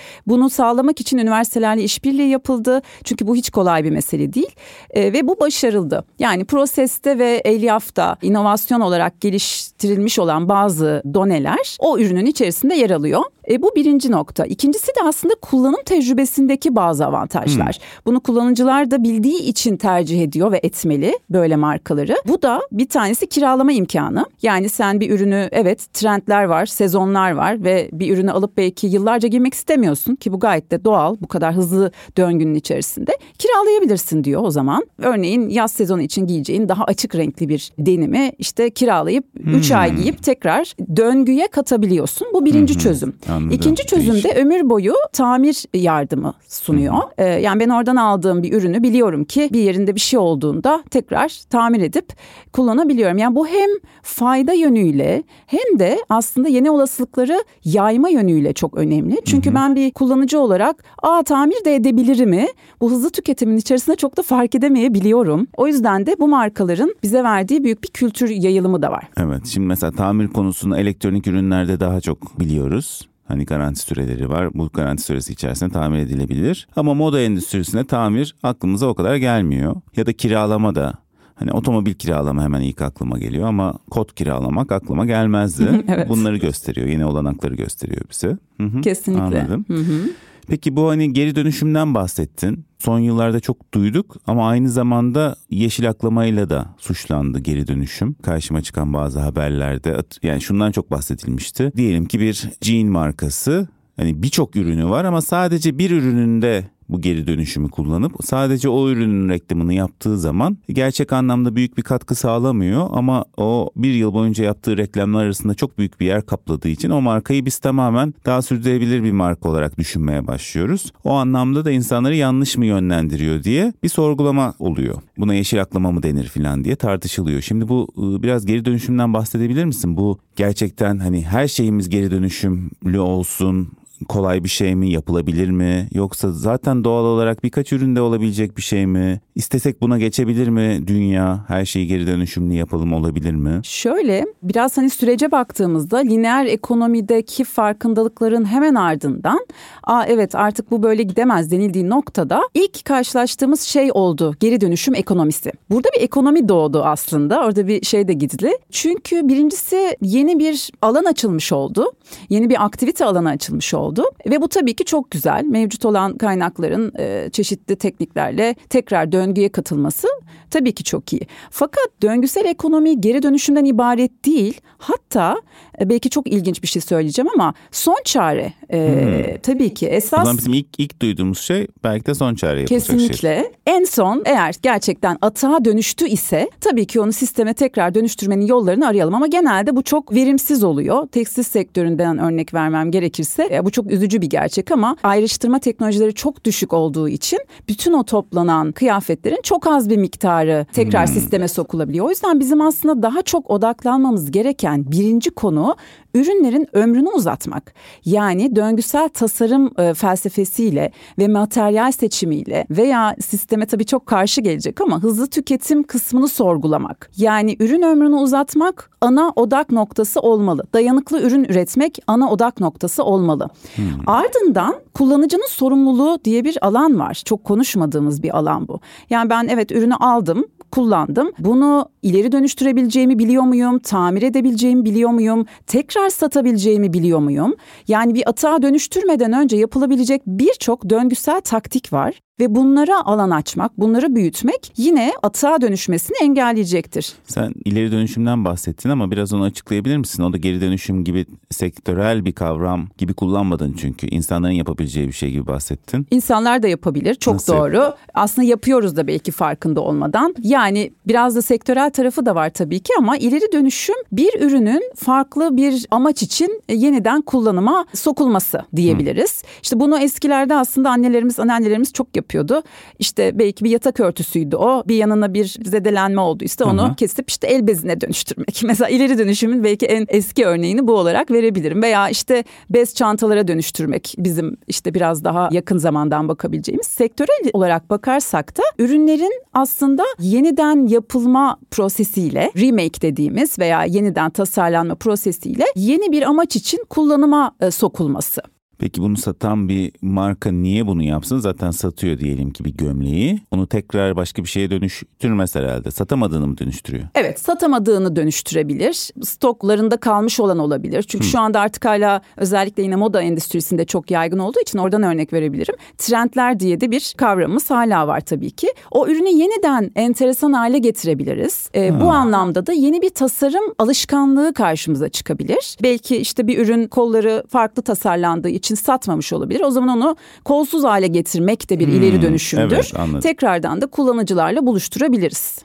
Bunu 0.26 0.50
sağlamak 0.50 1.00
için 1.00 1.18
üniversitelerle 1.18 1.82
işbirliği 1.82 2.28
yap 2.28 2.45
yapıldı. 2.46 2.82
Çünkü 3.04 3.26
bu 3.26 3.36
hiç 3.36 3.50
kolay 3.50 3.84
bir 3.84 3.90
mesele 3.90 4.32
değil 4.32 4.50
e, 4.90 5.12
ve 5.12 5.28
bu 5.28 5.40
başarıldı. 5.40 6.04
Yani 6.18 6.44
proseste 6.44 7.18
ve 7.18 7.42
elyafta 7.44 8.16
inovasyon 8.22 8.80
olarak 8.80 9.20
geliştirilmiş 9.20 10.18
olan 10.18 10.48
bazı 10.48 11.02
doneler 11.14 11.76
o 11.78 11.98
ürünün 11.98 12.26
içerisinde 12.26 12.74
yer 12.74 12.90
alıyor. 12.90 13.22
E, 13.50 13.62
bu 13.62 13.72
birinci 13.76 14.10
nokta. 14.10 14.44
İkincisi 14.44 14.86
de 14.86 15.00
aslında 15.04 15.34
kullanım 15.34 15.82
tecrübesindeki 15.86 16.76
bazı 16.76 17.06
avantajlar. 17.06 17.74
Hmm. 17.74 18.02
Bunu 18.06 18.20
kullanıcılar 18.20 18.90
da 18.90 19.02
bildiği 19.02 19.38
için 19.38 19.76
tercih 19.76 20.22
ediyor 20.22 20.52
ve 20.52 20.60
etmeli 20.62 21.18
böyle 21.30 21.56
markaları. 21.56 22.16
Bu 22.28 22.42
da 22.42 22.60
bir 22.72 22.88
tanesi 22.88 23.26
kiralama 23.26 23.72
imkanı. 23.72 24.26
Yani 24.42 24.68
sen 24.68 25.00
bir 25.00 25.10
ürünü 25.10 25.48
evet 25.52 25.86
trendler 25.92 26.44
var, 26.44 26.66
sezonlar 26.66 27.30
var 27.30 27.64
ve 27.64 27.88
bir 27.92 28.14
ürünü 28.14 28.30
alıp 28.30 28.56
belki 28.56 28.86
yıllarca 28.86 29.28
giymek 29.28 29.54
istemiyorsun 29.54 30.14
ki 30.14 30.32
bu 30.32 30.40
gayet 30.40 30.70
de 30.70 30.84
doğal 30.84 31.16
bu 31.20 31.26
kadar 31.26 31.54
hızlı 31.54 31.90
döngünün 32.36 32.54
içerisinde 32.54 33.18
kiralayabilirsin 33.38 34.24
diyor 34.24 34.42
o 34.44 34.50
zaman. 34.50 34.86
Örneğin 34.98 35.48
yaz 35.48 35.72
sezonu 35.72 36.02
için 36.02 36.26
giyeceğin 36.26 36.68
daha 36.68 36.84
açık 36.84 37.14
renkli 37.14 37.48
bir 37.48 37.72
denimi 37.78 38.32
işte 38.38 38.70
kiralayıp 38.70 39.24
3 39.40 39.70
hmm. 39.70 39.78
ay 39.78 39.96
giyip 39.96 40.22
tekrar 40.22 40.74
döngüye 40.96 41.46
katabiliyorsun. 41.46 42.28
Bu 42.34 42.44
birinci 42.44 42.74
hmm. 42.74 42.80
çözüm. 42.80 43.14
Anladım. 43.28 43.50
İkinci 43.50 43.86
çözüm 43.86 44.22
de 44.22 44.28
ömür 44.40 44.70
boyu 44.70 44.94
tamir 45.12 45.64
yardımı 45.74 46.34
sunuyor. 46.48 46.94
Hmm. 46.94 47.10
Ee, 47.18 47.24
yani 47.24 47.60
ben 47.60 47.68
oradan 47.68 47.96
aldığım 47.96 48.42
bir 48.42 48.52
ürünü 48.52 48.82
biliyorum 48.82 49.24
ki 49.24 49.48
bir 49.52 49.60
yerinde 49.60 49.94
bir 49.94 50.00
şey 50.00 50.18
olduğunda 50.18 50.84
tekrar 50.90 51.40
tamir 51.50 51.80
edip 51.80 52.06
kullanabiliyorum. 52.52 53.18
Yani 53.18 53.36
bu 53.36 53.46
hem 53.46 53.70
fayda 54.02 54.52
yönüyle 54.52 55.22
hem 55.46 55.78
de 55.78 55.98
aslında 56.08 56.48
yeni 56.48 56.70
olasılıkları 56.70 57.44
yayma 57.64 58.08
yönüyle 58.08 58.52
çok 58.52 58.76
önemli. 58.76 59.16
Çünkü 59.24 59.48
hmm. 59.48 59.56
ben 59.56 59.76
bir 59.76 59.90
kullanıcı 59.90 60.40
olarak 60.40 60.84
aa 61.02 61.22
tamir 61.22 61.64
de 61.64 61.84
edebilirimi 62.26 62.48
bu 62.80 62.90
hızlı 62.90 63.10
tüketimin 63.10 63.56
içerisinde 63.56 63.96
çok 63.96 64.16
da 64.16 64.22
fark 64.22 64.54
edemeyebiliyorum. 64.54 65.46
O 65.56 65.66
yüzden 65.66 66.06
de 66.06 66.16
bu 66.20 66.28
markaların 66.28 66.94
bize 67.02 67.24
verdiği 67.24 67.64
büyük 67.64 67.82
bir 67.82 67.88
kültür 67.88 68.28
yayılımı 68.28 68.82
da 68.82 68.90
var. 68.90 69.04
Evet 69.16 69.46
şimdi 69.46 69.66
mesela 69.66 69.92
tamir 69.92 70.28
konusunu 70.28 70.78
elektronik 70.78 71.26
ürünlerde 71.26 71.80
daha 71.80 72.00
çok 72.00 72.40
biliyoruz. 72.40 73.08
Hani 73.28 73.44
garanti 73.44 73.80
süreleri 73.80 74.28
var. 74.28 74.54
Bu 74.54 74.68
garanti 74.68 75.02
süresi 75.02 75.32
içerisinde 75.32 75.70
tamir 75.70 75.98
edilebilir. 75.98 76.68
Ama 76.76 76.94
moda 76.94 77.20
endüstrisine 77.20 77.84
tamir 77.84 78.34
aklımıza 78.42 78.86
o 78.86 78.94
kadar 78.94 79.16
gelmiyor. 79.16 79.74
Ya 79.96 80.06
da 80.06 80.12
kiralama 80.12 80.74
da 80.74 80.94
Hani 81.38 81.52
otomobil 81.52 81.94
kiralama 81.94 82.42
hemen 82.42 82.60
ilk 82.60 82.82
aklıma 82.82 83.18
geliyor 83.18 83.48
ama 83.48 83.74
kod 83.90 84.08
kiralamak 84.14 84.72
aklıma 84.72 85.06
gelmezdi. 85.06 85.84
evet. 85.88 86.08
Bunları 86.08 86.36
gösteriyor, 86.36 86.86
yeni 86.86 87.04
olanakları 87.04 87.54
gösteriyor 87.54 88.02
bize. 88.10 88.38
Hı-hı. 88.60 88.80
Kesinlikle. 88.80 89.22
Anladım. 89.22 89.64
Hı-hı. 89.68 90.10
Peki 90.48 90.76
bu 90.76 90.88
hani 90.88 91.12
geri 91.12 91.36
dönüşümden 91.36 91.94
bahsettin. 91.94 92.64
Son 92.78 92.98
yıllarda 92.98 93.40
çok 93.40 93.74
duyduk 93.74 94.16
ama 94.26 94.48
aynı 94.48 94.70
zamanda 94.70 95.36
yeşil 95.50 95.88
aklamayla 95.90 96.50
da 96.50 96.74
suçlandı 96.78 97.38
geri 97.38 97.66
dönüşüm. 97.66 98.14
Karşıma 98.14 98.62
çıkan 98.62 98.92
bazı 98.92 99.20
haberlerde 99.20 100.02
yani 100.22 100.40
şundan 100.40 100.72
çok 100.72 100.90
bahsedilmişti. 100.90 101.72
Diyelim 101.76 102.06
ki 102.06 102.20
bir 102.20 102.50
jean 102.62 102.86
markası 102.86 103.68
hani 103.96 104.22
birçok 104.22 104.56
ürünü 104.56 104.88
var 104.88 105.04
ama 105.04 105.22
sadece 105.22 105.78
bir 105.78 105.90
ürününde 105.90 106.64
bu 106.88 107.00
geri 107.00 107.26
dönüşümü 107.26 107.68
kullanıp 107.68 108.12
sadece 108.24 108.68
o 108.68 108.88
ürünün 108.88 109.28
reklamını 109.28 109.74
yaptığı 109.74 110.18
zaman 110.18 110.58
gerçek 110.68 111.12
anlamda 111.12 111.56
büyük 111.56 111.76
bir 111.76 111.82
katkı 111.82 112.14
sağlamıyor 112.14 112.88
ama 112.92 113.24
o 113.36 113.70
bir 113.76 113.94
yıl 113.94 114.14
boyunca 114.14 114.44
yaptığı 114.44 114.76
reklamlar 114.76 115.24
arasında 115.24 115.54
çok 115.54 115.78
büyük 115.78 116.00
bir 116.00 116.06
yer 116.06 116.26
kapladığı 116.26 116.68
için 116.68 116.90
o 116.90 117.00
markayı 117.00 117.46
biz 117.46 117.58
tamamen 117.58 118.14
daha 118.26 118.42
sürdürülebilir 118.42 119.02
bir 119.02 119.12
marka 119.12 119.48
olarak 119.48 119.78
düşünmeye 119.78 120.26
başlıyoruz. 120.26 120.92
O 121.04 121.12
anlamda 121.12 121.64
da 121.64 121.70
insanları 121.70 122.16
yanlış 122.16 122.56
mı 122.56 122.66
yönlendiriyor 122.66 123.42
diye 123.44 123.72
bir 123.82 123.88
sorgulama 123.88 124.54
oluyor. 124.58 124.94
Buna 125.18 125.34
yeşil 125.34 125.62
aklama 125.62 125.90
mı 125.90 126.02
denir 126.02 126.24
filan 126.24 126.64
diye 126.64 126.76
tartışılıyor. 126.76 127.40
Şimdi 127.40 127.68
bu 127.68 127.88
ıı, 127.98 128.22
biraz 128.22 128.46
geri 128.46 128.64
dönüşümden 128.64 129.14
bahsedebilir 129.14 129.64
misin? 129.64 129.96
Bu 129.96 130.18
gerçekten 130.36 130.98
hani 130.98 131.24
her 131.24 131.48
şeyimiz 131.48 131.88
geri 131.88 132.10
dönüşümlü 132.10 133.00
olsun 133.00 133.68
kolay 134.08 134.44
bir 134.44 134.48
şey 134.48 134.74
mi, 134.74 134.90
yapılabilir 134.90 135.50
mi? 135.50 135.88
Yoksa 135.92 136.32
zaten 136.32 136.84
doğal 136.84 137.04
olarak 137.04 137.44
birkaç 137.44 137.72
üründe 137.72 138.00
olabilecek 138.00 138.56
bir 138.56 138.62
şey 138.62 138.86
mi? 138.86 139.20
İstesek 139.34 139.80
buna 139.80 139.98
geçebilir 139.98 140.48
mi 140.48 140.82
dünya? 140.86 141.44
Her 141.48 141.64
şeyi 141.64 141.86
geri 141.86 142.06
dönüşümlü 142.06 142.54
yapalım 142.54 142.92
olabilir 142.92 143.34
mi? 143.34 143.60
Şöyle 143.62 144.26
biraz 144.42 144.76
hani 144.76 144.90
sürece 144.90 145.30
baktığımızda 145.30 145.98
lineer 145.98 146.46
ekonomideki 146.46 147.44
farkındalıkların 147.44 148.44
hemen 148.44 148.74
ardından 148.74 149.46
aa 149.84 150.04
evet 150.06 150.34
artık 150.34 150.70
bu 150.70 150.82
böyle 150.82 151.02
gidemez 151.02 151.50
denildiği 151.50 151.88
noktada 151.88 152.42
ilk 152.54 152.84
karşılaştığımız 152.84 153.60
şey 153.60 153.90
oldu. 153.94 154.34
Geri 154.40 154.60
dönüşüm 154.60 154.94
ekonomisi. 154.94 155.52
Burada 155.70 155.88
bir 155.96 156.02
ekonomi 156.02 156.48
doğdu 156.48 156.82
aslında. 156.82 157.44
Orada 157.46 157.66
bir 157.68 157.86
şey 157.86 158.08
de 158.08 158.12
gizli. 158.12 158.58
Çünkü 158.70 159.28
birincisi 159.28 159.96
yeni 160.02 160.38
bir 160.38 160.70
alan 160.82 161.04
açılmış 161.04 161.52
oldu. 161.52 161.92
Yeni 162.28 162.50
bir 162.50 162.64
aktivite 162.64 163.04
alanı 163.04 163.28
açılmış 163.28 163.74
oldu 163.74 163.85
oldu. 163.86 164.04
Ve 164.26 164.40
bu 164.42 164.48
tabii 164.48 164.74
ki 164.74 164.84
çok 164.84 165.10
güzel. 165.10 165.44
Mevcut 165.44 165.84
olan 165.84 166.18
kaynakların 166.18 166.92
e, 166.98 167.30
çeşitli 167.32 167.76
tekniklerle 167.76 168.54
tekrar 168.68 169.12
döngüye 169.12 169.48
katılması 169.48 170.08
tabii 170.50 170.72
ki 170.72 170.84
çok 170.84 171.12
iyi. 171.12 171.26
Fakat 171.50 171.88
döngüsel 172.02 172.44
ekonomi 172.44 173.00
geri 173.00 173.22
dönüşümden 173.22 173.64
ibaret 173.64 174.24
değil. 174.24 174.60
Hatta 174.78 175.36
e, 175.80 175.88
belki 175.88 176.10
çok 176.10 176.26
ilginç 176.26 176.62
bir 176.62 176.68
şey 176.68 176.82
söyleyeceğim 176.82 177.28
ama 177.34 177.54
son 177.70 177.98
çare 178.04 178.52
e, 178.72 178.78
hmm. 178.78 179.38
tabii 179.42 179.74
ki 179.74 179.86
esas. 179.86 180.20
O 180.20 180.24
zaman 180.24 180.38
bizim 180.38 180.52
ilk, 180.52 180.66
ilk 180.78 181.02
duyduğumuz 181.02 181.38
şey 181.38 181.66
belki 181.84 182.06
de 182.06 182.14
son 182.14 182.34
çare 182.34 182.60
yapılacak 182.60 182.86
şey. 182.86 182.96
Kesinlikle. 182.96 183.34
Şey. 183.40 183.52
En 183.66 183.84
son 183.84 184.22
eğer 184.24 184.54
gerçekten 184.62 185.18
atağa 185.22 185.64
dönüştü 185.64 186.08
ise 186.08 186.50
tabii 186.60 186.86
ki 186.86 187.00
onu 187.00 187.12
sisteme 187.12 187.54
tekrar 187.54 187.94
dönüştürmenin 187.94 188.46
yollarını 188.46 188.86
arayalım 188.86 189.14
ama 189.14 189.26
genelde 189.26 189.76
bu 189.76 189.82
çok 189.82 190.14
verimsiz 190.14 190.64
oluyor. 190.64 191.06
Tekstil 191.06 191.42
sektöründen 191.42 192.18
örnek 192.18 192.54
vermem 192.54 192.90
gerekirse 192.90 193.48
e, 193.52 193.64
bu 193.64 193.70
çok 193.70 193.90
üzücü 193.90 194.22
bir 194.22 194.30
gerçek 194.30 194.72
ama 194.72 194.96
ayrıştırma 195.02 195.58
teknolojileri 195.58 196.14
çok 196.14 196.44
düşük 196.44 196.72
olduğu 196.72 197.08
için 197.08 197.38
bütün 197.68 197.92
o 197.92 198.04
toplanan 198.04 198.72
kıyafetlerin 198.72 199.40
çok 199.42 199.66
az 199.66 199.90
bir 199.90 199.96
miktarı 199.96 200.66
tekrar 200.72 201.06
hmm. 201.06 201.14
sisteme 201.14 201.48
sokulabiliyor. 201.48 202.06
O 202.06 202.10
yüzden 202.10 202.40
bizim 202.40 202.60
aslında 202.60 203.02
daha 203.02 203.22
çok 203.22 203.50
odaklanmamız 203.50 204.30
gereken 204.30 204.90
birinci 204.90 205.30
konu 205.30 205.76
ürünlerin 206.16 206.66
ömrünü 206.72 207.08
uzatmak. 207.08 207.74
Yani 208.04 208.56
döngüsel 208.56 209.08
tasarım 209.08 209.70
e, 209.78 209.94
felsefesiyle 209.94 210.92
ve 211.18 211.28
materyal 211.28 211.92
seçimiyle 211.92 212.66
veya 212.70 213.16
sisteme 213.20 213.66
tabii 213.66 213.86
çok 213.86 214.06
karşı 214.06 214.40
gelecek 214.40 214.80
ama 214.80 215.02
hızlı 215.02 215.26
tüketim 215.26 215.82
kısmını 215.82 216.28
sorgulamak. 216.28 217.10
Yani 217.16 217.56
ürün 217.60 217.82
ömrünü 217.82 218.14
uzatmak 218.14 218.90
ana 219.00 219.32
odak 219.36 219.70
noktası 219.70 220.20
olmalı. 220.20 220.62
Dayanıklı 220.72 221.22
ürün 221.22 221.44
üretmek 221.44 221.98
ana 222.06 222.30
odak 222.30 222.60
noktası 222.60 223.04
olmalı. 223.04 223.48
Hmm. 223.74 223.84
Ardından 224.06 224.74
kullanıcının 224.94 225.48
sorumluluğu 225.48 226.18
diye 226.24 226.44
bir 226.44 226.66
alan 226.66 226.98
var. 226.98 227.22
Çok 227.24 227.44
konuşmadığımız 227.44 228.22
bir 228.22 228.36
alan 228.36 228.68
bu. 228.68 228.80
Yani 229.10 229.30
ben 229.30 229.48
evet 229.50 229.72
ürünü 229.72 229.94
aldım 229.94 230.44
kullandım. 230.76 231.32
Bunu 231.38 231.88
ileri 232.02 232.32
dönüştürebileceğimi 232.32 233.18
biliyor 233.18 233.42
muyum? 233.42 233.78
Tamir 233.78 234.22
edebileceğimi 234.22 234.84
biliyor 234.84 235.10
muyum? 235.10 235.46
Tekrar 235.66 236.08
satabileceğimi 236.08 236.92
biliyor 236.92 237.18
muyum? 237.18 237.54
Yani 237.88 238.14
bir 238.14 238.28
atağa 238.28 238.62
dönüştürmeden 238.62 239.32
önce 239.32 239.56
yapılabilecek 239.56 240.22
birçok 240.26 240.90
döngüsel 240.90 241.40
taktik 241.40 241.92
var 241.92 242.20
ve 242.40 242.54
bunlara 242.54 243.06
alan 243.06 243.30
açmak, 243.30 243.80
bunları 243.80 244.14
büyütmek 244.14 244.72
yine 244.76 245.12
atağa 245.22 245.60
dönüşmesini 245.60 246.16
engelleyecektir. 246.22 247.12
Sen 247.26 247.54
ileri 247.64 247.92
dönüşümden 247.92 248.44
bahsettin 248.44 248.90
ama 248.90 249.10
biraz 249.10 249.32
onu 249.32 249.42
açıklayabilir 249.42 249.96
misin? 249.96 250.22
O 250.22 250.32
da 250.32 250.36
geri 250.36 250.60
dönüşüm 250.60 251.04
gibi 251.04 251.26
sektörel 251.50 252.24
bir 252.24 252.32
kavram 252.32 252.88
gibi 252.98 253.14
kullanmadın 253.14 253.74
çünkü 253.78 254.06
insanların 254.06 254.52
yapabileceği 254.52 255.08
bir 255.08 255.12
şey 255.12 255.30
gibi 255.30 255.46
bahsettin. 255.46 256.06
İnsanlar 256.10 256.62
da 256.62 256.68
yapabilir. 256.68 257.14
Çok 257.14 257.34
Nasıl? 257.34 257.52
doğru. 257.52 257.94
Aslında 258.14 258.48
yapıyoruz 258.48 258.96
da 258.96 259.06
belki 259.06 259.32
farkında 259.32 259.80
olmadan. 259.80 260.34
Yani 260.42 260.92
biraz 261.06 261.36
da 261.36 261.42
sektörel 261.42 261.90
tarafı 261.90 262.26
da 262.26 262.34
var 262.34 262.50
tabii 262.50 262.80
ki 262.80 262.92
ama 262.98 263.16
ileri 263.16 263.52
dönüşüm 263.52 263.96
bir 264.12 264.40
ürünün 264.40 264.82
farklı 264.96 265.56
bir 265.56 265.86
amaç 265.90 266.22
için 266.22 266.62
yeniden 266.68 267.22
kullanıma 267.22 267.86
sokulması 267.94 268.64
diyebiliriz. 268.76 269.42
Hı. 269.42 269.46
İşte 269.62 269.80
bunu 269.80 269.98
eskilerde 269.98 270.54
aslında 270.54 270.90
annelerimiz, 270.90 271.40
anneannelerimiz 271.40 271.92
çok 271.92 272.16
yapıyor 272.16 272.25
yapıyordu. 272.26 272.62
İşte 272.98 273.38
belki 273.38 273.64
bir 273.64 273.70
yatak 273.70 274.00
örtüsüydü 274.00 274.56
o. 274.56 274.82
Bir 274.88 274.96
yanına 274.96 275.34
bir 275.34 275.56
zedelenme 275.64 276.20
olduysa 276.20 276.64
onu 276.64 276.86
Hı-hı. 276.86 276.94
kesip 276.94 277.30
işte 277.30 277.46
el 277.46 277.66
bezine 277.66 278.00
dönüştürmek. 278.00 278.62
Mesela 278.64 278.88
ileri 278.88 279.18
dönüşümün 279.18 279.64
belki 279.64 279.86
en 279.86 280.06
eski 280.08 280.46
örneğini 280.46 280.86
bu 280.86 280.92
olarak 280.92 281.30
verebilirim. 281.30 281.82
Veya 281.82 282.08
işte 282.08 282.44
bez 282.70 282.94
çantalara 282.94 283.48
dönüştürmek 283.48 284.14
bizim 284.18 284.56
işte 284.66 284.94
biraz 284.94 285.24
daha 285.24 285.48
yakın 285.52 285.78
zamandan 285.78 286.28
bakabileceğimiz. 286.28 286.86
Sektörel 286.86 287.50
olarak 287.52 287.90
bakarsak 287.90 288.58
da 288.58 288.62
ürünlerin 288.78 289.42
aslında 289.52 290.02
yeniden 290.18 290.86
yapılma 290.86 291.58
prosesiyle 291.70 292.50
remake 292.60 293.00
dediğimiz 293.02 293.58
veya 293.58 293.84
yeniden 293.84 294.30
tasarlanma 294.30 294.94
prosesiyle 294.94 295.64
yeni 295.76 296.12
bir 296.12 296.22
amaç 296.22 296.56
için 296.56 296.84
kullanıma 296.90 297.54
e, 297.60 297.70
sokulması. 297.70 298.55
Peki 298.78 299.02
bunu 299.02 299.16
satan 299.16 299.68
bir 299.68 299.92
marka 300.02 300.52
niye 300.52 300.86
bunu 300.86 301.02
yapsın? 301.02 301.38
Zaten 301.38 301.70
satıyor 301.70 302.18
diyelim 302.18 302.50
ki 302.50 302.64
bir 302.64 302.76
gömleği. 302.76 303.40
Onu 303.50 303.66
tekrar 303.66 304.16
başka 304.16 304.42
bir 304.42 304.48
şeye 304.48 304.70
dönüştürmez 304.70 305.54
herhalde. 305.54 305.90
Satamadığını 305.90 306.46
mı 306.46 306.58
dönüştürüyor? 306.58 307.04
Evet 307.14 307.40
satamadığını 307.40 308.16
dönüştürebilir. 308.16 309.10
Stoklarında 309.22 309.96
kalmış 309.96 310.40
olan 310.40 310.58
olabilir. 310.58 311.02
Çünkü 311.02 311.24
Hı. 311.26 311.30
şu 311.30 311.38
anda 311.40 311.60
artık 311.60 311.84
hala 311.84 312.20
özellikle 312.36 312.82
yine 312.82 312.96
moda 312.96 313.22
endüstrisinde 313.22 313.84
çok 313.84 314.10
yaygın 314.10 314.38
olduğu 314.38 314.60
için 314.60 314.78
oradan 314.78 315.02
örnek 315.02 315.32
verebilirim. 315.32 315.74
Trendler 315.98 316.60
diye 316.60 316.80
de 316.80 316.90
bir 316.90 317.14
kavramımız 317.16 317.70
hala 317.70 318.06
var 318.08 318.20
tabii 318.20 318.50
ki. 318.50 318.68
O 318.90 319.06
ürünü 319.06 319.28
yeniden 319.28 319.90
enteresan 319.96 320.52
hale 320.52 320.78
getirebiliriz. 320.78 321.70
Ee, 321.74 322.00
bu 322.00 322.10
anlamda 322.10 322.66
da 322.66 322.72
yeni 322.72 323.02
bir 323.02 323.10
tasarım 323.10 323.74
alışkanlığı 323.78 324.54
karşımıza 324.54 325.08
çıkabilir. 325.08 325.76
Belki 325.82 326.16
işte 326.16 326.46
bir 326.46 326.58
ürün 326.58 326.88
kolları 326.88 327.44
farklı 327.48 327.82
tasarlandığı 327.82 328.48
için 328.48 328.65
satmamış 328.74 329.32
olabilir. 329.32 329.60
O 329.60 329.70
zaman 329.70 329.88
onu 329.88 330.16
kolsuz 330.44 330.84
hale 330.84 331.06
getirmek 331.06 331.70
de 331.70 331.78
bir 331.78 331.86
hmm, 331.86 331.94
ileri 331.94 332.22
dönüşümdür. 332.22 332.74
Evet, 332.74 332.92
anladım. 332.98 333.20
Tekrardan 333.20 333.80
da 333.80 333.86
kullanıcılarla 333.86 334.66
buluşturabiliriz. 334.66 335.58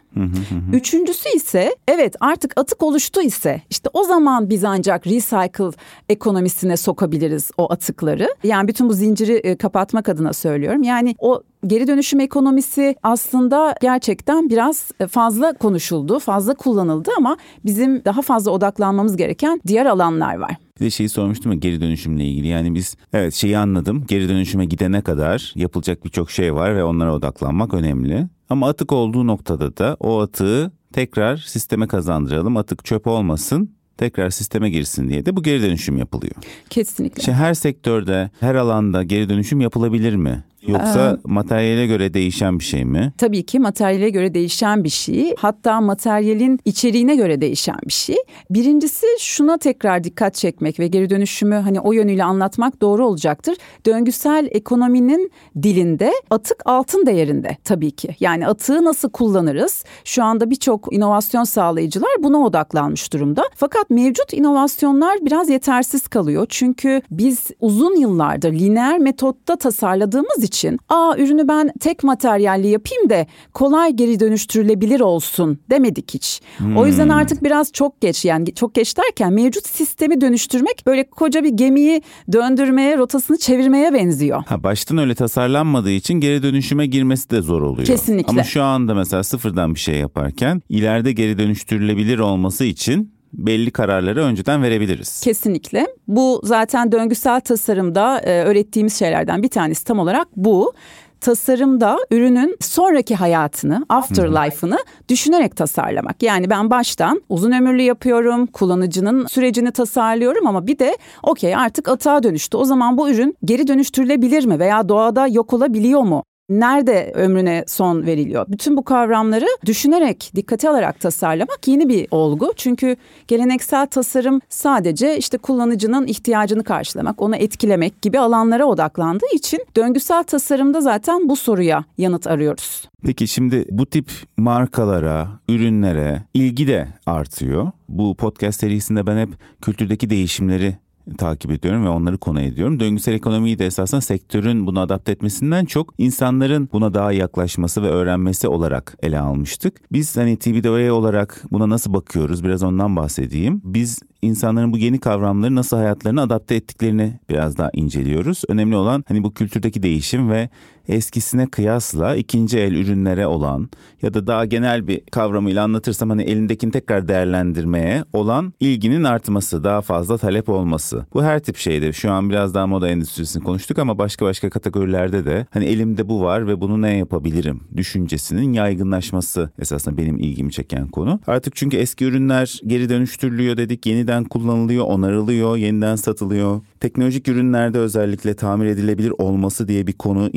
Üçüncüsü 0.73 1.29
ise 1.35 1.75
evet 1.87 2.15
artık 2.19 2.59
atık 2.59 2.83
oluştu 2.83 3.21
ise 3.21 3.61
işte 3.69 3.89
o 3.93 4.03
zaman 4.03 4.49
biz 4.49 4.63
ancak 4.63 5.07
recycle 5.07 5.71
ekonomisine 6.09 6.77
sokabiliriz 6.77 7.51
o 7.57 7.71
atıkları. 7.71 8.29
Yani 8.43 8.67
bütün 8.67 8.89
bu 8.89 8.93
zinciri 8.93 9.33
e, 9.33 9.55
kapatmak 9.55 10.09
adına 10.09 10.33
söylüyorum. 10.33 10.83
Yani 10.83 11.15
o 11.19 11.43
geri 11.67 11.87
dönüşüm 11.87 12.19
ekonomisi 12.19 12.95
aslında 13.03 13.75
gerçekten 13.81 14.49
biraz 14.49 14.91
e, 14.99 15.07
fazla 15.07 15.53
konuşuldu, 15.53 16.19
fazla 16.19 16.53
kullanıldı 16.53 17.09
ama 17.17 17.37
bizim 17.65 18.05
daha 18.05 18.21
fazla 18.21 18.51
odaklanmamız 18.51 19.17
gereken 19.17 19.61
diğer 19.67 19.85
alanlar 19.85 20.35
var. 20.35 20.51
Bir 20.79 20.85
de 20.85 20.89
şeyi 20.89 21.09
sormuştum 21.09 21.51
ya 21.51 21.57
geri 21.57 21.81
dönüşümle 21.81 22.25
ilgili. 22.25 22.47
Yani 22.47 22.75
biz 22.75 22.95
evet 23.13 23.33
şeyi 23.33 23.57
anladım. 23.57 24.05
Geri 24.07 24.29
dönüşüme 24.29 24.65
gidene 24.65 25.01
kadar 25.01 25.53
yapılacak 25.55 26.05
birçok 26.05 26.31
şey 26.31 26.53
var 26.53 26.75
ve 26.75 26.83
onlara 26.83 27.15
odaklanmak 27.15 27.73
önemli. 27.73 28.27
Ama 28.51 28.67
atık 28.69 28.91
olduğu 28.91 29.27
noktada 29.27 29.77
da 29.77 29.97
o 29.99 30.21
atığı 30.21 30.71
tekrar 30.93 31.37
sisteme 31.37 31.87
kazandıralım. 31.87 32.57
Atık 32.57 32.85
çöp 32.85 33.07
olmasın 33.07 33.75
tekrar 33.97 34.29
sisteme 34.29 34.69
girsin 34.69 35.09
diye 35.09 35.25
de 35.25 35.35
bu 35.35 35.43
geri 35.43 35.61
dönüşüm 35.61 35.97
yapılıyor. 35.97 36.35
Kesinlikle. 36.69 37.19
İşte 37.19 37.33
her 37.33 37.53
sektörde, 37.53 38.29
her 38.39 38.55
alanda 38.55 39.03
geri 39.03 39.29
dönüşüm 39.29 39.61
yapılabilir 39.61 40.15
mi? 40.15 40.43
Yoksa 40.67 41.17
ee, 41.17 41.19
materyale 41.23 41.87
göre 41.87 42.13
değişen 42.13 42.59
bir 42.59 42.63
şey 42.63 42.85
mi? 42.85 43.13
Tabii 43.17 43.43
ki 43.43 43.59
materyale 43.59 44.09
göre 44.09 44.33
değişen 44.33 44.83
bir 44.83 44.89
şey. 44.89 45.35
Hatta 45.37 45.81
materyalin 45.81 46.59
içeriğine 46.65 47.15
göre 47.15 47.41
değişen 47.41 47.79
bir 47.87 47.93
şey. 47.93 48.15
Birincisi 48.49 49.05
şuna 49.19 49.57
tekrar 49.57 50.03
dikkat 50.03 50.35
çekmek 50.35 50.79
ve 50.79 50.87
geri 50.87 51.09
dönüşümü 51.09 51.55
hani 51.55 51.79
o 51.79 51.91
yönüyle 51.91 52.23
anlatmak 52.23 52.81
doğru 52.81 53.07
olacaktır. 53.07 53.57
Döngüsel 53.85 54.47
ekonominin 54.51 55.31
dilinde 55.63 56.11
atık 56.29 56.61
altın 56.65 57.05
değerinde 57.05 57.57
tabii 57.63 57.91
ki. 57.91 58.15
Yani 58.19 58.47
atığı 58.47 58.85
nasıl 58.85 59.09
kullanırız? 59.09 59.83
Şu 60.05 60.23
anda 60.23 60.49
birçok 60.49 60.93
inovasyon 60.93 61.43
sağlayıcılar 61.43 62.11
buna 62.19 62.37
odaklanmış 62.37 63.13
durumda. 63.13 63.43
Fakat 63.55 63.89
mevcut 63.89 64.33
inovasyonlar 64.33 65.17
biraz 65.21 65.49
yetersiz 65.49 66.07
kalıyor. 66.07 66.45
Çünkü 66.49 67.01
biz 67.11 67.47
uzun 67.59 67.95
yıllardır 67.95 68.53
lineer 68.53 68.99
metotta 68.99 69.55
tasarladığımız 69.55 70.43
için 70.43 70.50
aa 70.89 71.15
ürünü 71.17 71.47
ben 71.47 71.71
tek 71.79 72.03
materyalli 72.03 72.67
yapayım 72.67 73.09
da 73.09 73.25
kolay 73.53 73.93
geri 73.93 74.19
dönüştürülebilir 74.19 74.99
olsun 74.99 75.59
demedik 75.69 76.13
hiç. 76.13 76.41
Hmm. 76.57 76.77
O 76.77 76.85
yüzden 76.85 77.09
artık 77.09 77.43
biraz 77.43 77.71
çok 77.71 78.01
geç 78.01 78.25
yani 78.25 78.53
çok 78.55 78.75
geç 78.75 78.97
derken 78.97 79.33
mevcut 79.33 79.67
sistemi 79.67 80.21
dönüştürmek 80.21 80.83
böyle 80.85 81.09
koca 81.09 81.43
bir 81.43 81.49
gemiyi 81.49 82.01
döndürmeye 82.31 82.97
rotasını 82.97 83.37
çevirmeye 83.37 83.93
benziyor. 83.93 84.43
Ha 84.47 84.63
baştan 84.63 84.97
öyle 84.97 85.15
tasarlanmadığı 85.15 85.91
için 85.91 86.13
geri 86.13 86.43
dönüşüme 86.43 86.85
girmesi 86.85 87.29
de 87.29 87.41
zor 87.41 87.61
oluyor. 87.61 87.87
Kesinlikle. 87.87 88.31
Ama 88.31 88.43
şu 88.43 88.63
anda 88.63 88.93
mesela 88.93 89.23
sıfırdan 89.23 89.75
bir 89.75 89.79
şey 89.79 89.95
yaparken 89.95 90.61
ileride 90.69 91.11
geri 91.11 91.37
dönüştürülebilir 91.37 92.19
olması 92.19 92.65
için 92.65 93.20
belli 93.33 93.71
kararları 93.71 94.23
önceden 94.23 94.63
verebiliriz. 94.63 95.21
Kesinlikle. 95.21 95.87
Bu 96.07 96.41
zaten 96.43 96.91
döngüsel 96.91 97.39
tasarımda 97.39 98.19
e, 98.19 98.43
öğrettiğimiz 98.43 98.99
şeylerden 98.99 99.43
bir 99.43 99.49
tanesi 99.49 99.85
tam 99.85 99.99
olarak 99.99 100.27
bu 100.35 100.73
tasarımda 101.21 101.97
ürünün 102.11 102.57
sonraki 102.59 103.15
hayatını, 103.15 103.85
afterlife'ını 103.89 104.77
düşünerek 105.09 105.55
tasarlamak. 105.55 106.23
Yani 106.23 106.49
ben 106.49 106.69
baştan 106.69 107.21
uzun 107.29 107.51
ömürlü 107.51 107.81
yapıyorum, 107.81 108.45
kullanıcının 108.45 109.25
sürecini 109.25 109.71
tasarlıyorum 109.71 110.47
ama 110.47 110.67
bir 110.67 110.79
de 110.79 110.97
okey 111.23 111.55
artık 111.55 111.89
atığa 111.89 112.23
dönüştü. 112.23 112.57
O 112.57 112.65
zaman 112.65 112.97
bu 112.97 113.09
ürün 113.09 113.37
geri 113.45 113.67
dönüştürülebilir 113.67 114.45
mi 114.45 114.59
veya 114.59 114.89
doğada 114.89 115.27
yok 115.27 115.53
olabiliyor 115.53 116.01
mu? 116.01 116.23
Nerede 116.51 117.11
ömrüne 117.15 117.63
son 117.67 118.05
veriliyor? 118.05 118.45
Bütün 118.47 118.77
bu 118.77 118.83
kavramları 118.83 119.45
düşünerek, 119.65 120.31
dikkate 120.35 120.69
alarak 120.69 120.99
tasarlamak 120.99 121.67
yeni 121.67 121.89
bir 121.89 122.07
olgu. 122.11 122.53
Çünkü 122.55 122.95
geleneksel 123.27 123.87
tasarım 123.87 124.41
sadece 124.49 125.17
işte 125.17 125.37
kullanıcının 125.37 126.07
ihtiyacını 126.07 126.63
karşılamak, 126.63 127.21
onu 127.21 127.35
etkilemek 127.35 128.01
gibi 128.01 128.19
alanlara 128.19 128.65
odaklandığı 128.65 129.35
için 129.35 129.59
döngüsel 129.77 130.23
tasarımda 130.23 130.81
zaten 130.81 131.29
bu 131.29 131.35
soruya 131.35 131.83
yanıt 131.97 132.27
arıyoruz. 132.27 132.89
Peki 133.05 133.27
şimdi 133.27 133.65
bu 133.69 133.85
tip 133.85 134.09
markalara, 134.37 135.27
ürünlere 135.49 136.23
ilgi 136.33 136.67
de 136.67 136.87
artıyor. 137.05 137.71
Bu 137.89 138.15
podcast 138.15 138.59
serisinde 138.59 139.07
ben 139.07 139.17
hep 139.17 139.29
kültürdeki 139.61 140.09
değişimleri 140.09 140.75
takip 141.17 141.51
ediyorum 141.51 141.85
ve 141.85 141.89
onları 141.89 142.17
konu 142.17 142.41
ediyorum. 142.41 142.79
Döngüsel 142.79 143.13
ekonomiyi 143.13 143.59
de 143.59 143.65
esasında 143.65 144.01
sektörün 144.01 144.67
bunu 144.67 144.79
adapte 144.79 145.11
etmesinden 145.11 145.65
çok 145.65 145.93
insanların 145.97 146.69
buna 146.73 146.93
daha 146.93 147.11
yaklaşması 147.11 147.83
ve 147.83 147.87
öğrenmesi 147.87 148.47
olarak 148.47 148.97
ele 149.03 149.19
almıştık. 149.19 149.81
Biz 149.91 150.17
hani 150.17 150.37
TBWA 150.37 150.93
olarak 150.93 151.43
buna 151.51 151.69
nasıl 151.69 151.93
bakıyoruz 151.93 152.43
biraz 152.43 152.63
ondan 152.63 152.95
bahsedeyim. 152.95 153.61
Biz 153.63 153.99
insanların 154.21 154.73
bu 154.73 154.77
yeni 154.77 154.99
kavramları 154.99 155.55
nasıl 155.55 155.77
hayatlarına 155.77 156.21
adapte 156.21 156.55
ettiklerini 156.55 157.19
biraz 157.29 157.57
daha 157.57 157.69
inceliyoruz. 157.73 158.43
Önemli 158.47 158.75
olan 158.75 159.03
hani 159.07 159.23
bu 159.23 159.33
kültürdeki 159.33 159.83
değişim 159.83 160.29
ve 160.29 160.49
eskisine 160.91 161.47
kıyasla 161.47 162.15
ikinci 162.15 162.59
el 162.59 162.73
ürünlere 162.73 163.27
olan 163.27 163.69
ya 164.01 164.13
da 164.13 164.27
daha 164.27 164.45
genel 164.45 164.87
bir 164.87 165.01
kavramıyla 165.11 165.63
anlatırsam 165.63 166.09
hani 166.09 166.23
elindekini 166.23 166.71
tekrar 166.71 167.07
değerlendirmeye 167.07 168.03
olan 168.13 168.53
ilginin 168.59 169.03
artması, 169.03 169.63
daha 169.63 169.81
fazla 169.81 170.17
talep 170.17 170.49
olması. 170.49 171.05
Bu 171.13 171.23
her 171.23 171.39
tip 171.39 171.57
şeyde. 171.57 171.93
Şu 171.93 172.11
an 172.11 172.29
biraz 172.29 172.53
daha 172.53 172.67
moda 172.67 172.89
endüstrisini 172.89 173.43
konuştuk 173.43 173.79
ama 173.79 173.97
başka 173.97 174.25
başka 174.25 174.49
kategorilerde 174.49 175.25
de 175.25 175.45
hani 175.49 175.65
elimde 175.65 176.09
bu 176.09 176.21
var 176.21 176.47
ve 176.47 176.61
bunu 176.61 176.81
ne 176.81 176.97
yapabilirim 176.97 177.61
düşüncesinin 177.75 178.53
yaygınlaşması 178.53 179.49
esasında 179.59 179.97
benim 179.97 180.17
ilgimi 180.17 180.51
çeken 180.51 180.87
konu. 180.87 181.19
Artık 181.27 181.55
çünkü 181.55 181.77
eski 181.77 182.05
ürünler 182.05 182.59
geri 182.67 182.89
dönüştürülüyor 182.89 183.57
dedik, 183.57 183.85
yeniden 183.85 184.23
kullanılıyor, 184.23 184.85
onarılıyor, 184.85 185.57
yeniden 185.57 185.95
satılıyor. 185.95 186.61
Teknolojik 186.79 187.27
ürünlerde 187.27 187.79
özellikle 187.79 188.33
tamir 188.33 188.65
edilebilir 188.65 189.13
olması 189.17 189.67
diye 189.67 189.87
bir 189.87 189.93
konu 189.93 190.29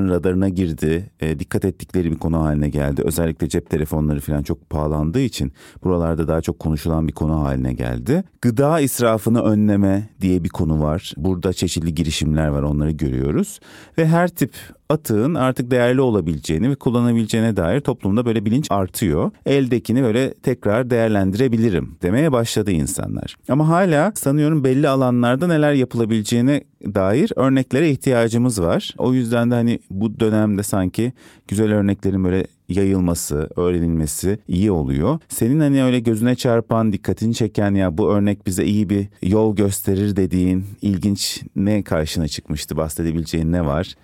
insanların 0.00 0.08
radarına 0.08 0.48
girdi. 0.48 1.10
E, 1.20 1.38
dikkat 1.38 1.64
ettikleri 1.64 2.10
bir 2.10 2.18
konu 2.18 2.42
haline 2.42 2.68
geldi. 2.68 3.02
Özellikle 3.04 3.48
cep 3.48 3.70
telefonları 3.70 4.20
falan 4.20 4.42
çok 4.42 4.70
pahalandığı 4.70 5.20
için 5.20 5.52
buralarda 5.84 6.28
daha 6.28 6.40
çok 6.40 6.58
konuşulan 6.58 7.08
bir 7.08 7.12
konu 7.12 7.44
haline 7.44 7.72
geldi. 7.72 8.24
Gıda 8.42 8.80
israfını 8.80 9.42
önleme 9.42 10.08
diye 10.20 10.44
bir 10.44 10.48
konu 10.48 10.82
var. 10.82 11.12
Burada 11.16 11.52
çeşitli 11.52 11.94
girişimler 11.94 12.48
var 12.48 12.62
onları 12.62 12.90
görüyoruz. 12.90 13.60
Ve 13.98 14.06
her 14.06 14.28
tip 14.28 14.52
atığın 14.90 15.34
artık 15.34 15.70
değerli 15.70 16.00
olabileceğini 16.00 16.70
ve 16.70 16.74
kullanabileceğine 16.74 17.56
dair 17.56 17.80
toplumda 17.80 18.26
böyle 18.26 18.44
bilinç 18.44 18.66
artıyor. 18.70 19.30
Eldekini 19.46 20.02
böyle 20.02 20.34
tekrar 20.34 20.90
değerlendirebilirim 20.90 21.96
demeye 22.02 22.32
başladı 22.32 22.70
insanlar. 22.70 23.36
Ama 23.48 23.68
hala 23.68 24.12
sanıyorum 24.14 24.64
belli 24.64 24.88
alanlarda 24.88 25.46
neler 25.46 25.72
yapılabileceğine 25.72 26.64
dair 26.94 27.32
örneklere 27.36 27.90
ihtiyacımız 27.90 28.62
var. 28.62 28.94
O 28.98 29.12
yüzden 29.12 29.50
de 29.50 29.54
hani 29.54 29.78
bu 29.90 30.20
dönemde 30.20 30.62
sanki 30.62 31.12
güzel 31.48 31.72
örneklerin 31.72 32.24
böyle 32.24 32.46
yayılması, 32.70 33.48
öğrenilmesi 33.56 34.38
iyi 34.48 34.70
oluyor. 34.72 35.18
Senin 35.28 35.60
hani 35.60 35.84
öyle 35.84 36.00
gözüne 36.00 36.34
çarpan, 36.34 36.92
dikkatini 36.92 37.34
çeken 37.34 37.74
ya 37.74 37.98
bu 37.98 38.10
örnek 38.10 38.46
bize 38.46 38.64
iyi 38.64 38.90
bir 38.90 39.06
yol 39.22 39.56
gösterir 39.56 40.16
dediğin 40.16 40.64
ilginç 40.82 41.42
ne 41.56 41.82
karşına 41.82 42.28
çıkmıştı? 42.28 42.76
Bahsedebileceğin 42.76 43.52
ne 43.52 43.66
var? 43.66 43.94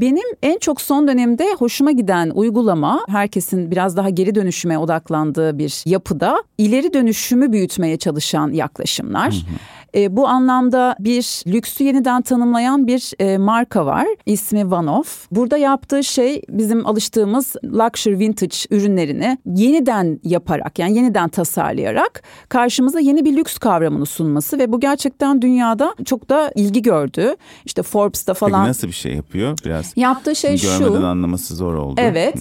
Benim 0.00 0.36
en 0.42 0.58
çok 0.58 0.80
son 0.80 1.08
dönemde 1.08 1.54
hoşuma 1.58 1.92
giden 1.92 2.30
uygulama 2.30 3.04
herkesin 3.08 3.70
biraz 3.70 3.96
daha 3.96 4.10
geri 4.10 4.34
dönüşüme 4.34 4.78
odaklandığı 4.78 5.58
bir 5.58 5.82
yapıda 5.86 6.42
ileri 6.58 6.92
dönüşümü 6.92 7.52
büyütmeye 7.52 7.96
çalışan 7.96 8.52
yaklaşımlar. 8.52 9.32
Hı 9.32 9.36
hı. 9.36 9.81
E, 9.94 10.16
bu 10.16 10.28
anlamda 10.28 10.96
bir 10.98 11.42
lüksü 11.46 11.84
yeniden 11.84 12.22
tanımlayan 12.22 12.86
bir 12.86 13.12
e, 13.18 13.38
marka 13.38 13.86
var. 13.86 14.06
İsmi 14.26 14.70
Vanoff. 14.70 15.26
Burada 15.30 15.56
yaptığı 15.56 16.04
şey 16.04 16.42
bizim 16.48 16.86
alıştığımız 16.86 17.56
luxury 17.64 18.18
vintage 18.18 18.56
ürünlerini 18.70 19.38
yeniden 19.46 20.20
yaparak 20.24 20.78
yani 20.78 20.96
yeniden 20.96 21.28
tasarlayarak 21.28 22.22
karşımıza 22.48 23.00
yeni 23.00 23.24
bir 23.24 23.36
lüks 23.36 23.58
kavramını 23.58 24.06
sunması 24.06 24.58
ve 24.58 24.72
bu 24.72 24.80
gerçekten 24.80 25.42
dünyada 25.42 25.94
çok 26.04 26.28
da 26.28 26.52
ilgi 26.56 26.82
gördü. 26.82 27.36
İşte 27.64 27.82
Forbes'ta 27.82 28.34
falan. 28.34 28.60
Peki 28.60 28.68
nasıl 28.68 28.88
bir 28.88 28.92
şey 28.92 29.14
yapıyor? 29.14 29.58
Biraz 29.64 29.92
yaptığı 29.96 30.36
şey 30.36 30.60
görmeden 30.60 31.00
şu. 31.00 31.06
anlaması 31.06 31.54
zor 31.54 31.74
oldu. 31.74 31.94
Evet. 31.98 32.34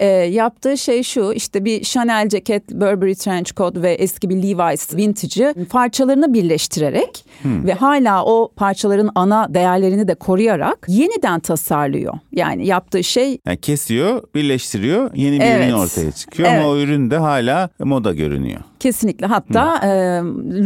E, 0.00 0.06
yaptığı 0.06 0.78
şey 0.78 1.02
şu 1.02 1.32
işte 1.32 1.64
bir 1.64 1.82
Chanel 1.82 2.28
ceket, 2.28 2.70
Burberry 2.70 3.14
trench 3.14 3.52
coat 3.52 3.76
ve 3.76 3.92
eski 3.92 4.30
bir 4.30 4.36
Levi's 4.36 4.94
vintage'ı 4.94 5.54
parçalarını 5.70 6.34
birleştirerek 6.34 6.95
ve 7.44 7.72
hala 7.74 8.24
o 8.24 8.52
parçaların 8.56 9.10
ana 9.14 9.54
değerlerini 9.54 10.08
de 10.08 10.14
koruyarak 10.14 10.86
yeniden 10.88 11.40
tasarlıyor. 11.40 12.14
Yani 12.32 12.66
yaptığı 12.66 13.04
şey 13.04 13.38
Yani 13.46 13.56
kesiyor, 13.60 14.22
birleştiriyor, 14.34 15.10
yeni 15.14 15.40
bir 15.40 15.44
Evet. 15.44 15.64
ürün 15.68 15.72
ortaya 15.78 16.12
çıkıyor 16.12 16.48
Evet. 16.48 16.60
ama 16.60 16.68
o 16.70 16.76
ürün 16.78 17.10
de 17.10 17.16
hala 17.16 17.68
moda 17.78 18.14
görünüyor. 18.14 18.60
Kesinlikle 18.80 19.26
hatta 19.26 19.80
e, 19.84 19.88